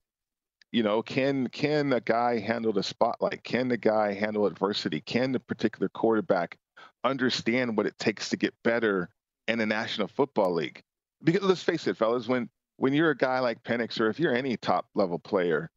You 0.71 0.83
know, 0.83 1.01
can 1.01 1.47
can 1.47 1.91
a 1.93 2.01
guy 2.01 2.39
handle 2.39 2.73
the 2.73 2.83
spotlight? 2.83 3.43
Can 3.43 3.69
the 3.69 3.77
guy 3.77 4.13
handle 4.13 4.45
adversity? 4.45 5.01
Can 5.01 5.31
the 5.31 5.39
particular 5.39 5.89
quarterback 5.89 6.57
understand 7.03 7.75
what 7.75 7.87
it 7.87 7.97
takes 7.97 8.29
to 8.29 8.37
get 8.37 8.53
better 8.63 9.09
in 9.47 9.57
the 9.57 9.65
National 9.65 10.07
Football 10.07 10.53
League? 10.53 10.83
Because 11.23 11.41
let's 11.41 11.63
face 11.63 11.87
it, 11.87 11.97
fellas, 11.97 12.27
when 12.27 12.49
when 12.77 12.93
you're 12.93 13.09
a 13.09 13.17
guy 13.17 13.39
like 13.39 13.63
Penix 13.63 13.99
or 13.99 14.09
if 14.09 14.19
you're 14.19 14.35
any 14.35 14.57
top 14.57 14.87
level 14.93 15.17
player, 15.17 15.71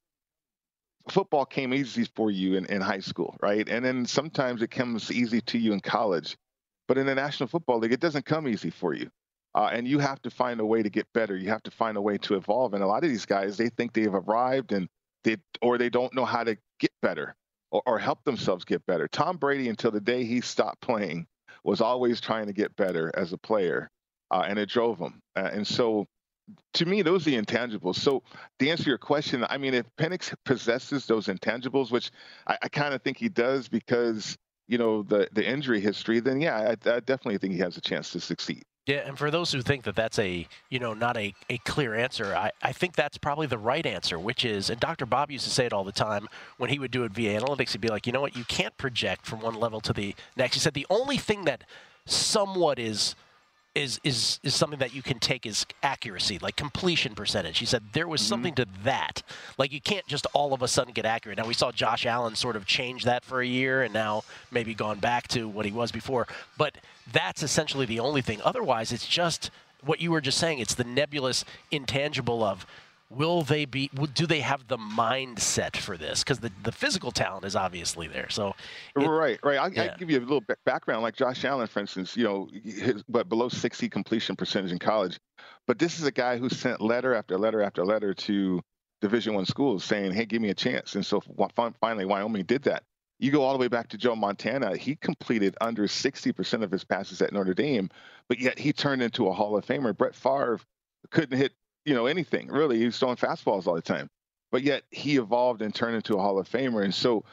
football 1.09 1.47
came 1.47 1.73
easy 1.75 2.05
for 2.05 2.31
you 2.31 2.57
in, 2.57 2.67
in 2.67 2.81
high 2.81 3.01
school, 3.01 3.37
right? 3.41 3.69
And 3.69 3.85
then 3.85 4.07
sometimes 4.07 4.63
it 4.63 4.71
comes 4.71 5.11
easy 5.11 5.41
to 5.43 5.59
you 5.59 5.73
in 5.73 5.81
college. 5.81 6.37
But 6.87 6.99
in 6.99 7.07
the 7.07 7.15
National 7.15 7.49
Football 7.49 7.79
League, 7.79 7.93
it 7.93 8.01
doesn't 8.01 8.27
come 8.27 8.47
easy 8.47 8.71
for 8.71 8.95
you. 8.95 9.11
Uh, 9.55 9.69
and 9.73 9.87
you 9.87 9.99
have 9.99 10.21
to 10.23 10.31
find 10.31 10.61
a 10.61 10.67
way 10.67 10.83
to 10.83 10.89
get 10.89 11.07
better. 11.13 11.37
You 11.37 11.51
have 11.51 11.63
to 11.65 11.71
find 11.71 11.97
a 11.97 12.01
way 12.01 12.19
to 12.19 12.35
evolve. 12.35 12.75
And 12.75 12.83
a 12.83 12.87
lot 12.87 13.05
of 13.05 13.11
these 13.11 13.27
guys, 13.27 13.57
they 13.57 13.69
think 13.69 13.93
they've 13.93 14.15
arrived 14.15 14.73
and 14.73 14.89
they 15.25 15.37
or 15.61 15.79
they 15.79 15.91
don't 15.91 16.15
know 16.15 16.25
how 16.25 16.45
to 16.45 16.57
get 16.81 16.93
better 17.03 17.35
or, 17.71 17.83
or 17.87 17.99
help 17.99 18.25
themselves 18.25 18.65
get 18.65 18.85
better. 18.87 19.09
Tom 19.09 19.37
Brady, 19.37 19.69
until 19.69 19.91
the 19.91 20.01
day 20.01 20.25
he 20.25 20.41
stopped 20.41 20.81
playing, 20.81 21.27
was 21.65 21.81
always 21.81 22.21
trying 22.21 22.47
to 22.47 22.53
get 22.53 22.75
better 22.77 23.11
as 23.15 23.33
a 23.33 23.39
player, 23.39 23.91
uh, 24.31 24.45
and 24.47 24.59
it 24.59 24.69
drove 24.69 24.99
him. 24.99 25.21
Uh, 25.37 25.51
and 25.53 25.67
so, 25.67 26.07
to 26.75 26.87
me, 26.87 27.03
those 27.03 27.27
are 27.27 27.31
the 27.31 27.41
intangibles. 27.41 27.97
So, 27.97 28.23
to 28.59 28.69
answer 28.69 28.89
your 28.89 28.99
question, 28.99 29.45
I 29.49 29.59
mean, 29.59 29.75
if 29.75 29.87
Penix 29.99 30.35
possesses 30.45 31.07
those 31.07 31.27
intangibles, 31.27 31.91
which 31.91 32.11
I, 32.47 32.59
I 32.63 32.69
kind 32.69 32.95
of 32.95 33.03
think 33.03 33.17
he 33.17 33.29
does 33.29 33.69
because 33.69 34.37
you 34.69 34.79
know 34.79 35.03
the 35.03 35.29
the 35.33 35.47
injury 35.47 35.81
history, 35.81 36.21
then 36.21 36.41
yeah, 36.41 36.57
I, 36.57 36.71
I 36.73 37.01
definitely 37.01 37.39
think 37.39 37.55
he 37.55 37.61
has 37.61 37.77
a 37.77 37.81
chance 37.81 38.11
to 38.13 38.21
succeed. 38.21 38.65
Yeah, 38.85 39.03
and 39.07 39.17
for 39.17 39.31
those 39.31 39.53
who 39.53 39.63
think 39.63 39.85
that 39.85 39.95
that's 39.95 40.19
a, 40.19 40.49
you 40.69 40.81
know, 40.81 40.93
not 40.93 41.17
a, 41.17 41.35
a 41.49 41.59
clear 41.59 41.95
answer, 41.95 42.35
I, 42.35 42.51
I 42.61 42.73
think 42.73 42.97
that's 42.97 43.17
probably 43.17 43.47
the 43.47 43.59
right 43.59 43.87
answer, 43.87 44.19
which 44.19 44.45
is, 44.45 44.71
and 44.71 44.81
Dr. 44.81 45.07
Bob 45.07 45.31
used 45.31 45.45
to 45.45 45.51
say 45.51 45.67
it 45.67 45.73
all 45.73 45.85
the 45.85 45.93
time 45.93 46.29
when 46.59 46.69
he 46.69 46.81
would 46.81 46.91
do 46.91 47.05
it 47.05 47.13
via 47.13 47.41
analytics, 47.41 47.71
he'd 47.73 47.81
be 47.81 47.89
like, 47.89 48.09
you 48.09 48.13
know 48.13 48.21
what, 48.21 48.37
you 48.37 48.45
can't 48.45 48.77
project 48.77 49.25
from 49.25 49.41
one 49.41 49.55
level 49.55 49.81
to 49.83 49.93
the 49.93 50.17
next. 50.37 50.55
He 50.55 50.61
said 50.61 50.75
the 50.75 50.87
only 50.91 51.17
thing 51.17 51.45
that 51.45 51.63
somewhat 52.07 52.79
is– 52.79 53.15
is 53.75 54.01
is 54.05 54.39
is 54.43 54.55
something 54.55 54.79
that 54.79 54.95
you 54.95 55.03
can 55.03 55.19
take 55.19 55.47
as 55.47 55.67
accuracy, 55.83 56.39
like 56.39 56.57
completion 56.57 57.15
percentage. 57.15 57.59
He 57.59 57.67
said 57.67 57.83
there 57.93 58.07
was 58.07 58.21
mm-hmm. 58.21 58.29
something 58.29 58.55
to 58.57 58.67
that. 58.85 59.23
Like 59.59 59.73
you 59.73 59.81
can't 59.81 60.07
just 60.07 60.27
all 60.35 60.53
of 60.53 60.63
a 60.63 60.69
sudden 60.69 60.93
get 60.93 61.07
accurate. 61.07 61.39
Now 61.39 61.47
we 61.47 61.55
saw 61.55 61.73
Josh 61.73 62.05
Allen 62.05 62.35
sort 62.35 62.57
of 62.57 62.67
change 62.67 63.05
that 63.05 63.25
for 63.25 63.41
a 63.41 63.47
year 63.47 63.83
and 63.83 63.93
now 63.95 64.25
maybe 64.51 64.75
gone 64.75 64.99
back 64.99 65.29
to 65.29 65.49
what 65.49 65.65
he 65.65 65.73
was 65.73 65.91
before. 65.91 66.27
But 66.59 66.77
that's 67.11 67.43
essentially 67.43 67.87
the 67.87 68.01
only 68.01 68.23
thing. 68.23 68.41
Otherwise, 68.45 68.93
it's 68.93 69.07
just 69.07 69.51
what 69.85 70.01
you 70.01 70.11
were 70.11 70.21
just 70.21 70.39
saying. 70.39 70.59
It's 70.59 70.75
the 70.75 70.85
nebulous 70.85 71.45
intangible 71.71 72.45
of 72.45 72.67
will 73.17 73.43
they 73.43 73.65
be 73.65 73.91
do 74.15 74.27
they 74.27 74.41
have 74.41 74.67
the 74.69 74.79
mindset 74.79 75.77
for 75.77 75.97
this? 75.97 76.23
Because 76.23 76.41
the, 76.41 76.51
the 76.63 76.73
physical 76.73 77.11
talent 77.11 77.45
is 77.45 77.57
obviously 77.57 78.09
there 78.09 78.29
so 78.31 78.55
it, 78.97 79.07
right 79.07 79.39
right. 79.43 79.59
I'll, 79.59 79.73
yeah. 79.73 79.83
I'll, 79.93 79.99
give 79.99 80.11
you 80.11 80.19
a 80.19 80.21
little 80.21 80.43
background 80.65 81.03
like 81.03 81.17
josh 81.17 81.45
allen 81.45 81.67
for 81.67 81.81
instance 81.81 82.17
you 82.17 82.25
know 82.25 82.49
his, 82.65 83.03
but 83.09 83.29
below 83.29 83.49
60 83.49 83.89
completion 83.89 84.37
percentage 84.37 84.73
in 84.73 84.79
college. 84.79 85.19
But 85.67 85.79
this 85.79 85.99
is 85.99 86.07
a 86.07 86.13
guy 86.13 86.39
who 86.39 86.49
sent 86.49 86.81
letter 86.81 87.15
after 87.15 87.39
letter 87.39 87.63
after 87.63 87.85
letter 87.85 88.15
to 88.15 88.61
division 89.01 89.35
one 89.35 89.47
schools 89.47 89.85
saying 89.85 90.13
hey 90.13 90.25
give 90.25 90.43
me 90.43 90.51
a 90.51 90.55
chance. 90.55 90.95
And 90.95 91.05
so 91.05 91.23
finally 91.81 92.05
wyoming 92.05 92.45
did 92.45 92.63
that. 92.65 92.83
You 93.19 93.31
go 93.31 93.43
all 93.43 93.53
the 93.53 93.59
way 93.59 93.69
back 93.69 93.89
to 93.89 93.99
joe 93.99 94.17
montana 94.17 94.77
he 94.77 94.97
completed 94.97 95.57
under 95.61 95.85
60% 95.87 96.63
of 96.63 96.71
his 96.71 96.85
passes 96.85 97.23
at 97.23 97.33
notre 97.33 97.55
dame 97.55 97.91
but 98.29 98.39
yet 98.39 98.59
he 98.59 98.73
turned 98.73 99.03
into 99.03 99.29
a 99.29 99.33
hall 99.33 99.57
of 99.57 99.67
famer. 99.67 99.97
Brett 99.97 100.15
Favre 100.15 100.59
couldn't 101.11 101.37
hit 101.37 101.53
you 101.85 101.95
know, 101.95 102.07
anything 102.07 102.49
really. 102.49 102.79
He 102.79 102.85
was 102.85 102.99
throwing 102.99 103.17
fastballs 103.17 103.67
all 103.67 103.75
the 103.75 103.83
time, 103.83 104.09
but 104.51 104.63
yet 104.63 104.85
he 104.91 105.17
evolved 105.17 105.63
and 105.63 105.75
turned 105.75 105.97
into 105.97 106.17
a 106.17 106.21
Hall 106.21 106.39
of 106.39 106.49
Famer. 106.49 106.85
And 106.85 106.95
so, 106.95 107.25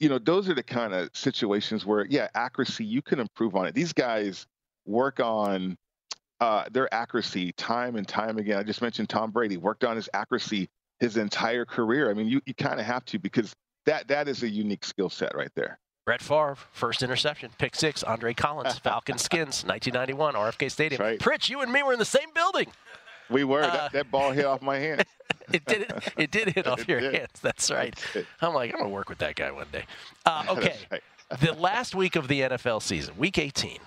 you 0.00 0.08
know, 0.08 0.18
those 0.18 0.48
are 0.48 0.54
the 0.54 0.62
kind 0.62 0.94
of 0.94 1.10
situations 1.14 1.84
where, 1.84 2.06
yeah, 2.06 2.28
accuracy 2.34 2.84
you 2.84 3.02
can 3.02 3.20
improve 3.20 3.56
on 3.56 3.66
it. 3.66 3.74
These 3.74 3.92
guys 3.92 4.46
work 4.86 5.20
on 5.20 5.76
uh, 6.40 6.64
their 6.70 6.92
accuracy 6.94 7.52
time 7.52 7.96
and 7.96 8.06
time 8.06 8.38
again. 8.38 8.58
I 8.58 8.62
just 8.62 8.80
mentioned 8.80 9.08
Tom 9.08 9.30
Brady 9.30 9.56
worked 9.56 9.84
on 9.84 9.96
his 9.96 10.08
accuracy 10.14 10.68
his 11.00 11.16
entire 11.16 11.64
career. 11.64 12.10
I 12.10 12.14
mean, 12.14 12.28
you, 12.28 12.40
you 12.46 12.54
kind 12.54 12.80
of 12.80 12.86
have 12.86 13.04
to 13.06 13.18
because 13.18 13.54
that 13.86 14.08
that 14.08 14.28
is 14.28 14.42
a 14.42 14.48
unique 14.48 14.84
skill 14.84 15.10
set 15.10 15.34
right 15.34 15.50
there. 15.54 15.78
Brett 16.04 16.22
Favre, 16.22 16.56
first 16.72 17.02
interception, 17.02 17.50
pick 17.58 17.76
six. 17.76 18.02
Andre 18.02 18.32
Collins, 18.32 18.78
Falcon 18.78 19.18
Skins, 19.18 19.64
1991, 19.64 20.34
RFK 20.34 20.70
Stadium. 20.70 21.02
Right. 21.02 21.18
Pritch, 21.18 21.50
you 21.50 21.60
and 21.60 21.70
me 21.70 21.82
were 21.82 21.92
in 21.92 21.98
the 21.98 22.04
same 22.04 22.32
building. 22.34 22.68
We 23.30 23.44
were. 23.44 23.62
Uh, 23.62 23.70
that, 23.70 23.92
that, 23.92 24.10
ball 24.10 24.32
hit 24.32 24.44
off 24.44 24.62
my 24.62 24.78
hand. 24.78 25.04
it 25.52 25.64
did. 25.64 25.92
It 26.16 26.30
did 26.30 26.48
hit 26.48 26.66
off 26.66 26.86
your 26.88 27.00
did. 27.00 27.14
hands. 27.14 27.40
That's 27.42 27.70
right. 27.70 27.94
I'm 28.40 28.54
like, 28.54 28.72
I'm 28.72 28.80
gonna 28.80 28.90
work 28.90 29.08
with 29.08 29.18
that 29.18 29.36
guy 29.36 29.50
one 29.50 29.66
day. 29.72 29.84
Uh, 30.26 30.44
okay. 30.50 30.76
Right. 30.90 31.02
the 31.40 31.54
last 31.54 31.94
week 31.94 32.14
of 32.14 32.28
the 32.28 32.42
NFL 32.42 32.82
season, 32.82 33.16
Week 33.16 33.38
18. 33.38 33.78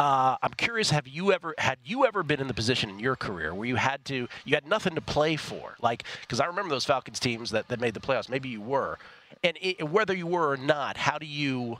Uh, 0.00 0.36
I'm 0.42 0.52
curious. 0.56 0.90
Have 0.90 1.06
you 1.06 1.32
ever 1.32 1.54
had 1.58 1.78
you 1.84 2.04
ever 2.06 2.24
been 2.24 2.40
in 2.40 2.48
the 2.48 2.54
position 2.54 2.90
in 2.90 2.98
your 2.98 3.14
career 3.14 3.54
where 3.54 3.68
you 3.68 3.76
had 3.76 4.04
to 4.06 4.26
you 4.44 4.54
had 4.54 4.66
nothing 4.66 4.94
to 4.96 5.00
play 5.00 5.36
for? 5.36 5.76
Like, 5.80 6.04
because 6.22 6.40
I 6.40 6.46
remember 6.46 6.70
those 6.70 6.84
Falcons 6.84 7.20
teams 7.20 7.50
that, 7.50 7.68
that 7.68 7.78
made 7.80 7.94
the 7.94 8.00
playoffs. 8.00 8.28
Maybe 8.28 8.48
you 8.48 8.60
were, 8.60 8.98
and 9.44 9.56
it, 9.60 9.88
whether 9.88 10.14
you 10.14 10.26
were 10.26 10.50
or 10.50 10.56
not, 10.56 10.96
how 10.96 11.18
do 11.18 11.26
you, 11.26 11.78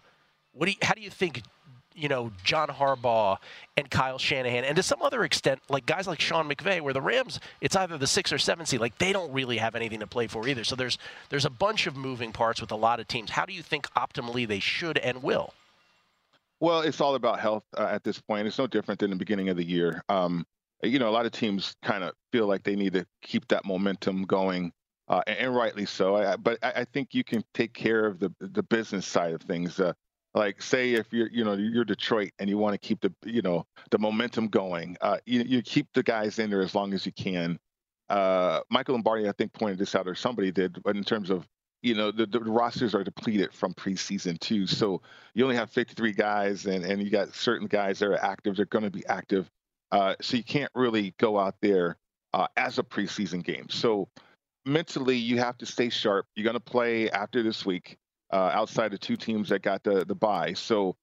what 0.52 0.66
do 0.66 0.72
you, 0.72 0.78
how 0.82 0.94
do 0.94 1.00
you 1.00 1.10
think 1.10 1.42
you 1.98 2.08
know, 2.08 2.30
John 2.44 2.68
Harbaugh 2.68 3.38
and 3.76 3.90
Kyle 3.90 4.18
Shanahan, 4.18 4.64
and 4.64 4.76
to 4.76 4.82
some 4.82 5.02
other 5.02 5.24
extent, 5.24 5.60
like 5.68 5.86
guys 5.86 6.06
like 6.06 6.20
Sean 6.20 6.48
McVay, 6.48 6.80
where 6.80 6.94
the 6.94 7.02
Rams, 7.02 7.40
it's 7.60 7.76
either 7.76 7.98
the 7.98 8.06
six 8.06 8.32
or 8.32 8.38
seven 8.38 8.66
seed. 8.66 8.80
Like 8.80 8.98
they 8.98 9.12
don't 9.12 9.32
really 9.32 9.58
have 9.58 9.74
anything 9.74 10.00
to 10.00 10.06
play 10.06 10.26
for 10.26 10.46
either. 10.46 10.64
So 10.64 10.76
there's 10.76 10.98
there's 11.28 11.44
a 11.44 11.50
bunch 11.50 11.86
of 11.86 11.96
moving 11.96 12.32
parts 12.32 12.60
with 12.60 12.70
a 12.70 12.76
lot 12.76 13.00
of 13.00 13.08
teams. 13.08 13.30
How 13.30 13.44
do 13.44 13.52
you 13.52 13.62
think 13.62 13.88
optimally 13.94 14.46
they 14.46 14.60
should 14.60 14.98
and 14.98 15.22
will? 15.22 15.54
Well, 16.60 16.80
it's 16.80 17.00
all 17.00 17.14
about 17.14 17.38
health 17.38 17.64
uh, 17.76 17.86
at 17.90 18.02
this 18.02 18.20
point. 18.20 18.46
It's 18.46 18.58
no 18.58 18.66
different 18.66 19.00
than 19.00 19.10
the 19.10 19.16
beginning 19.16 19.48
of 19.48 19.56
the 19.56 19.64
year. 19.64 20.02
Um, 20.08 20.44
you 20.82 20.98
know, 20.98 21.08
a 21.08 21.10
lot 21.10 21.26
of 21.26 21.32
teams 21.32 21.74
kind 21.82 22.04
of 22.04 22.12
feel 22.32 22.46
like 22.46 22.62
they 22.64 22.76
need 22.76 22.92
to 22.94 23.06
keep 23.22 23.46
that 23.48 23.64
momentum 23.64 24.24
going, 24.24 24.72
uh, 25.08 25.22
and, 25.26 25.38
and, 25.38 25.56
rightly 25.56 25.86
so. 25.86 26.16
I, 26.16 26.36
but 26.36 26.58
I, 26.62 26.72
I, 26.76 26.84
think 26.84 27.14
you 27.14 27.24
can 27.24 27.42
take 27.54 27.72
care 27.74 28.06
of 28.06 28.18
the 28.18 28.32
the 28.40 28.62
business 28.62 29.06
side 29.06 29.34
of 29.34 29.42
things. 29.42 29.80
Uh, 29.80 29.92
like 30.38 30.62
say 30.62 30.94
if 30.94 31.12
you're 31.12 31.28
you 31.30 31.44
know 31.44 31.54
you're 31.54 31.84
Detroit 31.84 32.30
and 32.38 32.48
you 32.48 32.56
want 32.56 32.72
to 32.72 32.78
keep 32.78 33.00
the 33.00 33.12
you 33.24 33.42
know 33.42 33.66
the 33.90 33.98
momentum 33.98 34.46
going, 34.46 34.96
uh, 35.00 35.18
you 35.26 35.42
you 35.42 35.60
keep 35.62 35.88
the 35.92 36.02
guys 36.02 36.38
in 36.38 36.48
there 36.48 36.62
as 36.62 36.74
long 36.74 36.94
as 36.94 37.04
you 37.04 37.12
can. 37.12 37.58
Uh, 38.08 38.60
Michael 38.70 38.94
Lombardi, 38.94 39.28
I 39.28 39.32
think, 39.32 39.52
pointed 39.52 39.78
this 39.78 39.94
out, 39.94 40.06
or 40.06 40.14
somebody 40.14 40.50
did, 40.50 40.80
but 40.82 40.96
in 40.96 41.02
terms 41.02 41.28
of 41.28 41.46
you 41.82 41.94
know 41.94 42.12
the, 42.12 42.24
the 42.24 42.40
rosters 42.40 42.94
are 42.94 43.02
depleted 43.02 43.52
from 43.52 43.74
preseason 43.74 44.38
too, 44.38 44.66
so 44.66 45.02
you 45.34 45.42
only 45.42 45.56
have 45.56 45.70
53 45.70 46.12
guys, 46.12 46.66
and 46.66 46.84
and 46.84 47.02
you 47.02 47.10
got 47.10 47.34
certain 47.34 47.66
guys 47.66 47.98
that 47.98 48.06
are 48.06 48.24
active. 48.24 48.56
They're 48.56 48.66
going 48.66 48.84
to 48.84 48.90
be 48.90 49.04
active, 49.06 49.50
uh, 49.90 50.14
so 50.20 50.36
you 50.36 50.44
can't 50.44 50.70
really 50.74 51.14
go 51.18 51.36
out 51.36 51.56
there 51.60 51.96
uh, 52.32 52.46
as 52.56 52.78
a 52.78 52.84
preseason 52.84 53.42
game. 53.42 53.68
So 53.70 54.08
mentally, 54.64 55.16
you 55.16 55.38
have 55.38 55.58
to 55.58 55.66
stay 55.66 55.88
sharp. 55.88 56.26
You're 56.36 56.44
going 56.44 56.54
to 56.54 56.60
play 56.60 57.10
after 57.10 57.42
this 57.42 57.66
week 57.66 57.98
uh, 58.32 58.50
outside 58.52 58.92
of 58.92 59.00
two 59.00 59.16
teams 59.16 59.48
that 59.48 59.62
got 59.62 59.82
the 59.82 60.04
the 60.04 60.14
buy. 60.14 60.52
So 60.54 60.96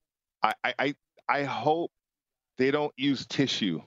I 0.43 0.53
I 0.63 0.95
I 1.27 1.43
hope 1.43 1.91
they 2.57 2.71
don't 2.71 2.93
use 2.97 3.25
tissue 3.25 3.81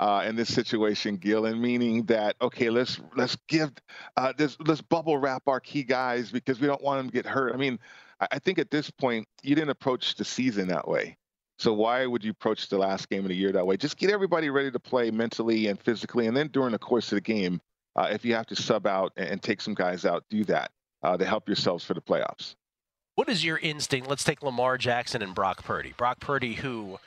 uh, 0.00 0.24
in 0.26 0.36
this 0.36 0.52
situation, 0.52 1.16
Gill, 1.16 1.42
meaning 1.54 2.04
that 2.04 2.36
okay, 2.40 2.70
let's 2.70 3.00
let's 3.16 3.36
give 3.48 3.72
uh, 4.16 4.32
this 4.36 4.56
let's 4.66 4.80
bubble 4.80 5.18
wrap 5.18 5.42
our 5.46 5.60
key 5.60 5.82
guys 5.82 6.30
because 6.30 6.60
we 6.60 6.66
don't 6.66 6.82
want 6.82 6.98
them 6.98 7.06
to 7.08 7.12
get 7.12 7.26
hurt. 7.26 7.54
I 7.54 7.56
mean, 7.56 7.78
I 8.20 8.38
think 8.38 8.58
at 8.58 8.70
this 8.70 8.90
point 8.90 9.26
you 9.42 9.54
didn't 9.54 9.70
approach 9.70 10.16
the 10.16 10.24
season 10.24 10.68
that 10.68 10.88
way. 10.88 11.16
So 11.58 11.72
why 11.72 12.04
would 12.04 12.24
you 12.24 12.32
approach 12.32 12.68
the 12.68 12.78
last 12.78 13.08
game 13.08 13.20
of 13.20 13.28
the 13.28 13.36
year 13.36 13.52
that 13.52 13.66
way? 13.66 13.76
Just 13.76 13.96
get 13.96 14.10
everybody 14.10 14.50
ready 14.50 14.72
to 14.72 14.80
play 14.80 15.10
mentally 15.12 15.68
and 15.68 15.80
physically, 15.80 16.26
and 16.26 16.36
then 16.36 16.48
during 16.48 16.72
the 16.72 16.78
course 16.78 17.12
of 17.12 17.16
the 17.16 17.20
game, 17.20 17.60
uh, 17.96 18.08
if 18.10 18.24
you 18.24 18.34
have 18.34 18.46
to 18.46 18.56
sub 18.56 18.86
out 18.86 19.12
and, 19.16 19.28
and, 19.28 19.42
take 19.42 19.60
some 19.60 19.74
guys 19.74 20.04
out, 20.04 20.24
do 20.28 20.42
that 20.44 20.72
uh, 21.04 21.16
to 21.16 21.24
help 21.24 21.48
yourselves 21.48 21.84
for 21.84 21.94
the 21.94 22.00
playoffs. 22.00 22.56
What 23.14 23.28
is 23.28 23.44
your 23.44 23.58
instinct? 23.58 24.08
Let's 24.08 24.24
take 24.24 24.42
Lamar 24.42 24.76
Jackson 24.76 25.22
and 25.22 25.36
Brock 25.36 25.62
Purdy. 25.62 25.94
Brock 25.96 26.18
Purdy, 26.18 26.54
who 26.54 26.98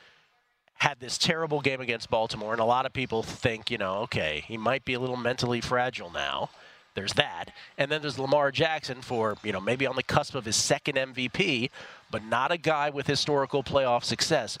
had 0.78 1.00
this 1.00 1.18
terrible 1.18 1.60
game 1.60 1.82
against 1.82 2.08
Baltimore, 2.08 2.52
and 2.52 2.62
a 2.62 2.64
lot 2.64 2.86
of 2.86 2.94
people 2.94 3.22
think, 3.22 3.70
you 3.70 3.76
know, 3.76 3.98
okay, 3.98 4.42
he 4.46 4.56
might 4.56 4.86
be 4.86 4.94
a 4.94 5.00
little 5.00 5.18
mentally 5.18 5.60
fragile 5.60 6.10
now. 6.10 6.48
There's 6.94 7.12
that. 7.12 7.52
And 7.76 7.90
then 7.90 8.00
there's 8.00 8.18
Lamar 8.18 8.50
Jackson 8.50 9.02
for, 9.02 9.36
you 9.44 9.52
know, 9.52 9.60
maybe 9.60 9.86
on 9.86 9.96
the 9.96 10.02
cusp 10.02 10.34
of 10.34 10.46
his 10.46 10.56
second 10.56 10.96
MVP, 10.96 11.68
but 12.10 12.24
not 12.24 12.52
a 12.52 12.56
guy 12.56 12.88
with 12.88 13.06
historical 13.06 13.62
playoff 13.62 14.02
success. 14.02 14.56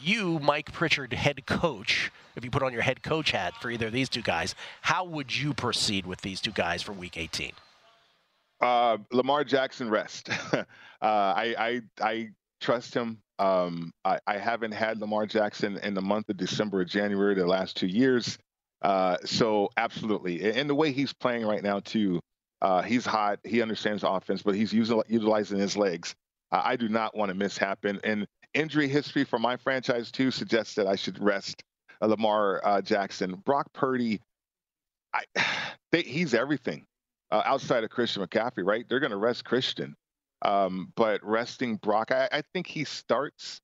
You, 0.00 0.38
Mike 0.38 0.72
Pritchard, 0.72 1.12
head 1.12 1.44
coach, 1.44 2.12
if 2.36 2.44
you 2.44 2.52
put 2.52 2.62
on 2.62 2.72
your 2.72 2.82
head 2.82 3.02
coach 3.02 3.32
hat 3.32 3.54
for 3.60 3.68
either 3.68 3.88
of 3.88 3.92
these 3.92 4.08
two 4.08 4.22
guys, 4.22 4.54
how 4.82 5.04
would 5.04 5.36
you 5.36 5.54
proceed 5.54 6.06
with 6.06 6.20
these 6.20 6.40
two 6.40 6.52
guys 6.52 6.82
for 6.82 6.92
week 6.92 7.16
18? 7.16 7.52
Uh, 8.60 8.98
Lamar 9.12 9.44
Jackson 9.44 9.90
rest. 9.90 10.30
uh, 10.52 10.64
I, 11.02 11.54
I 11.58 11.80
I 12.00 12.28
trust 12.60 12.94
him. 12.94 13.18
Um, 13.38 13.92
I, 14.04 14.18
I, 14.28 14.38
haven't 14.38 14.72
had 14.72 15.00
Lamar 15.00 15.26
Jackson 15.26 15.76
in 15.78 15.92
the 15.92 16.00
month 16.00 16.28
of 16.28 16.36
December 16.36 16.80
or 16.80 16.84
January 16.84 17.34
the 17.34 17.44
last 17.44 17.76
two 17.76 17.88
years. 17.88 18.38
Uh, 18.80 19.16
so 19.24 19.68
absolutely, 19.76 20.52
and 20.52 20.70
the 20.70 20.74
way 20.74 20.92
he's 20.92 21.12
playing 21.12 21.44
right 21.44 21.62
now 21.62 21.80
too, 21.80 22.20
uh, 22.62 22.80
he's 22.82 23.04
hot. 23.04 23.40
He 23.42 23.60
understands 23.60 24.04
offense, 24.04 24.42
but 24.42 24.54
he's 24.54 24.72
using, 24.72 25.02
utilizing 25.08 25.58
his 25.58 25.76
legs. 25.76 26.14
I 26.52 26.76
do 26.76 26.88
not 26.88 27.16
want 27.16 27.30
to 27.30 27.34
miss 27.34 27.58
happen. 27.58 28.00
And 28.04 28.26
injury 28.54 28.88
history 28.88 29.24
for 29.24 29.38
my 29.38 29.56
franchise 29.56 30.10
too 30.10 30.30
suggests 30.30 30.74
that 30.74 30.86
I 30.86 30.96
should 30.96 31.20
rest 31.20 31.62
uh, 32.00 32.06
Lamar 32.06 32.60
uh, 32.64 32.80
Jackson. 32.80 33.34
Brock 33.44 33.66
Purdy, 33.72 34.20
I, 35.12 35.24
they, 35.92 36.02
he's 36.02 36.34
everything 36.34 36.86
uh, 37.30 37.42
outside 37.44 37.84
of 37.84 37.90
Christian 37.90 38.24
McCaffrey, 38.24 38.64
right? 38.64 38.84
They're 38.88 39.00
going 39.00 39.10
to 39.10 39.16
rest 39.16 39.44
Christian. 39.44 39.96
Um, 40.42 40.92
but 40.94 41.24
resting 41.24 41.76
Brock, 41.76 42.10
I, 42.10 42.28
I 42.30 42.42
think 42.52 42.66
he 42.66 42.84
starts 42.84 43.60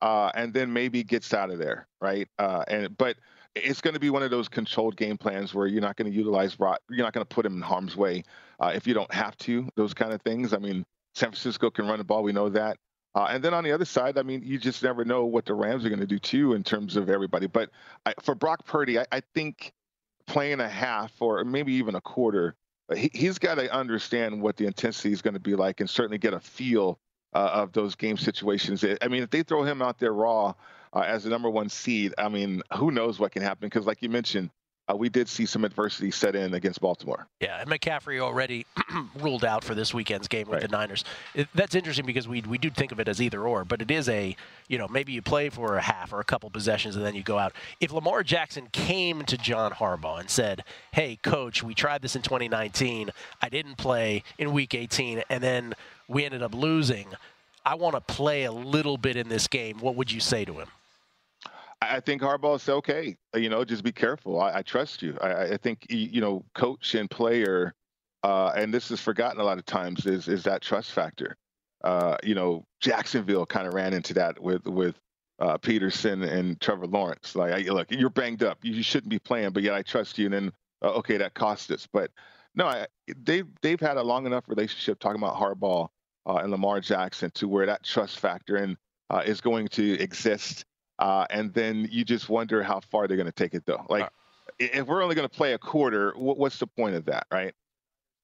uh, 0.00 0.30
and 0.34 0.54
then 0.54 0.72
maybe 0.72 1.02
gets 1.02 1.34
out 1.34 1.50
of 1.50 1.58
there, 1.58 1.86
right? 2.00 2.28
Uh, 2.38 2.64
and 2.68 2.96
but 2.96 3.16
it's 3.54 3.80
going 3.80 3.94
to 3.94 4.00
be 4.00 4.10
one 4.10 4.22
of 4.22 4.30
those 4.30 4.48
controlled 4.48 4.96
game 4.96 5.18
plans 5.18 5.52
where 5.54 5.66
you're 5.66 5.80
not 5.80 5.96
going 5.96 6.10
to 6.10 6.16
utilize 6.16 6.54
Brock, 6.54 6.80
you're 6.88 7.04
not 7.04 7.12
going 7.12 7.26
to 7.26 7.34
put 7.34 7.44
him 7.44 7.54
in 7.54 7.62
harm's 7.62 7.96
way 7.96 8.22
uh, 8.60 8.72
if 8.74 8.86
you 8.86 8.94
don't 8.94 9.12
have 9.12 9.36
to. 9.38 9.68
Those 9.76 9.92
kind 9.92 10.12
of 10.12 10.22
things. 10.22 10.52
I 10.52 10.58
mean, 10.58 10.84
San 11.14 11.30
Francisco 11.30 11.70
can 11.70 11.86
run 11.86 11.98
the 11.98 12.04
ball, 12.04 12.22
we 12.22 12.32
know 12.32 12.48
that. 12.50 12.76
Uh, 13.14 13.26
and 13.28 13.42
then 13.42 13.52
on 13.52 13.64
the 13.64 13.72
other 13.72 13.84
side, 13.84 14.16
I 14.16 14.22
mean, 14.22 14.42
you 14.44 14.56
just 14.56 14.84
never 14.84 15.04
know 15.04 15.24
what 15.24 15.44
the 15.44 15.54
Rams 15.54 15.84
are 15.84 15.88
going 15.88 16.00
to 16.00 16.06
do 16.06 16.20
too 16.20 16.54
in 16.54 16.62
terms 16.62 16.96
of 16.96 17.10
everybody. 17.10 17.48
But 17.48 17.70
I, 18.06 18.14
for 18.22 18.36
Brock 18.36 18.64
Purdy, 18.64 19.00
I, 19.00 19.04
I 19.10 19.20
think 19.34 19.72
playing 20.28 20.60
a 20.60 20.68
half 20.68 21.10
or 21.20 21.44
maybe 21.44 21.72
even 21.72 21.96
a 21.96 22.00
quarter 22.00 22.54
he, 22.94 23.10
he's 23.12 23.38
got 23.38 23.56
to 23.56 23.72
understand 23.72 24.40
what 24.40 24.56
the 24.56 24.66
intensity 24.66 25.12
is 25.12 25.22
going 25.22 25.34
to 25.34 25.40
be 25.40 25.54
like 25.54 25.80
and 25.80 25.88
certainly 25.88 26.18
get 26.18 26.34
a 26.34 26.40
feel 26.40 26.98
uh, 27.34 27.50
of 27.52 27.72
those 27.72 27.94
game 27.94 28.16
situations. 28.16 28.84
I 28.84 29.08
mean, 29.08 29.22
if 29.22 29.30
they 29.30 29.42
throw 29.42 29.62
him 29.62 29.82
out 29.82 29.98
there 29.98 30.12
raw 30.12 30.54
uh, 30.92 31.00
as 31.00 31.24
the 31.24 31.30
number 31.30 31.48
one 31.48 31.68
seed, 31.68 32.14
I 32.18 32.28
mean, 32.28 32.62
who 32.76 32.90
knows 32.90 33.18
what 33.18 33.32
can 33.32 33.42
happen? 33.42 33.68
Because, 33.68 33.86
like 33.86 34.02
you 34.02 34.08
mentioned, 34.08 34.50
uh, 34.90 34.94
we 34.94 35.08
did 35.08 35.28
see 35.28 35.46
some 35.46 35.64
adversity 35.64 36.10
set 36.10 36.34
in 36.34 36.54
against 36.54 36.80
Baltimore. 36.80 37.26
Yeah, 37.40 37.60
and 37.60 37.70
McCaffrey 37.70 38.20
already 38.20 38.66
ruled 39.20 39.44
out 39.44 39.62
for 39.62 39.74
this 39.74 39.94
weekend's 39.94 40.28
game 40.28 40.48
with 40.48 40.60
right. 40.60 40.62
the 40.62 40.76
Niners. 40.76 41.04
It, 41.34 41.48
that's 41.54 41.74
interesting 41.74 42.06
because 42.06 42.26
we 42.26 42.40
we 42.42 42.58
do 42.58 42.70
think 42.70 42.92
of 42.92 43.00
it 43.00 43.08
as 43.08 43.20
either 43.20 43.46
or, 43.46 43.64
but 43.64 43.82
it 43.82 43.90
is 43.90 44.08
a 44.08 44.36
you 44.68 44.78
know 44.78 44.88
maybe 44.88 45.12
you 45.12 45.22
play 45.22 45.48
for 45.48 45.76
a 45.76 45.80
half 45.80 46.12
or 46.12 46.20
a 46.20 46.24
couple 46.24 46.50
possessions 46.50 46.96
and 46.96 47.04
then 47.04 47.14
you 47.14 47.22
go 47.22 47.38
out. 47.38 47.52
If 47.80 47.92
Lamar 47.92 48.22
Jackson 48.22 48.68
came 48.72 49.22
to 49.24 49.36
John 49.36 49.72
Harbaugh 49.72 50.20
and 50.20 50.30
said, 50.30 50.64
"Hey, 50.92 51.16
coach, 51.22 51.62
we 51.62 51.74
tried 51.74 52.02
this 52.02 52.16
in 52.16 52.22
2019. 52.22 53.10
I 53.40 53.48
didn't 53.48 53.76
play 53.76 54.22
in 54.38 54.52
Week 54.52 54.74
18, 54.74 55.22
and 55.28 55.42
then 55.42 55.74
we 56.08 56.24
ended 56.24 56.42
up 56.42 56.54
losing. 56.54 57.08
I 57.64 57.74
want 57.74 57.94
to 57.94 58.00
play 58.00 58.44
a 58.44 58.52
little 58.52 58.96
bit 58.96 59.16
in 59.16 59.28
this 59.28 59.46
game." 59.46 59.78
What 59.78 59.94
would 59.96 60.10
you 60.10 60.20
say 60.20 60.44
to 60.44 60.54
him? 60.54 60.68
I 61.82 62.00
think 62.00 62.20
Harbaugh 62.20 62.60
said, 62.60 62.74
okay. 62.74 63.16
You 63.34 63.48
know, 63.48 63.64
just 63.64 63.82
be 63.82 63.92
careful. 63.92 64.40
I, 64.40 64.58
I 64.58 64.62
trust 64.62 65.02
you. 65.02 65.16
I, 65.20 65.52
I, 65.52 65.56
think 65.56 65.86
you 65.88 66.20
know, 66.20 66.44
coach 66.54 66.94
and 66.94 67.10
player, 67.10 67.74
uh, 68.22 68.52
and 68.54 68.72
this 68.72 68.90
is 68.90 69.00
forgotten 69.00 69.40
a 69.40 69.44
lot 69.44 69.58
of 69.58 69.64
times 69.64 70.04
is 70.06 70.28
is 70.28 70.44
that 70.44 70.60
trust 70.60 70.92
factor. 70.92 71.36
Uh, 71.82 72.18
you 72.22 72.34
know, 72.34 72.64
Jacksonville 72.80 73.46
kind 73.46 73.66
of 73.66 73.72
ran 73.72 73.94
into 73.94 74.12
that 74.14 74.40
with 74.40 74.66
with 74.66 74.94
uh, 75.40 75.56
Pederson 75.56 76.28
and 76.30 76.60
Trevor 76.60 76.86
Lawrence. 76.86 77.34
Like, 77.34 77.52
I, 77.52 77.70
look, 77.70 77.90
you're 77.90 78.10
banged 78.10 78.42
up. 78.42 78.58
You 78.62 78.82
shouldn't 78.82 79.08
be 79.08 79.18
playing, 79.18 79.50
but 79.50 79.62
yet 79.62 79.74
I 79.74 79.82
trust 79.82 80.18
you. 80.18 80.26
And 80.26 80.34
then, 80.34 80.52
uh, 80.82 80.92
okay, 80.92 81.16
that 81.16 81.32
cost 81.32 81.70
us. 81.70 81.88
But 81.90 82.10
no, 82.54 82.84
they've 83.24 83.46
they've 83.62 83.80
had 83.80 83.96
a 83.96 84.02
long 84.02 84.26
enough 84.26 84.44
relationship 84.48 84.98
talking 84.98 85.20
about 85.22 85.36
Harbaugh 85.36 85.88
uh, 86.26 86.36
and 86.36 86.50
Lamar 86.50 86.80
Jackson 86.80 87.30
to 87.36 87.48
where 87.48 87.66
that 87.66 87.82
trust 87.84 88.18
factor 88.18 88.56
and 88.56 88.76
uh, 89.08 89.22
is 89.24 89.40
going 89.40 89.68
to 89.68 89.98
exist 89.98 90.66
uh, 91.00 91.26
and 91.30 91.52
then 91.54 91.88
you 91.90 92.04
just 92.04 92.28
wonder 92.28 92.62
how 92.62 92.80
far 92.80 93.08
they're 93.08 93.16
going 93.16 93.26
to 93.26 93.32
take 93.32 93.54
it, 93.54 93.64
though. 93.64 93.84
Like, 93.88 94.02
right. 94.02 94.10
if 94.58 94.86
we're 94.86 95.02
only 95.02 95.14
going 95.14 95.28
to 95.28 95.34
play 95.34 95.54
a 95.54 95.58
quarter, 95.58 96.12
what's 96.14 96.58
the 96.58 96.66
point 96.66 96.94
of 96.94 97.06
that, 97.06 97.26
right? 97.32 97.54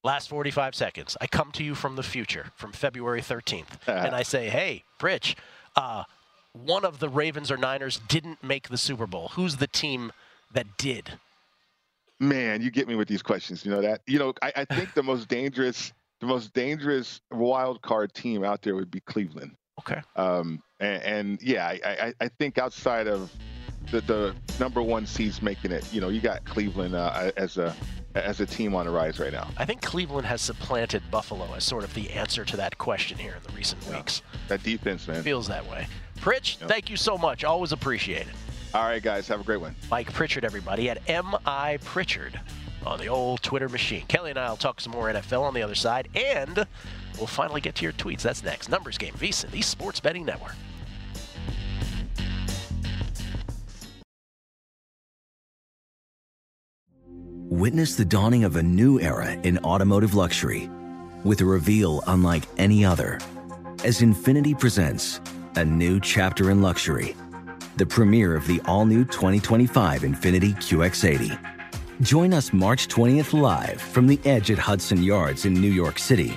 Last 0.04 0.28
45 0.28 0.74
seconds. 0.74 1.16
I 1.20 1.26
come 1.26 1.50
to 1.52 1.64
you 1.64 1.74
from 1.74 1.96
the 1.96 2.02
future, 2.02 2.52
from 2.54 2.72
February 2.72 3.22
13th, 3.22 3.62
uh-huh. 3.88 3.92
and 4.06 4.14
I 4.14 4.22
say, 4.22 4.50
hey, 4.50 4.84
Rich, 5.00 5.36
uh, 5.74 6.04
one 6.52 6.84
of 6.84 6.98
the 7.00 7.08
Ravens 7.08 7.50
or 7.50 7.56
Niners 7.56 7.98
didn't 8.08 8.44
make 8.44 8.68
the 8.68 8.78
Super 8.78 9.06
Bowl. 9.06 9.28
Who's 9.28 9.56
the 9.56 9.66
team 9.66 10.12
that 10.52 10.66
did? 10.76 11.14
Man, 12.20 12.62
you 12.62 12.70
get 12.70 12.88
me 12.88 12.94
with 12.94 13.08
these 13.08 13.22
questions. 13.22 13.64
You 13.64 13.70
know 13.70 13.80
that. 13.80 14.02
You 14.06 14.18
know, 14.18 14.34
I, 14.42 14.52
I 14.56 14.64
think 14.66 14.94
the 14.94 15.02
most 15.02 15.28
dangerous, 15.28 15.92
the 16.20 16.26
most 16.26 16.52
dangerous 16.52 17.20
wild 17.30 17.80
card 17.80 18.12
team 18.14 18.44
out 18.44 18.62
there 18.62 18.74
would 18.74 18.90
be 18.90 19.00
Cleveland. 19.00 19.56
Okay. 19.80 20.00
Um, 20.16 20.62
and, 20.80 21.02
and 21.02 21.42
yeah, 21.42 21.66
I, 21.66 21.80
I, 21.84 22.14
I, 22.20 22.28
think 22.28 22.58
outside 22.58 23.08
of 23.08 23.30
the, 23.90 24.00
the 24.00 24.34
number 24.58 24.82
one 24.82 25.06
seeds 25.06 25.42
making 25.42 25.72
it, 25.72 25.92
you 25.92 26.00
know, 26.00 26.08
you 26.08 26.20
got 26.20 26.44
Cleveland 26.44 26.94
uh, 26.94 27.30
as 27.36 27.58
a 27.58 27.74
as 28.14 28.40
a 28.40 28.46
team 28.46 28.74
on 28.74 28.86
the 28.86 28.92
rise 28.92 29.18
right 29.18 29.32
now. 29.32 29.48
I 29.58 29.64
think 29.64 29.82
Cleveland 29.82 30.26
has 30.26 30.40
supplanted 30.40 31.02
Buffalo 31.10 31.52
as 31.54 31.64
sort 31.64 31.84
of 31.84 31.92
the 31.94 32.10
answer 32.10 32.44
to 32.46 32.56
that 32.56 32.78
question 32.78 33.18
here 33.18 33.34
in 33.34 33.42
the 33.42 33.56
recent 33.56 33.82
yeah. 33.86 33.98
weeks. 33.98 34.22
That 34.48 34.62
defense, 34.62 35.06
man, 35.06 35.22
feels 35.22 35.46
that 35.48 35.68
way. 35.68 35.86
Pritch, 36.18 36.58
yep. 36.60 36.68
thank 36.68 36.88
you 36.88 36.96
so 36.96 37.18
much. 37.18 37.44
Always 37.44 37.72
appreciate 37.72 38.22
it. 38.22 38.34
All 38.74 38.84
right, 38.84 39.02
guys, 39.02 39.28
have 39.28 39.40
a 39.40 39.44
great 39.44 39.60
one. 39.60 39.74
Mike 39.90 40.12
Pritchard, 40.12 40.44
everybody, 40.44 40.90
at 40.90 41.06
MI 41.08 41.78
Pritchard 41.84 42.40
on 42.84 42.98
the 42.98 43.08
old 43.08 43.42
Twitter 43.42 43.68
machine. 43.68 44.04
Kelly 44.08 44.30
and 44.30 44.38
I 44.38 44.48
will 44.48 44.56
talk 44.56 44.80
some 44.80 44.92
more 44.92 45.08
NFL 45.08 45.42
on 45.42 45.54
the 45.54 45.62
other 45.62 45.74
side, 45.74 46.08
and 46.14 46.66
we'll 47.18 47.26
finally 47.26 47.60
get 47.60 47.74
to 47.76 47.82
your 47.82 47.92
tweets. 47.92 48.22
That's 48.22 48.42
next. 48.42 48.68
Numbers 48.68 48.98
Game, 48.98 49.14
VSiN, 49.14 49.50
the 49.50 49.62
Sports 49.62 50.00
Betting 50.00 50.24
Network. 50.24 50.54
Witness 57.48 57.94
the 57.94 58.04
dawning 58.04 58.44
of 58.44 58.56
a 58.56 58.62
new 58.62 59.00
era 59.00 59.32
in 59.32 59.58
automotive 59.58 60.14
luxury 60.14 60.68
with 61.24 61.40
a 61.40 61.44
reveal 61.44 62.02
unlike 62.08 62.42
any 62.58 62.84
other 62.84 63.20
as 63.84 64.00
Infiniti 64.00 64.58
presents 64.58 65.20
a 65.54 65.64
new 65.64 66.00
chapter 66.00 66.50
in 66.50 66.60
luxury, 66.60 67.16
the 67.76 67.86
premiere 67.86 68.34
of 68.34 68.46
the 68.46 68.60
all-new 68.66 69.04
2025 69.04 70.02
Infiniti 70.02 70.54
QX80 70.56 71.56
Join 72.02 72.34
us 72.34 72.52
March 72.52 72.88
20th 72.88 73.32
live 73.32 73.80
from 73.80 74.06
the 74.06 74.20
edge 74.26 74.50
at 74.50 74.58
Hudson 74.58 75.02
Yards 75.02 75.46
in 75.46 75.54
New 75.54 75.70
York 75.70 75.98
City, 75.98 76.36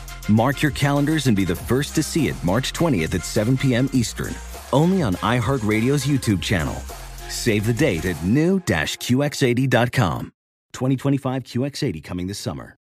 Mark 0.29 0.61
your 0.61 0.71
calendars 0.71 1.27
and 1.27 1.35
be 1.35 1.45
the 1.45 1.55
first 1.55 1.95
to 1.95 2.03
see 2.03 2.27
it 2.27 2.35
March 2.43 2.73
20th 2.73 3.15
at 3.15 3.25
7 3.25 3.57
p.m. 3.57 3.89
Eastern, 3.91 4.35
only 4.71 5.01
on 5.01 5.15
iHeartRadio's 5.15 6.05
YouTube 6.05 6.41
channel. 6.41 6.75
Save 7.27 7.65
the 7.65 7.73
date 7.73 8.05
at 8.05 8.23
new-QX80.com. 8.23 10.31
2025 10.73 11.43
QX80 11.43 12.03
coming 12.03 12.27
this 12.27 12.39
summer. 12.39 12.75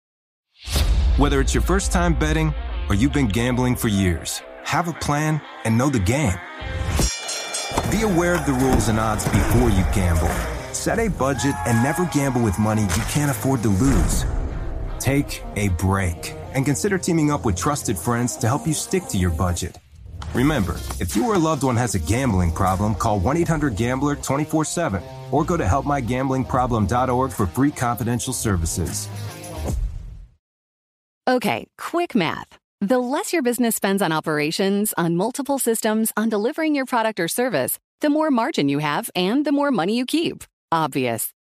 Whether 1.16 1.40
it's 1.40 1.54
your 1.54 1.62
first 1.62 1.92
time 1.92 2.14
betting 2.14 2.52
or 2.88 2.94
you've 2.94 3.12
been 3.12 3.28
gambling 3.28 3.74
for 3.74 3.88
years, 3.88 4.42
have 4.64 4.88
a 4.88 4.92
plan 4.92 5.40
and 5.64 5.76
know 5.76 5.88
the 5.88 5.98
game. 5.98 6.38
Be 7.90 8.02
aware 8.02 8.34
of 8.34 8.46
the 8.46 8.52
rules 8.52 8.88
and 8.88 9.00
odds 9.00 9.24
before 9.24 9.70
you 9.70 9.82
gamble. 9.94 10.28
Set 10.72 10.98
a 10.98 11.08
budget 11.08 11.54
and 11.66 11.82
never 11.82 12.04
gamble 12.06 12.42
with 12.42 12.58
money 12.58 12.82
you 12.82 13.02
can't 13.08 13.30
afford 13.30 13.62
to 13.62 13.68
lose. 13.68 14.24
Take 14.98 15.42
a 15.56 15.68
break 15.70 16.34
and 16.54 16.64
consider 16.64 16.98
teaming 16.98 17.30
up 17.30 17.44
with 17.44 17.56
trusted 17.56 17.98
friends 17.98 18.36
to 18.38 18.46
help 18.46 18.66
you 18.66 18.74
stick 18.74 19.04
to 19.06 19.18
your 19.18 19.30
budget. 19.30 19.78
Remember, 20.34 20.76
if 21.00 21.16
you 21.16 21.26
or 21.26 21.34
a 21.34 21.38
loved 21.38 21.62
one 21.62 21.76
has 21.76 21.94
a 21.94 21.98
gambling 21.98 22.52
problem, 22.52 22.94
call 22.94 23.18
1 23.20 23.36
800 23.38 23.76
Gambler 23.76 24.16
24 24.16 24.64
7 24.64 25.02
or 25.30 25.44
go 25.44 25.56
to 25.56 25.64
helpmygamblingproblem.org 25.64 27.32
for 27.32 27.46
free 27.46 27.70
confidential 27.70 28.32
services. 28.32 29.08
Okay, 31.28 31.66
quick 31.78 32.14
math. 32.14 32.58
The 32.80 32.98
less 32.98 33.32
your 33.32 33.42
business 33.42 33.76
spends 33.76 34.02
on 34.02 34.10
operations, 34.10 34.94
on 34.96 35.14
multiple 35.14 35.58
systems, 35.58 36.12
on 36.16 36.28
delivering 36.28 36.74
your 36.74 36.86
product 36.86 37.20
or 37.20 37.28
service, 37.28 37.78
the 38.00 38.10
more 38.10 38.30
margin 38.30 38.68
you 38.68 38.78
have 38.78 39.10
and 39.14 39.44
the 39.44 39.52
more 39.52 39.70
money 39.70 39.96
you 39.96 40.06
keep. 40.06 40.44
Obvious. 40.72 41.32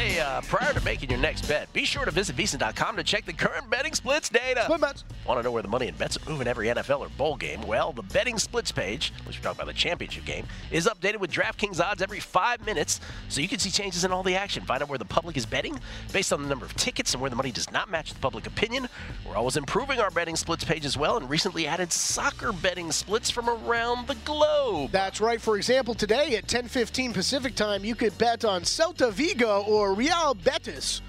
Hey, 0.00 0.18
uh, 0.18 0.40
prior 0.40 0.72
to 0.72 0.82
making 0.82 1.10
your 1.10 1.18
next 1.18 1.46
bet, 1.46 1.70
be 1.74 1.84
sure 1.84 2.06
to 2.06 2.10
visit 2.10 2.34
VSiN.com 2.34 2.96
to 2.96 3.04
check 3.04 3.26
the 3.26 3.34
current 3.34 3.68
betting 3.68 3.92
splits 3.92 4.30
data. 4.30 4.62
Split 4.62 4.80
bets. 4.80 5.04
Want 5.26 5.38
to 5.38 5.42
know 5.42 5.52
where 5.52 5.62
the 5.62 5.68
money 5.68 5.88
and 5.88 5.98
bets 5.98 6.16
are 6.16 6.30
moving 6.30 6.48
every 6.48 6.68
NFL 6.68 7.00
or 7.00 7.10
bowl 7.10 7.36
game? 7.36 7.60
Well, 7.60 7.92
the 7.92 8.02
betting 8.02 8.38
splits 8.38 8.72
page, 8.72 9.12
which 9.26 9.36
we're 9.36 9.42
talking 9.42 9.60
about 9.60 9.66
the 9.66 9.78
championship 9.78 10.24
game, 10.24 10.46
is 10.70 10.86
updated 10.86 11.18
with 11.18 11.30
DraftKings 11.30 11.80
odds 11.80 12.00
every 12.00 12.18
five 12.18 12.64
minutes, 12.64 13.02
so 13.28 13.42
you 13.42 13.46
can 13.46 13.58
see 13.58 13.70
changes 13.70 14.02
in 14.02 14.10
all 14.10 14.22
the 14.22 14.34
action. 14.34 14.64
Find 14.64 14.82
out 14.82 14.88
where 14.88 14.98
the 14.98 15.04
public 15.04 15.36
is 15.36 15.44
betting 15.44 15.78
based 16.14 16.32
on 16.32 16.42
the 16.42 16.48
number 16.48 16.64
of 16.64 16.74
tickets 16.76 17.12
and 17.12 17.20
where 17.20 17.28
the 17.28 17.36
money 17.36 17.52
does 17.52 17.70
not 17.70 17.90
match 17.90 18.14
the 18.14 18.20
public 18.20 18.46
opinion. 18.46 18.88
We're 19.28 19.36
always 19.36 19.58
improving 19.58 20.00
our 20.00 20.10
betting 20.10 20.36
splits 20.36 20.64
page 20.64 20.86
as 20.86 20.96
well, 20.96 21.18
and 21.18 21.28
recently 21.28 21.66
added 21.66 21.92
soccer 21.92 22.52
betting 22.52 22.90
splits 22.90 23.28
from 23.28 23.50
around 23.50 24.06
the 24.06 24.16
globe. 24.24 24.92
That's 24.92 25.20
right. 25.20 25.42
For 25.42 25.58
example, 25.58 25.94
today 25.94 26.36
at 26.36 26.46
10:15 26.46 27.12
Pacific 27.12 27.54
time, 27.54 27.84
you 27.84 27.94
could 27.94 28.16
bet 28.16 28.46
on 28.46 28.62
Celta 28.62 29.12
Vigo 29.12 29.62
or 29.64 29.89
Real 29.94 30.34
Betis 30.34 31.02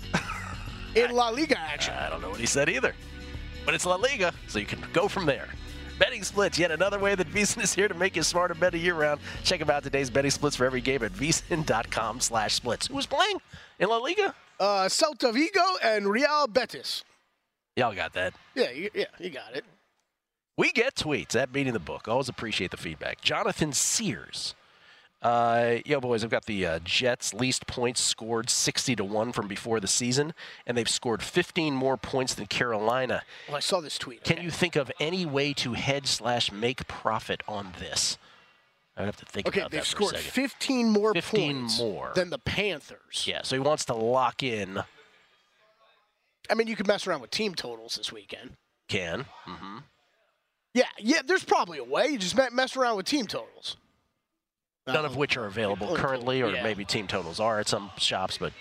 in 0.95 1.11
La 1.11 1.29
Liga 1.29 1.59
action. 1.59 1.93
I 1.93 2.09
don't 2.09 2.21
know 2.21 2.29
what 2.29 2.39
he 2.39 2.45
said 2.45 2.69
either. 2.69 2.93
But 3.65 3.75
it's 3.75 3.85
La 3.85 3.95
Liga, 3.95 4.33
so 4.47 4.59
you 4.59 4.65
can 4.65 4.83
go 4.93 5.07
from 5.07 5.25
there. 5.25 5.47
Betting 5.99 6.23
splits, 6.23 6.57
yet 6.57 6.71
another 6.71 6.97
way 6.97 7.13
that 7.13 7.31
VSiN 7.31 7.61
is 7.61 7.73
here 7.75 7.87
to 7.87 7.93
make 7.93 8.15
you 8.15 8.23
smarter, 8.23 8.55
better 8.55 8.77
year 8.77 8.95
round. 8.95 9.21
Check 9.43 9.61
him 9.61 9.69
out 9.69 9.83
today's 9.83 10.09
betting 10.09 10.31
splits 10.31 10.55
for 10.55 10.65
every 10.65 10.81
game 10.81 11.03
at 11.03 11.11
VSiN.com 11.11 12.19
slash 12.19 12.55
splits. 12.55 12.87
Who 12.87 12.95
was 12.95 13.05
playing 13.05 13.37
in 13.79 13.87
La 13.87 13.97
Liga? 13.97 14.33
Uh, 14.59 14.85
Celta 14.87 15.31
Vigo 15.31 15.61
and 15.83 16.07
Real 16.07 16.47
Betis. 16.47 17.03
Y'all 17.75 17.93
got 17.93 18.13
that. 18.13 18.33
Yeah, 18.55 18.71
you, 18.71 18.89
yeah, 18.95 19.05
you 19.19 19.29
got 19.29 19.55
it. 19.55 19.63
We 20.57 20.71
get 20.71 20.95
tweets 20.95 21.35
at 21.35 21.53
Beating 21.53 21.73
the 21.73 21.79
Book. 21.79 22.07
Always 22.07 22.29
appreciate 22.29 22.71
the 22.71 22.77
feedback. 22.77 23.21
Jonathan 23.21 23.71
Sears. 23.71 24.55
Uh, 25.21 25.75
yo, 25.85 25.99
boys, 25.99 26.23
I've 26.23 26.31
got 26.31 26.45
the 26.45 26.65
uh, 26.65 26.79
Jets 26.83 27.33
least 27.33 27.67
points 27.67 28.01
scored 28.01 28.49
60 28.49 28.95
to 28.95 29.03
1 29.03 29.31
from 29.33 29.47
before 29.47 29.79
the 29.79 29.87
season, 29.87 30.33
and 30.65 30.75
they've 30.75 30.89
scored 30.89 31.21
15 31.21 31.75
more 31.75 31.95
points 31.95 32.33
than 32.33 32.47
Carolina. 32.47 33.21
Well, 33.47 33.57
I 33.57 33.59
saw 33.59 33.81
this 33.81 33.99
tweet. 33.99 34.23
Can 34.23 34.41
you 34.41 34.49
think 34.49 34.75
of 34.75 34.91
any 34.99 35.25
way 35.27 35.53
to 35.53 35.73
head 35.73 36.07
slash 36.07 36.51
make 36.51 36.87
profit 36.87 37.43
on 37.47 37.73
this? 37.77 38.17
I 38.97 39.01
would 39.01 39.05
have 39.05 39.17
to 39.17 39.25
think 39.25 39.47
okay, 39.47 39.61
about 39.61 39.71
they've 39.71 39.81
that 39.81 39.85
for 39.85 39.91
scored 39.91 40.15
a 40.15 40.17
second. 40.17 40.31
15 40.31 40.89
more 40.89 41.13
15 41.13 41.59
points 41.59 41.79
more. 41.79 42.11
than 42.15 42.29
the 42.31 42.39
Panthers. 42.39 43.25
Yeah, 43.27 43.41
so 43.43 43.55
he 43.55 43.59
wants 43.59 43.85
to 43.85 43.93
lock 43.93 44.41
in. 44.41 44.79
I 46.49 46.55
mean, 46.55 46.67
you 46.67 46.75
could 46.75 46.87
mess 46.87 47.05
around 47.05 47.21
with 47.21 47.31
team 47.31 47.53
totals 47.53 47.95
this 47.95 48.11
weekend. 48.11 48.51
Can. 48.89 49.25
Mm-hmm. 49.47 49.77
Yeah, 50.73 50.83
yeah. 50.97 51.21
There's 51.25 51.43
probably 51.43 51.77
a 51.77 51.83
way. 51.83 52.07
You 52.07 52.17
just 52.17 52.35
mess 52.51 52.75
around 52.75 52.97
with 52.97 53.05
team 53.05 53.27
totals. 53.27 53.77
None 54.87 55.05
of 55.05 55.15
which 55.15 55.37
are 55.37 55.45
available 55.45 55.95
currently, 55.95 56.41
or 56.41 56.51
Yeah. 56.51 56.63
maybe 56.63 56.85
team 56.85 57.07
totals 57.07 57.39
are 57.39 57.59
at 57.59 57.67
some 57.67 57.91
shops. 57.97 58.37
But 58.37 58.51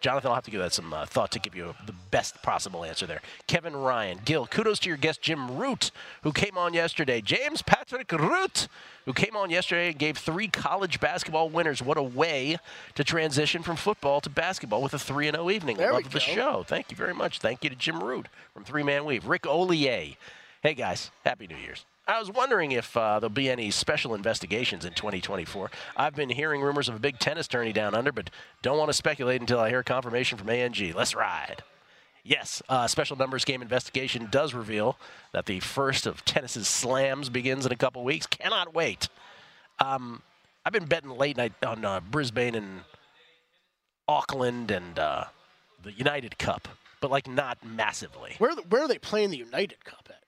Jonathan, 0.00 0.28
I'll 0.28 0.34
have 0.34 0.44
to 0.44 0.50
give 0.50 0.60
that 0.60 0.72
some 0.72 0.92
uh, 0.92 1.06
thought 1.06 1.30
to 1.30 1.38
give 1.38 1.54
you 1.54 1.74
the 1.86 1.94
best 2.10 2.42
possible 2.42 2.84
answer 2.84 3.06
there. 3.06 3.22
Kevin 3.46 3.74
Ryan, 3.76 4.18
Gill, 4.24 4.46
kudos 4.48 4.80
to 4.80 4.88
your 4.88 4.98
guest 4.98 5.22
Jim 5.22 5.56
Root, 5.56 5.90
who 6.24 6.32
came 6.32 6.58
on 6.58 6.74
yesterday. 6.74 7.20
James 7.20 7.62
Patrick 7.62 8.10
Root, 8.12 8.66
who 9.06 9.12
came 9.12 9.34
on 9.36 9.48
yesterday 9.48 9.88
and 9.90 9.98
gave 9.98 10.18
three 10.18 10.48
college 10.48 10.98
basketball 11.00 11.48
winners. 11.48 11.80
What 11.80 11.96
a 11.96 12.02
way 12.02 12.58
to 12.96 13.04
transition 13.04 13.62
from 13.62 13.76
football 13.76 14.20
to 14.22 14.28
basketball 14.28 14.82
with 14.82 14.92
a 14.92 14.98
3 14.98 15.30
0 15.30 15.50
evening. 15.50 15.76
There 15.78 15.92
Love 15.92 16.10
the 16.10 16.20
show. 16.20 16.64
Thank 16.64 16.90
you 16.90 16.96
very 16.96 17.14
much. 17.14 17.38
Thank 17.38 17.62
you 17.64 17.70
to 17.70 17.76
Jim 17.76 18.02
Root 18.02 18.26
from 18.52 18.64
Three 18.64 18.82
Man 18.82 19.04
Weave. 19.04 19.26
Rick 19.26 19.46
Olier. 19.46 20.16
Hey, 20.62 20.74
guys. 20.74 21.10
Happy 21.24 21.46
New 21.46 21.56
Year's. 21.56 21.86
I 22.06 22.18
was 22.18 22.30
wondering 22.30 22.72
if 22.72 22.96
uh, 22.96 23.20
there'll 23.20 23.30
be 23.30 23.48
any 23.48 23.70
special 23.70 24.14
investigations 24.14 24.84
in 24.84 24.92
2024. 24.94 25.70
I've 25.96 26.16
been 26.16 26.30
hearing 26.30 26.60
rumors 26.60 26.88
of 26.88 26.96
a 26.96 26.98
big 26.98 27.18
tennis 27.20 27.46
tourney 27.46 27.72
down 27.72 27.94
under, 27.94 28.10
but 28.10 28.28
don't 28.60 28.76
want 28.76 28.88
to 28.88 28.94
speculate 28.94 29.40
until 29.40 29.60
I 29.60 29.68
hear 29.68 29.82
confirmation 29.84 30.36
from 30.36 30.50
ANG. 30.50 30.74
Let's 30.94 31.14
ride. 31.14 31.62
Yes, 32.24 32.62
uh, 32.68 32.86
special 32.86 33.16
numbers 33.16 33.44
game 33.44 33.62
investigation 33.62 34.28
does 34.30 34.54
reveal 34.54 34.96
that 35.32 35.46
the 35.46 35.60
first 35.60 36.06
of 36.06 36.24
tennis's 36.24 36.68
slams 36.68 37.28
begins 37.28 37.66
in 37.66 37.72
a 37.72 37.76
couple 37.76 38.02
weeks. 38.04 38.26
Cannot 38.26 38.74
wait. 38.74 39.08
Um, 39.80 40.22
I've 40.64 40.72
been 40.72 40.86
betting 40.86 41.10
late 41.10 41.36
night 41.36 41.52
on 41.64 41.84
uh, 41.84 42.00
Brisbane 42.00 42.54
and 42.54 42.82
Auckland 44.06 44.70
and 44.70 44.98
uh, 44.98 45.24
the 45.82 45.92
United 45.92 46.38
Cup, 46.38 46.68
but 47.00 47.10
like 47.10 47.28
not 47.28 47.58
massively. 47.64 48.34
Where 48.38 48.54
where 48.68 48.82
are 48.82 48.88
they 48.88 48.98
playing 48.98 49.30
the 49.30 49.38
United 49.38 49.84
Cup 49.84 50.08
at? 50.08 50.21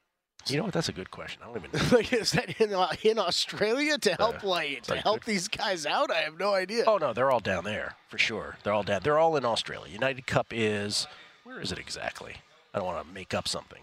You 0.50 0.58
know 0.58 0.64
what? 0.64 0.72
That's 0.74 0.88
a 0.88 0.92
good 0.92 1.10
question. 1.10 1.42
I 1.42 1.46
don't 1.52 1.64
even 1.64 1.70
know. 1.90 1.96
Like, 1.96 2.12
is 2.12 2.32
that 2.32 2.60
in, 2.60 2.74
in 3.10 3.18
Australia 3.18 3.96
to 3.98 4.14
help 4.14 4.44
Uh, 4.44 4.48
like 4.48 4.82
to 4.84 4.94
like 4.94 5.02
help 5.02 5.24
these 5.24 5.48
guys 5.48 5.86
out? 5.86 6.10
I 6.10 6.16
have 6.20 6.38
no 6.38 6.54
idea. 6.54 6.84
Oh 6.86 6.98
no, 6.98 7.12
they're 7.12 7.30
all 7.30 7.40
down 7.40 7.64
there 7.64 7.96
for 8.08 8.18
sure. 8.18 8.56
They're 8.62 8.72
all 8.72 8.82
down. 8.82 9.00
They're 9.02 9.18
all 9.18 9.36
in 9.36 9.44
Australia. 9.44 9.92
United 9.92 10.26
Cup 10.26 10.48
is 10.50 11.06
where 11.44 11.60
is 11.60 11.72
it 11.72 11.78
exactly? 11.78 12.36
I 12.72 12.78
don't 12.78 12.86
want 12.86 13.06
to 13.06 13.12
make 13.14 13.32
up 13.34 13.46
something. 13.48 13.80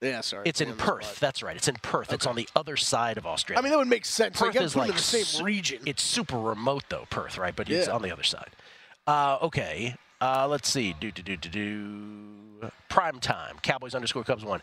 Yeah, 0.00 0.20
sorry. 0.20 0.42
It's 0.46 0.60
in 0.60 0.74
Perth. 0.76 1.18
That's 1.20 1.42
right. 1.42 1.56
It's 1.56 1.68
in 1.68 1.76
Perth. 1.76 2.12
It's 2.12 2.26
on 2.26 2.36
the 2.36 2.48
other 2.54 2.76
side 2.76 3.16
of 3.16 3.26
Australia. 3.26 3.58
I 3.58 3.62
mean, 3.62 3.70
that 3.70 3.78
would 3.78 3.88
make 3.88 4.04
sense. 4.04 4.38
Perth 4.38 4.54
is 4.56 4.76
like 4.76 4.92
the 4.92 4.98
same 4.98 5.24
su- 5.24 5.44
region. 5.44 5.80
It's 5.86 6.02
super 6.02 6.38
remote 6.38 6.84
though, 6.88 7.06
Perth, 7.08 7.38
right? 7.38 7.54
But 7.54 7.70
it's 7.70 7.88
on 7.88 8.02
the 8.02 8.10
other 8.12 8.22
side. 8.22 8.50
Uh, 9.06 9.38
okay. 9.42 9.94
Uh, 10.20 10.46
let's 10.48 10.68
see. 10.68 10.94
Do 10.98 11.10
do 11.10 11.22
do 11.22 11.36
do 11.36 11.48
do. 11.48 12.70
Prime 12.88 13.18
time. 13.20 13.56
Cowboys 13.62 13.94
underscore 13.94 14.24
Cubs 14.24 14.44
one. 14.44 14.62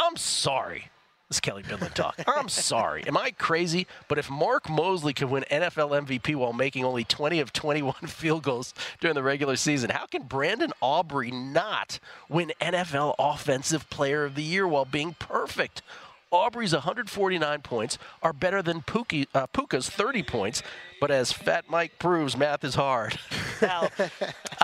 I'm 0.00 0.16
sorry. 0.16 0.90
This 1.28 1.36
is 1.36 1.40
Kelly 1.40 1.62
Bidlin 1.62 1.92
talk. 1.92 2.18
I'm 2.26 2.48
sorry. 2.48 3.06
Am 3.06 3.16
I 3.16 3.32
crazy? 3.32 3.86
But 4.08 4.18
if 4.18 4.30
Mark 4.30 4.68
Moseley 4.68 5.12
could 5.12 5.30
win 5.30 5.44
NFL 5.50 6.06
MVP 6.06 6.34
while 6.34 6.54
making 6.54 6.84
only 6.84 7.04
20 7.04 7.38
of 7.38 7.52
21 7.52 7.94
field 8.06 8.42
goals 8.42 8.74
during 8.98 9.14
the 9.14 9.22
regular 9.22 9.56
season, 9.56 9.90
how 9.90 10.06
can 10.06 10.22
Brandon 10.22 10.72
Aubrey 10.80 11.30
not 11.30 12.00
win 12.28 12.50
NFL 12.60 13.14
Offensive 13.18 13.88
Player 13.90 14.24
of 14.24 14.34
the 14.34 14.42
Year 14.42 14.66
while 14.66 14.86
being 14.86 15.14
perfect? 15.18 15.82
Aubrey's 16.30 16.72
149 16.72 17.60
points 17.60 17.98
are 18.22 18.32
better 18.32 18.62
than 18.62 18.80
Pookie, 18.80 19.26
uh, 19.34 19.46
Puka's 19.48 19.88
30 19.90 20.22
points, 20.22 20.62
but 21.00 21.10
as 21.10 21.30
Fat 21.30 21.66
Mike 21.68 21.98
proves, 21.98 22.36
math 22.36 22.64
is 22.64 22.74
hard. 22.74 23.18
now, 23.62 23.88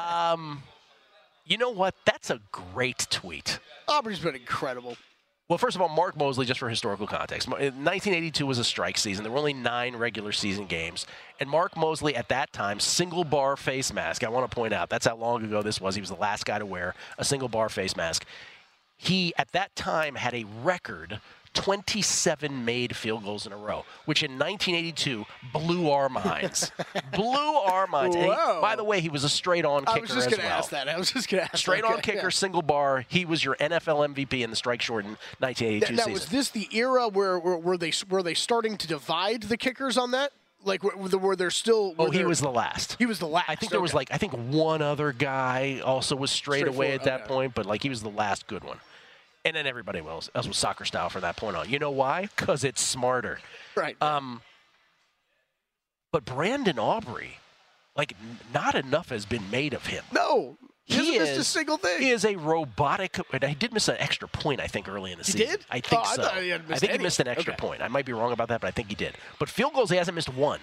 um, 0.03 0.63
you 1.45 1.59
know 1.59 1.71
what? 1.71 1.95
That's 2.07 2.31
a 2.31 2.41
great 2.51 3.07
tweet. 3.11 3.59
Aubrey's 3.87 4.21
been 4.21 4.35
incredible. 4.35 4.97
Well, 5.49 5.59
first 5.59 5.77
of 5.77 5.83
all, 5.83 5.89
Mark 5.89 6.17
Moseley, 6.17 6.45
just 6.45 6.59
for 6.59 6.69
historical 6.69 7.07
context, 7.07 7.49
1982 7.49 8.45
was 8.45 8.59
a 8.59 8.65
strike 8.65 8.99
season. 8.99 9.23
There 9.23 9.31
were 9.31 9.39
only 9.39 9.53
nine 9.53 9.95
regular 9.95 10.33
season 10.33 10.67
games. 10.67 11.07
And 11.39 11.49
Mark 11.49 11.77
Moseley, 11.77 12.17
at 12.17 12.29
that 12.31 12.53
time, 12.53 12.81
single 12.81 13.23
bar 13.23 13.57
face 13.57 13.93
mask. 13.93 14.25
I 14.25 14.29
want 14.29 14.51
to 14.51 14.53
point 14.53 14.73
out 14.73 14.91
that's 14.91 15.07
how 15.07 15.15
long 15.15 15.45
ago 15.45 15.63
this 15.63 15.81
was. 15.81 15.95
He 15.95 16.01
was 16.01 16.11
the 16.11 16.17
last 16.17 16.47
guy 16.47 16.59
to 16.59 16.67
wear 16.67 16.97
a 17.17 17.25
single 17.25 17.49
bar 17.49 17.69
face 17.69 17.95
mask. 17.95 18.25
He, 18.97 19.35
at 19.39 19.53
that 19.53 19.77
time, 19.77 20.17
had 20.17 20.35
a 20.35 20.45
record 20.65 21.21
27 21.57 22.65
made 22.65 22.95
field 22.97 23.25
goals 23.25 23.47
in 23.47 23.53
a 23.53 23.57
row, 23.57 23.85
which 24.05 24.23
in 24.23 24.33
1982 24.39 25.25
blew 25.53 25.91
our 25.91 26.09
minds. 26.09 26.71
blew 27.15 27.35
our 27.35 27.87
minds. 27.87 28.15
He- 28.17 28.27
by 28.61 28.75
the 28.77 28.85
way, 28.85 29.01
he 29.01 29.09
was 29.09 29.25
a 29.25 29.29
straight-on 29.29 29.85
kicker 29.85 29.99
I 29.99 30.01
was 30.01 30.11
just 30.11 30.31
gonna 30.31 30.43
well. 30.43 30.59
ask 30.59 30.71
that. 30.71 30.89
I 30.89 30.97
was 30.99 31.11
just 31.11 31.29
gonna 31.29 31.43
ask. 31.45 31.57
Straight 31.59 31.83
that. 31.83 31.89
on 31.89 31.99
Okay, 31.99 32.13
kicker, 32.13 32.27
yeah. 32.27 32.31
single 32.31 32.63
bar. 32.63 33.05
He 33.09 33.25
was 33.25 33.45
your 33.45 33.57
NFL 33.57 34.15
MVP 34.15 34.43
in 34.43 34.51
the 34.51 34.57
strike 34.57 34.81
shortened 34.83 35.17
1982 35.41 35.93
Now, 35.93 35.97
season. 36.05 36.13
was 36.13 36.27
this 36.27 36.51
the 36.51 36.69
era 36.73 37.09
where, 37.09 37.39
where 37.39 37.57
were 37.57 37.77
they 37.77 37.93
were 38.09 38.23
they 38.23 38.35
starting 38.35 38.77
to 38.79 38.87
divide 38.87 39.43
the 39.45 39.57
kickers 39.57 39.97
on 39.99 40.13
that? 40.13 40.33
Like 40.65 40.83
were, 40.83 40.97
were 40.97 41.09
there- 41.37 41.47
were 41.47 41.51
still? 41.51 41.95
Oh, 41.99 42.11
he 42.11 42.19
there- 42.19 42.29
was 42.29 42.41
the 42.41 42.51
last. 42.51 42.97
He 42.99 43.07
was 43.07 43.19
the 43.19 43.29
last. 43.29 43.49
I 43.49 43.55
think 43.55 43.71
there 43.71 43.81
was 43.81 43.95
like 43.95 44.11
I 44.13 44.19
think 44.19 44.33
one 44.33 44.83
other 44.83 45.13
guy 45.13 45.81
also 45.85 46.17
was 46.17 46.31
straight 46.31 46.67
away 46.67 46.93
at 46.93 47.05
that 47.05 47.23
okay. 47.23 47.29
point, 47.29 47.55
but 47.55 47.67
like 47.67 47.83
he 47.83 47.89
was 47.89 48.03
the 48.03 48.11
last 48.11 48.47
good 48.47 48.65
one. 48.65 48.79
And 49.47 49.57
then 49.57 49.67
everybody 49.67 50.01
else, 50.01 50.29
else 50.35 50.47
was 50.49 50.57
soccer 50.59 50.85
style 50.85 51.09
from 51.09 51.23
that 51.23 51.37
point 51.37 51.57
on. 51.57 51.71
You 51.71 51.79
know 51.79 51.91
why? 51.91 52.23
Because 52.37 52.65
it's 52.65 52.83
smarter. 52.83 53.39
right. 53.77 53.97
Um, 54.03 54.43
but 56.13 56.25
Brandon 56.25 56.79
Aubrey, 56.79 57.39
like 57.97 58.15
not 58.53 58.75
enough 58.75 59.09
has 59.11 59.25
been 59.27 59.51
made 59.51 59.73
of 59.75 59.87
him. 59.87 60.05
no, 60.13 60.57
he, 60.85 61.19
missed 61.19 61.33
a 61.33 61.41
is- 61.41 61.47
single 61.47 61.77
thing. 61.77 62.01
He 62.01 62.11
is 62.11 62.25
a 62.25 62.37
robotic. 62.37 63.19
and 63.33 63.45
He 63.45 63.55
did 63.55 63.73
miss 63.73 63.89
an 63.89 63.97
extra 63.99 64.29
point, 64.29 64.61
I 64.61 64.67
think, 64.67 64.89
early 64.89 65.13
in 65.13 65.19
the 65.19 65.25
season. 65.25 65.41
He 65.41 65.47
season. 65.47 65.61
did? 65.61 65.67
I 65.71 65.81
think 65.81 66.03
Oh, 66.03 66.05
I 66.11 66.15
so. 66.17 66.23
thought 66.23 66.37
he 66.43 66.49
hadn't 66.51 66.67
I 66.67 66.71
missed 66.71 66.81
think 66.81 66.93
he 66.93 66.99
missed 66.99 67.21
an 67.21 67.29
extra 67.29 67.53
Okay. 67.55 67.61
point. 67.61 67.83
I 67.83 67.89
might 67.89 68.05
be 68.07 68.13
wrong 68.13 68.33
about 68.33 68.49
that, 68.49 68.61
but 68.61 68.69
I 68.69 68.71
think 68.73 68.89
he 68.89 68.95
did. 68.95 69.17
But 69.39 69.49
field 69.49 69.75
goals, 69.75 69.91
he 69.91 69.97
hasn't 69.97 70.15
missed 70.15 70.29
one. 70.29 70.61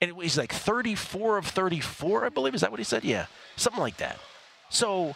And 0.00 0.08
it 0.08 0.16
was 0.16 0.36
like 0.36 0.52
34 0.52 1.38
of 1.38 1.46
34, 1.46 2.24
I 2.26 2.28
believe. 2.28 2.54
Is 2.54 2.60
that 2.62 2.70
what 2.70 2.80
he 2.80 2.84
said? 2.84 3.04
Yeah, 3.04 3.26
something 3.56 3.80
like 3.80 3.96
that. 3.98 4.18
So, 4.68 5.14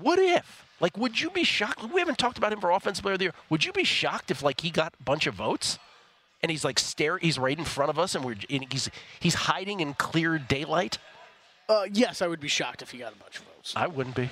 what 0.00 0.18
if? 0.18 0.64
Like, 0.80 0.96
would 0.96 1.20
you 1.20 1.30
be 1.30 1.44
shocked? 1.44 1.92
We 1.92 2.00
haven't 2.00 2.18
talked 2.18 2.38
about 2.38 2.52
him 2.52 2.60
for 2.60 2.70
offensive 2.70 3.02
player 3.02 3.14
of 3.14 3.18
the 3.18 3.26
year. 3.26 3.34
Would 3.50 3.64
you 3.64 3.72
be 3.72 3.84
shocked 3.84 4.30
if 4.30 4.42
like 4.42 4.60
he 4.60 4.70
got 4.70 4.94
a 5.00 5.02
bunch 5.02 5.26
of 5.26 5.34
votes, 5.34 5.78
and 6.42 6.50
he's 6.50 6.64
like 6.64 6.78
stare, 6.78 7.18
he's 7.18 7.38
right 7.38 7.58
in 7.58 7.64
front 7.64 7.90
of 7.90 7.98
us, 7.98 8.14
and 8.14 8.24
we're 8.24 8.36
and 8.48 8.72
he's 8.72 8.88
he's 9.18 9.34
hiding 9.34 9.80
in 9.80 9.94
clear 9.94 10.38
daylight? 10.38 10.98
Uh, 11.68 11.86
yes, 11.92 12.22
I 12.22 12.26
would 12.28 12.40
be 12.40 12.48
shocked 12.48 12.80
if 12.80 12.92
he 12.92 12.98
got 12.98 13.12
a 13.12 13.16
bunch 13.16 13.38
of 13.38 13.44
votes. 13.44 13.74
I 13.76 13.86
wouldn't 13.88 14.16
be. 14.16 14.30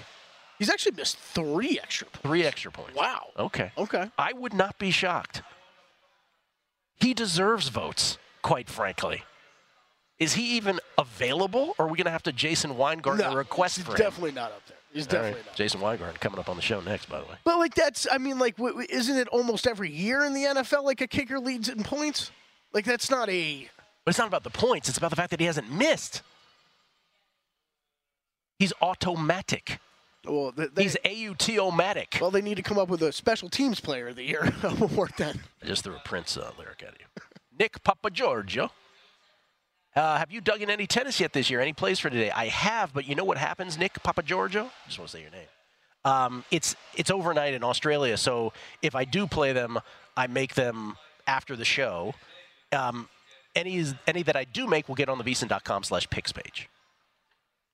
He's 0.58 0.70
actually 0.70 0.96
missed 0.96 1.18
three 1.18 1.78
extra 1.82 2.06
points. 2.06 2.22
Three 2.22 2.44
extra 2.44 2.70
points. 2.70 2.94
Wow. 2.94 3.26
Okay. 3.38 3.72
Okay. 3.76 4.10
I 4.16 4.32
would 4.32 4.54
not 4.54 4.78
be 4.78 4.90
shocked. 4.90 5.42
He 6.98 7.12
deserves 7.12 7.68
votes, 7.68 8.16
quite 8.40 8.70
frankly. 8.70 9.24
Is 10.18 10.32
he 10.32 10.56
even 10.56 10.80
available, 10.96 11.74
or 11.78 11.84
are 11.84 11.88
we 11.88 11.98
going 11.98 12.06
to 12.06 12.10
have 12.10 12.22
to 12.22 12.32
Jason 12.32 12.78
Weingarten 12.78 13.30
No, 13.30 13.36
request 13.36 13.80
for 13.80 13.90
him? 13.90 13.96
He's 13.96 13.98
definitely 13.98 14.32
not 14.32 14.52
up 14.52 14.62
there. 14.66 14.75
He's 14.96 15.06
definitely 15.06 15.36
right. 15.40 15.46
not. 15.46 15.56
Jason 15.56 15.80
Weingarten 15.80 16.16
coming 16.18 16.38
up 16.38 16.48
on 16.48 16.56
the 16.56 16.62
show 16.62 16.80
next, 16.80 17.06
by 17.10 17.20
the 17.20 17.26
way. 17.26 17.34
But 17.44 17.58
like 17.58 17.74
that's, 17.74 18.06
I 18.10 18.16
mean, 18.18 18.38
like, 18.38 18.56
w- 18.56 18.72
w- 18.72 18.88
isn't 18.90 19.16
it 19.16 19.28
almost 19.28 19.66
every 19.66 19.90
year 19.90 20.24
in 20.24 20.32
the 20.32 20.44
NFL 20.44 20.84
like 20.84 21.02
a 21.02 21.06
kicker 21.06 21.38
leads 21.38 21.68
in 21.68 21.82
points? 21.84 22.30
Like 22.72 22.86
that's 22.86 23.10
not 23.10 23.28
a. 23.28 23.68
But 24.04 24.10
it's 24.10 24.18
not 24.18 24.28
about 24.28 24.42
the 24.44 24.50
points; 24.50 24.88
it's 24.88 24.96
about 24.96 25.10
the 25.10 25.16
fact 25.16 25.30
that 25.30 25.40
he 25.40 25.46
hasn't 25.46 25.70
missed. 25.70 26.22
He's 28.58 28.72
automatic. 28.80 29.80
Well, 30.24 30.52
th- 30.52 30.70
they, 30.74 30.84
He's 30.84 30.96
AUT-omatic. 31.04 32.20
well, 32.20 32.30
they 32.30 32.40
need 32.40 32.56
to 32.56 32.62
come 32.62 32.78
up 32.78 32.88
with 32.88 33.02
a 33.02 33.12
special 33.12 33.48
teams 33.48 33.80
player 33.80 34.08
of 34.08 34.16
the 34.16 34.24
year 34.24 34.52
award 34.62 35.12
then. 35.18 35.40
I 35.62 35.66
just 35.66 35.84
threw 35.84 35.94
a 35.94 36.00
Prince 36.04 36.36
uh, 36.36 36.50
lyric 36.58 36.82
at 36.82 36.94
you. 36.98 37.06
Nick 37.58 37.82
Papagiorgio. 37.84 38.70
Uh, 39.96 40.18
have 40.18 40.30
you 40.30 40.42
dug 40.42 40.60
in 40.60 40.68
any 40.68 40.86
tennis 40.86 41.18
yet 41.18 41.32
this 41.32 41.48
year? 41.48 41.60
Any 41.60 41.72
plays 41.72 41.98
for 41.98 42.10
today? 42.10 42.30
I 42.30 42.48
have, 42.48 42.92
but 42.92 43.08
you 43.08 43.14
know 43.14 43.24
what 43.24 43.38
happens, 43.38 43.78
Nick 43.78 43.94
Papa 44.02 44.22
Papagiorgio? 44.22 44.70
Just 44.86 44.98
want 44.98 45.10
to 45.10 45.16
say 45.16 45.22
your 45.22 45.30
name. 45.30 45.48
Um, 46.04 46.44
it's 46.50 46.76
it's 46.94 47.10
overnight 47.10 47.54
in 47.54 47.64
Australia, 47.64 48.16
so 48.16 48.52
if 48.82 48.94
I 48.94 49.04
do 49.04 49.26
play 49.26 49.52
them, 49.52 49.80
I 50.16 50.28
make 50.28 50.54
them 50.54 50.96
after 51.26 51.56
the 51.56 51.64
show. 51.64 52.14
Um, 52.72 53.08
any 53.56 53.84
any 54.06 54.22
that 54.22 54.36
I 54.36 54.44
do 54.44 54.66
make 54.66 54.86
will 54.86 54.94
get 54.94 55.08
on 55.08 55.18
the 55.18 55.24
vsin.com 55.24 55.82
slash 55.82 56.08
picks 56.10 56.30
page. 56.30 56.68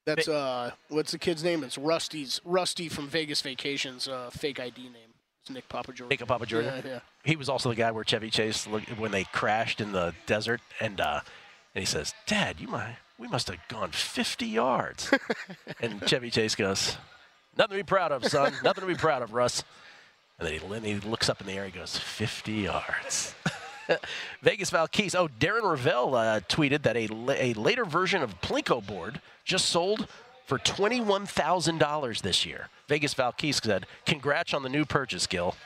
That's 0.07 0.29
uh, 0.29 0.71
what's 0.89 1.13
the 1.13 1.19
kid's 1.19 1.45
name? 1.45 1.63
It's 1.63 1.77
Rusty's 1.77 2.41
Rusty 2.45 2.89
from 2.89 3.09
Vegas 3.09 3.43
Vacations. 3.43 4.09
Uh, 4.09 4.31
fake 4.31 4.61
ID 4.61 4.85
name. 4.85 5.13
It's 5.43 5.51
Nick 5.51 5.69
Papagiorgio. 5.69 6.09
Nick 6.09 6.21
Papagiorgio. 6.21 6.85
Yeah, 6.85 6.91
yeah. 6.91 7.01
He 7.25 7.37
was 7.37 7.49
also 7.49 7.69
the 7.69 7.75
guy 7.75 7.91
where 7.91 8.05
Chevy 8.05 8.31
Chase 8.31 8.65
when 8.65 9.11
they 9.11 9.25
crashed 9.25 9.81
in 9.81 9.93
the 9.93 10.15
desert, 10.27 10.61
and 10.81 11.01
uh, 11.01 11.21
and 11.75 11.83
he 11.83 11.87
says, 11.87 12.15
"Dad, 12.27 12.61
you 12.61 12.69
might 12.69 12.97
we 13.19 13.29
must 13.29 13.49
have 13.49 13.59
gone 13.69 13.91
50 13.91 14.47
yards." 14.47 15.13
and 15.81 16.07
Chevy 16.07 16.31
Chase 16.31 16.55
goes, 16.55 16.97
"Nothing 17.57 17.79
to 17.79 17.85
be 17.85 17.87
proud 17.87 18.13
of, 18.13 18.25
son. 18.27 18.53
Nothing 18.65 18.83
to 18.83 18.89
be 18.89 18.95
proud 18.95 19.23
of, 19.23 19.33
Russ." 19.33 19.65
And 20.39 20.49
then 20.49 20.59
he, 20.59 20.67
then 20.67 20.83
he 20.83 21.09
looks 21.09 21.29
up 21.29 21.41
in 21.41 21.47
the 21.47 21.53
air. 21.53 21.65
He 21.67 21.71
goes, 21.71 21.97
"50 21.97 22.53
yards." 22.53 23.35
Vegas 24.43 24.71
Valkeys. 24.71 25.15
Oh, 25.15 25.29
Darren 25.29 25.69
Ravel 25.69 26.15
uh, 26.15 26.41
tweeted 26.49 26.83
that 26.83 26.97
a, 26.97 27.09
la- 27.09 27.35
a 27.37 27.53
later 27.55 27.85
version 27.85 28.23
of 28.23 28.41
Plinko 28.41 28.85
board 28.85 29.21
just 29.45 29.67
sold 29.67 30.07
for 30.47 30.59
$21,000 30.59 32.23
this 32.23 32.47
year. 32.47 32.69
Vegas 32.89 33.15
Valkeys 33.15 33.61
said, 33.63 33.87
Congrats 34.07 34.55
on 34.55 34.63
the 34.63 34.69
new 34.69 34.85
purchase, 34.85 35.27
Gill. 35.27 35.57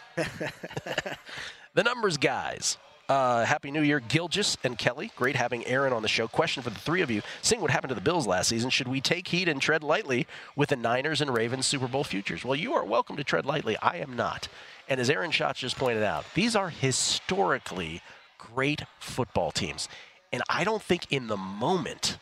the 1.74 1.82
numbers 1.82 2.16
guys. 2.16 2.78
Uh, 3.09 3.44
Happy 3.44 3.70
New 3.70 3.82
Year, 3.82 4.00
Gilgis 4.00 4.57
and 4.64 4.76
Kelly. 4.76 5.12
Great 5.14 5.36
having 5.36 5.64
Aaron 5.66 5.92
on 5.92 6.02
the 6.02 6.09
show. 6.09 6.26
Question 6.26 6.64
for 6.64 6.70
the 6.70 6.80
three 6.80 7.02
of 7.02 7.11
you. 7.11 7.22
Seeing 7.40 7.61
what 7.61 7.70
happened 7.70 7.90
to 7.90 7.94
the 7.94 8.00
Bills 8.00 8.26
last 8.26 8.48
season, 8.48 8.68
should 8.68 8.88
we 8.88 9.00
take 9.00 9.28
heed 9.28 9.48
and 9.48 9.62
tread 9.62 9.84
lightly 9.84 10.26
with 10.57 10.70
the 10.70 10.76
Niners 10.76 11.20
and 11.20 11.32
Ravens 11.32 11.66
Super 11.66 11.86
Bowl 11.86 12.02
futures? 12.02 12.44
Well, 12.44 12.57
you 12.57 12.74
are 12.74 12.84
welcome 12.84 13.16
to 13.16 13.22
tread 13.22 13.46
lightly. 13.46 13.76
I 13.80 13.98
am 13.98 14.16
not. 14.16 14.48
And 14.88 15.00
as 15.00 15.09
Aaron 15.09 15.30
Schatz 15.30 15.61
just 15.61 15.78
pointed 15.78 16.02
out, 16.02 16.24
these 16.34 16.57
are 16.57 16.68
historically 16.68 18.02
great 18.38 18.82
football 18.98 19.52
teams. 19.52 19.88
And 20.32 20.42
I 20.48 20.64
don't 20.64 20.82
think 20.82 21.07
in 21.11 21.28
the 21.28 21.36
moment 21.36 22.18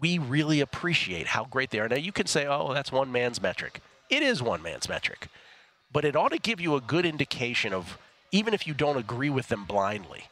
we 0.00 0.16
really 0.16 0.60
appreciate 0.60 1.26
how 1.26 1.44
great 1.44 1.68
they 1.68 1.80
are. 1.80 1.88
Now, 1.88 1.96
you 1.96 2.12
can 2.12 2.26
say, 2.26 2.46
oh, 2.46 2.72
that's 2.72 2.90
one 2.90 3.12
man's 3.12 3.42
metric. 3.42 3.82
It 4.08 4.22
is 4.22 4.42
one 4.42 4.62
man's 4.62 4.88
metric. 4.88 5.28
But 5.92 6.06
it 6.06 6.16
ought 6.16 6.32
to 6.32 6.38
give 6.38 6.62
you 6.62 6.76
a 6.76 6.80
good 6.80 7.04
indication 7.04 7.74
of, 7.74 7.98
even 8.32 8.54
if 8.54 8.66
you 8.66 8.74
don't 8.74 8.96
agree 8.96 9.30
with 9.30 9.48
them 9.48 9.64
blindly, 9.64 10.24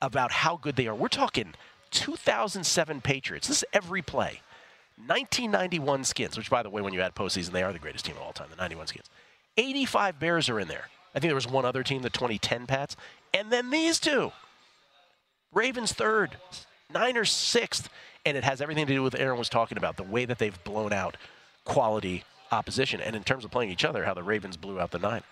about 0.00 0.30
how 0.30 0.56
good 0.56 0.76
they 0.76 0.86
are. 0.86 0.94
We're 0.94 1.08
talking 1.08 1.54
2007 1.90 3.00
Patriots. 3.00 3.48
This 3.48 3.58
is 3.58 3.64
every 3.72 4.02
play. 4.02 4.40
1991 5.06 6.04
Skins, 6.04 6.36
which, 6.36 6.50
by 6.50 6.62
the 6.62 6.70
way, 6.70 6.82
when 6.82 6.92
you 6.92 7.00
add 7.00 7.14
postseason, 7.14 7.50
they 7.50 7.62
are 7.62 7.72
the 7.72 7.78
greatest 7.78 8.04
team 8.04 8.16
of 8.16 8.22
all 8.22 8.32
time, 8.32 8.48
the 8.50 8.56
91 8.56 8.86
Skins. 8.88 9.10
85 9.56 10.18
Bears 10.20 10.48
are 10.48 10.60
in 10.60 10.68
there. 10.68 10.88
I 11.14 11.20
think 11.20 11.28
there 11.30 11.34
was 11.34 11.46
one 11.46 11.64
other 11.64 11.82
team, 11.82 12.02
the 12.02 12.10
2010 12.10 12.66
Pats. 12.66 12.96
And 13.32 13.50
then 13.50 13.70
these 13.70 13.98
two 13.98 14.32
Ravens 15.52 15.92
third, 15.92 16.36
Niners 16.92 17.30
sixth. 17.30 17.88
And 18.26 18.36
it 18.36 18.44
has 18.44 18.60
everything 18.60 18.86
to 18.86 18.94
do 18.94 19.02
with 19.02 19.14
Aaron 19.18 19.38
was 19.38 19.48
talking 19.48 19.76
about 19.76 19.96
the 19.96 20.02
way 20.02 20.24
that 20.24 20.38
they've 20.38 20.62
blown 20.64 20.92
out 20.92 21.16
quality 21.64 22.24
opposition. 22.50 23.00
And 23.00 23.14
in 23.14 23.22
terms 23.22 23.44
of 23.44 23.50
playing 23.50 23.70
each 23.70 23.84
other, 23.84 24.04
how 24.04 24.14
the 24.14 24.22
Ravens 24.22 24.56
blew 24.56 24.80
out 24.80 24.92
the 24.92 24.98
Niners. 24.98 25.24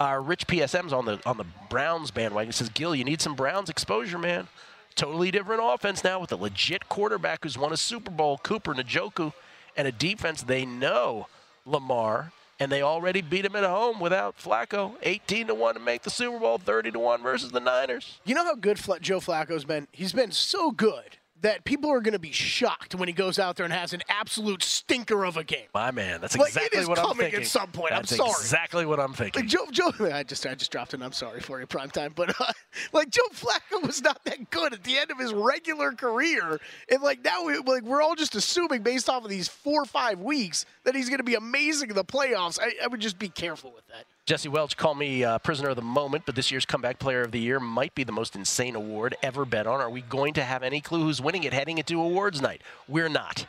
Uh, 0.00 0.20
Rich 0.24 0.46
PSM's 0.46 0.92
on 0.92 1.04
the 1.04 1.20
on 1.24 1.36
the 1.36 1.44
Browns 1.68 2.10
bandwagon. 2.10 2.48
He 2.48 2.52
says, 2.52 2.68
Gill, 2.70 2.94
you 2.94 3.04
need 3.04 3.20
some 3.20 3.34
Browns 3.34 3.70
exposure, 3.70 4.18
man. 4.18 4.48
Totally 4.94 5.30
different 5.30 5.62
offense 5.64 6.04
now 6.04 6.20
with 6.20 6.32
a 6.32 6.36
legit 6.36 6.88
quarterback 6.88 7.40
who's 7.44 7.56
won 7.56 7.72
a 7.72 7.76
Super 7.76 8.10
Bowl, 8.10 8.38
Cooper 8.38 8.74
Njoku, 8.74 9.32
and 9.76 9.88
a 9.88 9.92
defense 9.92 10.42
they 10.42 10.66
know 10.66 11.28
Lamar, 11.64 12.32
and 12.60 12.70
they 12.70 12.82
already 12.82 13.22
beat 13.22 13.44
him 13.44 13.56
at 13.56 13.64
home 13.64 14.00
without 14.00 14.36
Flacco. 14.38 14.96
18 15.02 15.46
to 15.46 15.54
1 15.54 15.74
to 15.74 15.80
make 15.80 16.02
the 16.02 16.10
Super 16.10 16.38
Bowl, 16.38 16.58
30 16.58 16.90
to 16.90 16.98
1 16.98 17.22
versus 17.22 17.52
the 17.52 17.60
Niners. 17.60 18.18
You 18.24 18.34
know 18.34 18.44
how 18.44 18.54
good 18.54 18.78
Fla- 18.78 19.00
Joe 19.00 19.20
Flacco's 19.20 19.64
been? 19.64 19.88
He's 19.92 20.12
been 20.12 20.30
so 20.30 20.70
good 20.72 21.16
that 21.42 21.64
people 21.64 21.90
are 21.90 22.00
going 22.00 22.12
to 22.12 22.18
be 22.18 22.32
shocked 22.32 22.94
when 22.94 23.08
he 23.08 23.12
goes 23.12 23.38
out 23.38 23.56
there 23.56 23.64
and 23.64 23.72
has 23.72 23.92
an 23.92 24.02
absolute 24.08 24.62
stinker 24.62 25.24
of 25.24 25.36
a 25.36 25.44
game. 25.44 25.66
My 25.74 25.90
man, 25.90 26.20
that's 26.20 26.36
Like, 26.36 26.48
exactly 26.48 26.86
what 26.86 26.98
I'm 26.98 27.06
coming 27.06 27.34
at 27.34 27.46
some 27.46 27.70
point. 27.70 27.92
I'm 27.92 28.04
sorry. 28.04 28.30
exactly 28.30 28.86
what 28.86 29.00
I'm 29.00 29.12
thinking. 29.12 29.42
Like 29.42 29.50
Joe, 29.50 29.66
Joe, 29.70 29.92
I 30.12 30.22
just, 30.22 30.46
I 30.46 30.54
just 30.54 30.70
dropped 30.72 30.94
an. 30.94 31.02
I'm 31.02 31.12
sorry 31.12 31.40
for 31.40 31.60
you, 31.60 31.66
prime 31.66 31.90
time, 31.90 32.12
but 32.14 32.40
uh, 32.40 32.52
like 32.92 33.10
Joe 33.10 33.22
Flacco 33.34 33.84
was 33.86 34.02
not 34.02 34.24
that 34.24 34.50
good 34.50 34.72
at 34.72 34.84
the 34.84 34.96
end 34.98 35.10
of 35.10 35.18
his 35.18 35.32
regular 35.32 35.92
career, 35.92 36.60
and 36.90 37.02
like 37.02 37.24
now, 37.24 37.44
we, 37.44 37.58
like 37.58 37.82
we're 37.82 38.02
all 38.02 38.14
just 38.14 38.34
assuming 38.34 38.82
based 38.82 39.08
off 39.08 39.24
of 39.24 39.30
these 39.30 39.48
four 39.48 39.82
or 39.82 39.86
five 39.86 40.20
weeks 40.20 40.64
that 40.84 40.94
he's 40.94 41.08
going 41.08 41.18
to 41.18 41.24
be 41.24 41.34
amazing 41.34 41.90
in 41.90 41.96
the 41.96 42.04
playoffs. 42.04 42.58
I, 42.60 42.72
I 42.82 42.86
would 42.86 43.00
just 43.00 43.18
be 43.18 43.28
careful 43.28 43.72
with 43.74 43.86
that. 43.88 44.04
Jesse 44.24 44.48
Welch 44.48 44.76
called 44.76 44.98
me 44.98 45.24
uh, 45.24 45.38
prisoner 45.38 45.70
of 45.70 45.76
the 45.76 45.82
moment, 45.82 46.24
but 46.26 46.36
this 46.36 46.52
year's 46.52 46.64
comeback 46.64 47.00
player 47.00 47.22
of 47.22 47.32
the 47.32 47.40
year 47.40 47.58
might 47.58 47.92
be 47.96 48.04
the 48.04 48.12
most 48.12 48.36
insane 48.36 48.76
award 48.76 49.16
ever 49.20 49.44
bet 49.44 49.66
on. 49.66 49.80
Are 49.80 49.90
we 49.90 50.00
going 50.02 50.32
to 50.34 50.44
have 50.44 50.62
any 50.62 50.80
clue 50.80 51.02
who's 51.02 51.20
winning 51.20 51.42
it 51.42 51.52
heading 51.52 51.78
into 51.78 52.00
awards 52.00 52.40
night? 52.40 52.62
We're 52.86 53.08
not. 53.08 53.46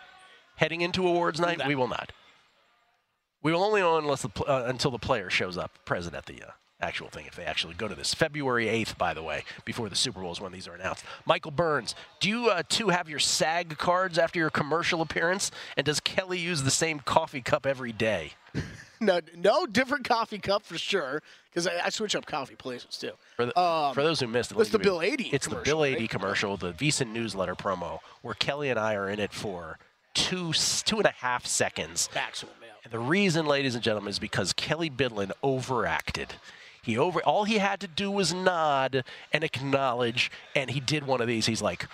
Heading 0.56 0.82
into 0.82 1.08
awards 1.08 1.40
night, 1.40 1.62
we 1.68 1.76
will 1.76 1.88
not. 1.88 2.12
We 3.44 3.52
will 3.52 3.64
only 3.64 3.82
know 3.82 3.98
unless 4.00 4.24
the, 4.24 4.30
pl- 4.30 4.46
uh, 4.48 4.64
until 4.66 4.90
the 4.90 4.98
player 4.98 5.30
shows 5.30 5.58
up 5.58 5.78
present 5.86 6.16
at 6.16 6.26
the 6.26 6.42
uh, 6.42 6.52
actual 6.82 7.10
thing, 7.10 7.28
if 7.28 7.36
they 7.36 7.44
actually 7.44 7.76
go 7.76 7.88
to 7.88 7.94
this. 7.94 8.16
February 8.16 8.66
8th, 8.66 8.98
by 8.98 9.14
the 9.14 9.22
way, 9.22 9.44
before 9.66 9.90
the 9.90 9.96
Super 9.96 10.22
Bowl 10.22 10.32
is 10.32 10.42
when 10.42 10.52
these 10.52 10.68
are 10.68 10.74
announced. 10.74 11.06
Michael 11.28 11.52
Burns, 11.52 11.94
do 12.20 12.30
you 12.30 12.50
uh, 12.50 12.64
two 12.68 12.90
have 12.90 13.08
your 13.08 13.20
SAG 13.20 13.78
cards 13.78 14.18
after 14.18 14.40
your 14.40 14.50
commercial 14.50 15.02
appearance? 15.02 15.52
And 15.78 15.86
does 15.86 16.00
Kelly 16.00 16.40
use 16.40 16.64
the 16.64 16.72
same 16.72 17.00
coffee 17.00 17.42
cup 17.42 17.68
every 17.68 17.92
day? 17.92 18.34
no, 19.00 19.20
no 19.36 19.66
different 19.66 20.08
coffee 20.08 20.40
cup 20.40 20.64
for 20.64 20.78
sure. 20.78 21.22
Because 21.50 21.68
I, 21.68 21.86
I, 21.86 21.90
switch 21.90 22.16
up 22.16 22.26
coffee 22.26 22.56
places 22.56 22.98
too. 22.98 23.12
For, 23.36 23.46
the, 23.46 23.60
um, 23.60 23.94
for 23.94 24.04
those 24.04 24.20
who 24.20 24.28
missed 24.28 24.52
it, 24.52 24.58
it's 24.58 24.72
the 24.72 24.80
Bill 24.80 25.02
80. 25.02 25.30
It's 25.32 25.48
the 25.48 25.58
Bill 25.58 25.84
80 25.84 26.00
right? 26.00 26.10
commercial, 26.10 26.58
the 26.58 26.74
VSiN 26.74 27.12
newsletter 27.12 27.56
promo, 27.56 28.00
where 28.22 28.34
Kelly 28.34 28.70
and 28.70 28.80
I 28.80 28.96
are 28.96 29.10
in 29.10 29.20
it 29.20 29.34
for 29.34 29.78
two 30.14 30.54
two 30.54 30.98
and 30.98 31.06
a 31.06 31.12
half 31.12 31.46
seconds. 31.46 32.10
Maximum, 32.14 32.56
yeah. 32.62 32.70
And 32.84 32.92
the 32.92 33.00
reason, 33.00 33.46
ladies 33.46 33.76
and 33.76 33.84
gentlemen, 33.84 34.10
is 34.10 34.20
because 34.20 34.54
Kelly 34.54 34.90
Bidlin 34.90 35.32
overacted. 35.42 36.34
He 36.82 36.98
over 36.98 37.22
all 37.22 37.46
he 37.46 37.60
had 37.60 37.80
to 37.82 37.88
do 37.88 38.12
was 38.12 38.34
nod 38.34 39.06
and 39.32 39.44
acknowledge, 39.44 40.32
and 40.56 40.70
he 40.70 40.80
did 40.80 41.08
one 41.08 41.22
of 41.22 41.28
these. 41.28 41.46
He's 41.46 41.62
like, 41.62 41.88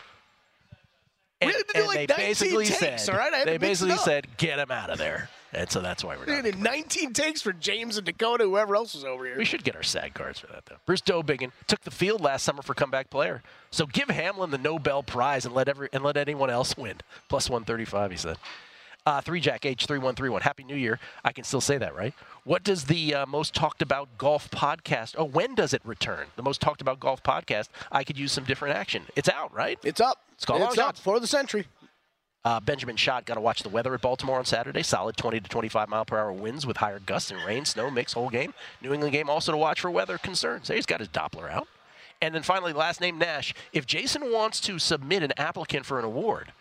and, 1.41 1.53
and 1.75 1.87
like 1.87 2.07
they 2.09 2.15
basically 2.15 2.65
takes, 2.65 3.05
said, 3.05 3.13
all 3.13 3.17
right? 3.17 3.45
they 3.45 3.57
basically 3.57 3.97
said, 3.97 4.27
get 4.37 4.59
him 4.59 4.71
out 4.71 4.89
of 4.89 4.97
there. 4.97 5.29
And 5.53 5.69
so 5.69 5.81
that's 5.81 6.03
why 6.03 6.15
we're 6.15 6.25
doing 6.25 6.45
it. 6.45 6.57
19 6.57 7.13
takes 7.13 7.41
for 7.41 7.53
James 7.53 7.97
and 7.97 8.05
Dakota, 8.05 8.43
whoever 8.43 8.75
else 8.75 8.93
was 8.93 9.03
over 9.03 9.25
here. 9.25 9.37
We 9.37 9.45
should 9.45 9.63
get 9.63 9.75
our 9.75 9.83
SAG 9.83 10.13
cards 10.13 10.39
for 10.39 10.47
that, 10.47 10.65
though. 10.65 10.77
Bruce 10.85 11.01
Dobiggin 11.01 11.51
took 11.67 11.81
the 11.81 11.91
field 11.91 12.21
last 12.21 12.43
summer 12.43 12.61
for 12.61 12.73
comeback 12.73 13.09
player. 13.09 13.41
So 13.71 13.85
give 13.85 14.09
Hamlin 14.09 14.51
the 14.51 14.57
Nobel 14.57 15.01
Prize 15.03 15.45
and 15.45 15.55
let 15.55 15.67
every 15.67 15.89
and 15.91 16.03
let 16.03 16.17
anyone 16.17 16.49
else 16.49 16.77
win. 16.77 16.95
Plus 17.29 17.49
135, 17.49 18.11
he 18.11 18.17
said. 18.17 18.37
Uh, 19.05 19.21
three 19.21 19.39
Jack 19.39 19.61
H3131. 19.61 20.41
Happy 20.41 20.63
New 20.63 20.75
Year. 20.75 20.99
I 21.23 21.31
can 21.31 21.43
still 21.43 21.61
say 21.61 21.77
that, 21.77 21.95
right? 21.95 22.13
What 22.43 22.63
does 22.63 22.85
the 22.85 23.15
uh, 23.15 23.25
most 23.25 23.55
talked 23.55 23.81
about 23.81 24.17
golf 24.17 24.51
podcast? 24.51 25.15
Oh, 25.17 25.23
when 25.23 25.55
does 25.55 25.73
it 25.73 25.81
return? 25.83 26.27
The 26.35 26.43
most 26.43 26.61
talked 26.61 26.81
about 26.81 26.99
golf 26.99 27.23
podcast. 27.23 27.69
I 27.91 28.03
could 28.03 28.19
use 28.19 28.31
some 28.31 28.43
different 28.43 28.75
action. 28.75 29.03
It's 29.15 29.29
out, 29.29 29.53
right? 29.53 29.79
It's 29.83 30.01
up. 30.01 30.19
It's 30.33 30.45
called 30.45 30.61
it's 30.61 30.77
up 30.77 30.97
for 30.97 31.19
the 31.19 31.27
Sentry. 31.27 31.65
Uh, 32.45 32.59
Benjamin 32.59 32.95
Schott 32.95 33.25
got 33.25 33.35
to 33.35 33.41
watch 33.41 33.63
the 33.63 33.69
weather 33.69 33.93
at 33.93 34.01
Baltimore 34.01 34.39
on 34.39 34.45
Saturday. 34.45 34.81
Solid 34.81 35.17
20 35.17 35.41
to 35.41 35.49
25 35.49 35.89
mile 35.89 36.05
per 36.05 36.17
hour 36.17 36.31
winds 36.31 36.65
with 36.65 36.77
higher 36.77 36.99
gusts 36.99 37.31
and 37.31 37.43
rain, 37.45 37.65
snow 37.65 37.91
mix 37.91 38.13
whole 38.13 38.29
game. 38.29 38.53
New 38.81 38.93
England 38.93 39.13
game 39.13 39.29
also 39.29 39.51
to 39.51 39.57
watch 39.57 39.81
for 39.81 39.91
weather 39.91 40.17
concerns. 40.17 40.69
He's 40.69 40.85
got 40.85 41.01
his 41.01 41.09
Doppler 41.09 41.51
out. 41.51 41.67
And 42.21 42.35
then 42.35 42.43
finally, 42.43 42.73
last 42.73 43.01
name 43.01 43.17
Nash. 43.17 43.53
If 43.73 43.85
Jason 43.85 44.31
wants 44.31 44.59
to 44.61 44.79
submit 44.79 45.23
an 45.23 45.33
applicant 45.37 45.85
for 45.85 45.99
an 45.99 46.05
award, 46.05 46.53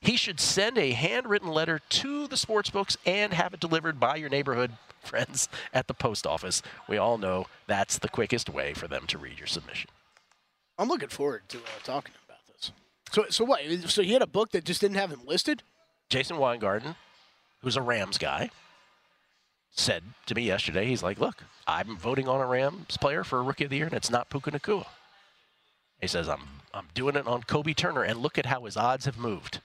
he 0.00 0.16
should 0.16 0.40
send 0.40 0.78
a 0.78 0.92
handwritten 0.92 1.48
letter 1.48 1.80
to 1.88 2.26
the 2.26 2.36
sports 2.36 2.70
books 2.70 2.96
and 3.04 3.32
have 3.32 3.52
it 3.52 3.60
delivered 3.60 3.98
by 3.98 4.16
your 4.16 4.28
neighborhood 4.30 4.72
friends 5.00 5.48
at 5.74 5.88
the 5.88 5.94
post 5.94 6.26
office. 6.26 6.62
We 6.88 6.96
all 6.96 7.18
know 7.18 7.46
that's 7.66 7.98
the 7.98 8.08
quickest 8.08 8.48
way 8.48 8.74
for 8.74 8.88
them 8.88 9.06
to 9.08 9.18
read 9.18 9.38
your 9.38 9.46
submission. 9.46 9.90
I'm 10.78 10.88
looking 10.88 11.08
forward 11.08 11.42
to 11.48 11.58
uh, 11.58 11.82
talking 11.82 12.14
so, 13.10 13.26
so 13.28 13.44
what? 13.44 13.60
So 13.86 14.02
he 14.02 14.12
had 14.12 14.22
a 14.22 14.26
book 14.26 14.50
that 14.52 14.64
just 14.64 14.80
didn't 14.80 14.96
have 14.96 15.10
him 15.10 15.20
listed. 15.26 15.62
Jason 16.08 16.38
Weingarten, 16.38 16.96
who's 17.60 17.76
a 17.76 17.82
Rams 17.82 18.18
guy, 18.18 18.50
said 19.70 20.02
to 20.26 20.34
me 20.34 20.42
yesterday, 20.42 20.86
he's 20.86 21.02
like, 21.02 21.18
"Look, 21.18 21.44
I'm 21.66 21.96
voting 21.96 22.28
on 22.28 22.40
a 22.40 22.46
Rams 22.46 22.96
player 22.96 23.24
for 23.24 23.38
a 23.38 23.42
Rookie 23.42 23.64
of 23.64 23.70
the 23.70 23.76
Year, 23.76 23.86
and 23.86 23.94
it's 23.94 24.10
not 24.10 24.30
Puka 24.30 24.50
Nacua." 24.50 24.86
He 26.00 26.06
says, 26.06 26.28
"I'm 26.28 26.42
I'm 26.72 26.86
doing 26.94 27.16
it 27.16 27.26
on 27.26 27.42
Kobie 27.42 27.76
Turner, 27.76 28.02
and 28.02 28.20
look 28.20 28.38
at 28.38 28.46
how 28.46 28.64
his 28.64 28.76
odds 28.76 29.04
have 29.04 29.18
moved." 29.18 29.60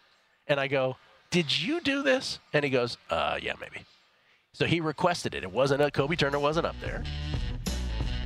And 0.48 0.60
I 0.60 0.68
go, 0.68 0.98
"Did 1.32 1.62
you 1.62 1.82
do 1.82 2.04
this?" 2.04 2.40
And 2.52 2.64
he 2.64 2.70
goes, 2.70 2.98
"Uh, 3.10 3.40
yeah, 3.42 3.54
maybe." 3.60 3.86
So 4.54 4.66
he 4.66 4.80
requested 4.80 5.34
it. 5.34 5.44
It 5.44 5.52
wasn't 5.52 5.82
a 5.82 5.90
Kobie 5.90 6.18
Turner 6.18 6.40
wasn't 6.40 6.68
up 6.68 6.80
there. 6.80 7.04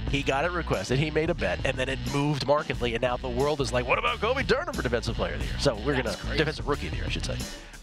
He 0.10 0.24
got 0.24 0.46
it 0.46 0.52
requested. 0.52 1.00
He 1.00 1.12
made 1.12 1.30
a 1.30 1.34
bet, 1.34 1.60
and 1.66 1.78
then 1.78 1.90
it 1.90 2.00
moved 2.14 2.48
markedly. 2.48 2.94
And 2.94 3.02
now 3.02 3.18
the 3.18 3.30
world 3.30 3.60
is 3.60 3.74
like, 3.74 3.88
what 3.88 4.00
about 4.00 4.20
Kobie 4.20 4.48
Turner 4.48 4.72
for 4.72 4.82
Defensive 4.82 5.16
Player 5.16 5.34
of 5.34 5.40
the 5.40 5.46
Year? 5.46 5.60
So 5.60 5.76
we're 5.76 6.02
going 6.02 6.16
to, 6.16 6.38
Defensive 6.38 6.68
Rookie 6.68 6.88
of 6.88 6.92
the 6.92 6.98
Year, 6.98 7.06
I 7.08 7.10
should 7.10 7.26
say. 7.26 7.38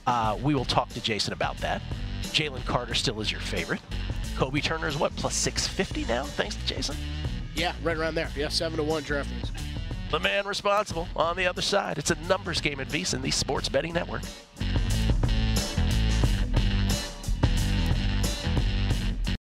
Uh, 0.07 0.39
we 0.43 0.55
will 0.55 0.65
talk 0.65 0.89
to 0.91 1.01
Jason 1.01 1.33
about 1.33 1.57
that. 1.59 1.83
Jalen 2.23 2.65
Carter 2.65 2.95
still 2.95 3.21
is 3.21 3.31
your 3.31 3.41
favorite. 3.41 3.81
Kobie 4.37 4.63
Turner 4.63 4.89
is 4.89 4.97
what, 4.97 5.15
plus 5.17 5.35
650 5.35 6.07
now, 6.13 6.25
thanks 6.25 6.57
to 6.57 6.67
Jason? 6.67 6.97
Yeah, 7.55 7.73
right 7.83 7.97
around 7.97 8.15
there. 8.15 8.29
Yeah, 8.35 8.49
7 8.49 8.77
to 8.79 8.83
1 8.83 9.03
DraftKings. 9.03 9.51
The 10.11 10.19
man 10.19 10.47
responsible 10.47 11.09
on 11.15 11.37
the 11.37 11.47
other 11.47 11.63
side. 11.63 11.99
It's 11.99 12.11
a 12.11 12.17
numbers 12.27 12.61
game 12.61 12.81
at 12.81 12.89
VSiN, 12.89 13.23
the 13.23 13.31
Sports 13.31 13.69
Betting 13.69 13.93
Network. 13.93 14.23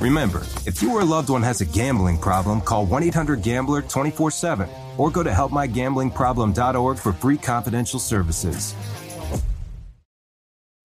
Remember, 0.00 0.42
if 0.66 0.82
you 0.82 0.92
or 0.92 1.00
a 1.00 1.04
loved 1.04 1.30
one 1.30 1.42
has 1.42 1.60
a 1.60 1.64
gambling 1.64 2.18
problem, 2.18 2.60
call 2.60 2.84
1 2.84 3.02
800 3.04 3.42
Gambler 3.42 3.82
24 3.82 4.30
7 4.30 4.68
or 4.98 5.10
go 5.10 5.22
to 5.22 5.30
helpmygamblingproblem.org 5.30 6.98
for 6.98 7.12
free 7.12 7.38
confidential 7.38 7.98
services. 7.98 8.74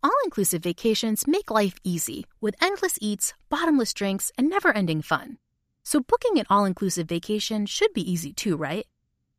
All 0.03 0.11
inclusive 0.23 0.63
vacations 0.63 1.27
make 1.27 1.51
life 1.51 1.75
easy 1.83 2.25
with 2.39 2.55
endless 2.61 2.97
eats, 3.01 3.33
bottomless 3.49 3.93
drinks, 3.93 4.31
and 4.37 4.49
never 4.49 4.71
ending 4.75 5.01
fun. 5.01 5.37
So, 5.83 5.99
booking 5.99 6.39
an 6.39 6.45
all 6.49 6.65
inclusive 6.65 7.07
vacation 7.07 7.65
should 7.65 7.93
be 7.93 8.09
easy 8.09 8.33
too, 8.33 8.55
right? 8.55 8.87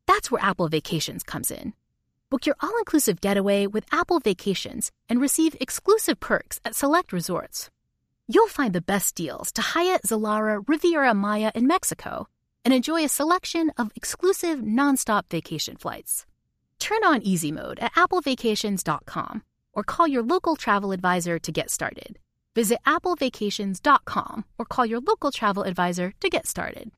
That's 0.07 0.29
where 0.29 0.43
Apple 0.43 0.69
Vacations 0.69 1.23
comes 1.23 1.49
in. 1.51 1.73
Book 2.29 2.45
your 2.45 2.55
all 2.61 2.77
inclusive 2.77 3.21
getaway 3.21 3.67
with 3.67 3.85
Apple 3.91 4.19
Vacations 4.19 4.91
and 5.09 5.19
receive 5.19 5.55
exclusive 5.59 6.19
perks 6.19 6.59
at 6.63 6.75
select 6.75 7.11
resorts. 7.11 7.69
You'll 8.27 8.47
find 8.47 8.73
the 8.73 8.81
best 8.81 9.15
deals 9.15 9.51
to 9.53 9.61
Hyatt 9.61 10.03
Zilara 10.03 10.63
Riviera 10.65 11.13
Maya 11.13 11.51
in 11.53 11.67
Mexico 11.67 12.27
and 12.63 12.73
enjoy 12.73 13.03
a 13.03 13.09
selection 13.09 13.69
of 13.77 13.91
exclusive 13.95 14.59
nonstop 14.59 15.23
vacation 15.29 15.75
flights. 15.75 16.25
Turn 16.79 17.03
on 17.03 17.21
easy 17.21 17.51
mode 17.51 17.79
at 17.79 17.93
applevacations.com 17.95 19.43
or 19.73 19.83
call 19.83 20.07
your 20.07 20.23
local 20.23 20.55
travel 20.55 20.93
advisor 20.93 21.37
to 21.39 21.51
get 21.51 21.69
started. 21.69 22.17
Visit 22.55 22.79
applevacations.com 22.85 24.45
or 24.57 24.65
call 24.65 24.85
your 24.85 25.01
local 25.01 25.31
travel 25.31 25.63
advisor 25.63 26.13
to 26.21 26.29
get 26.29 26.47
started. 26.47 26.91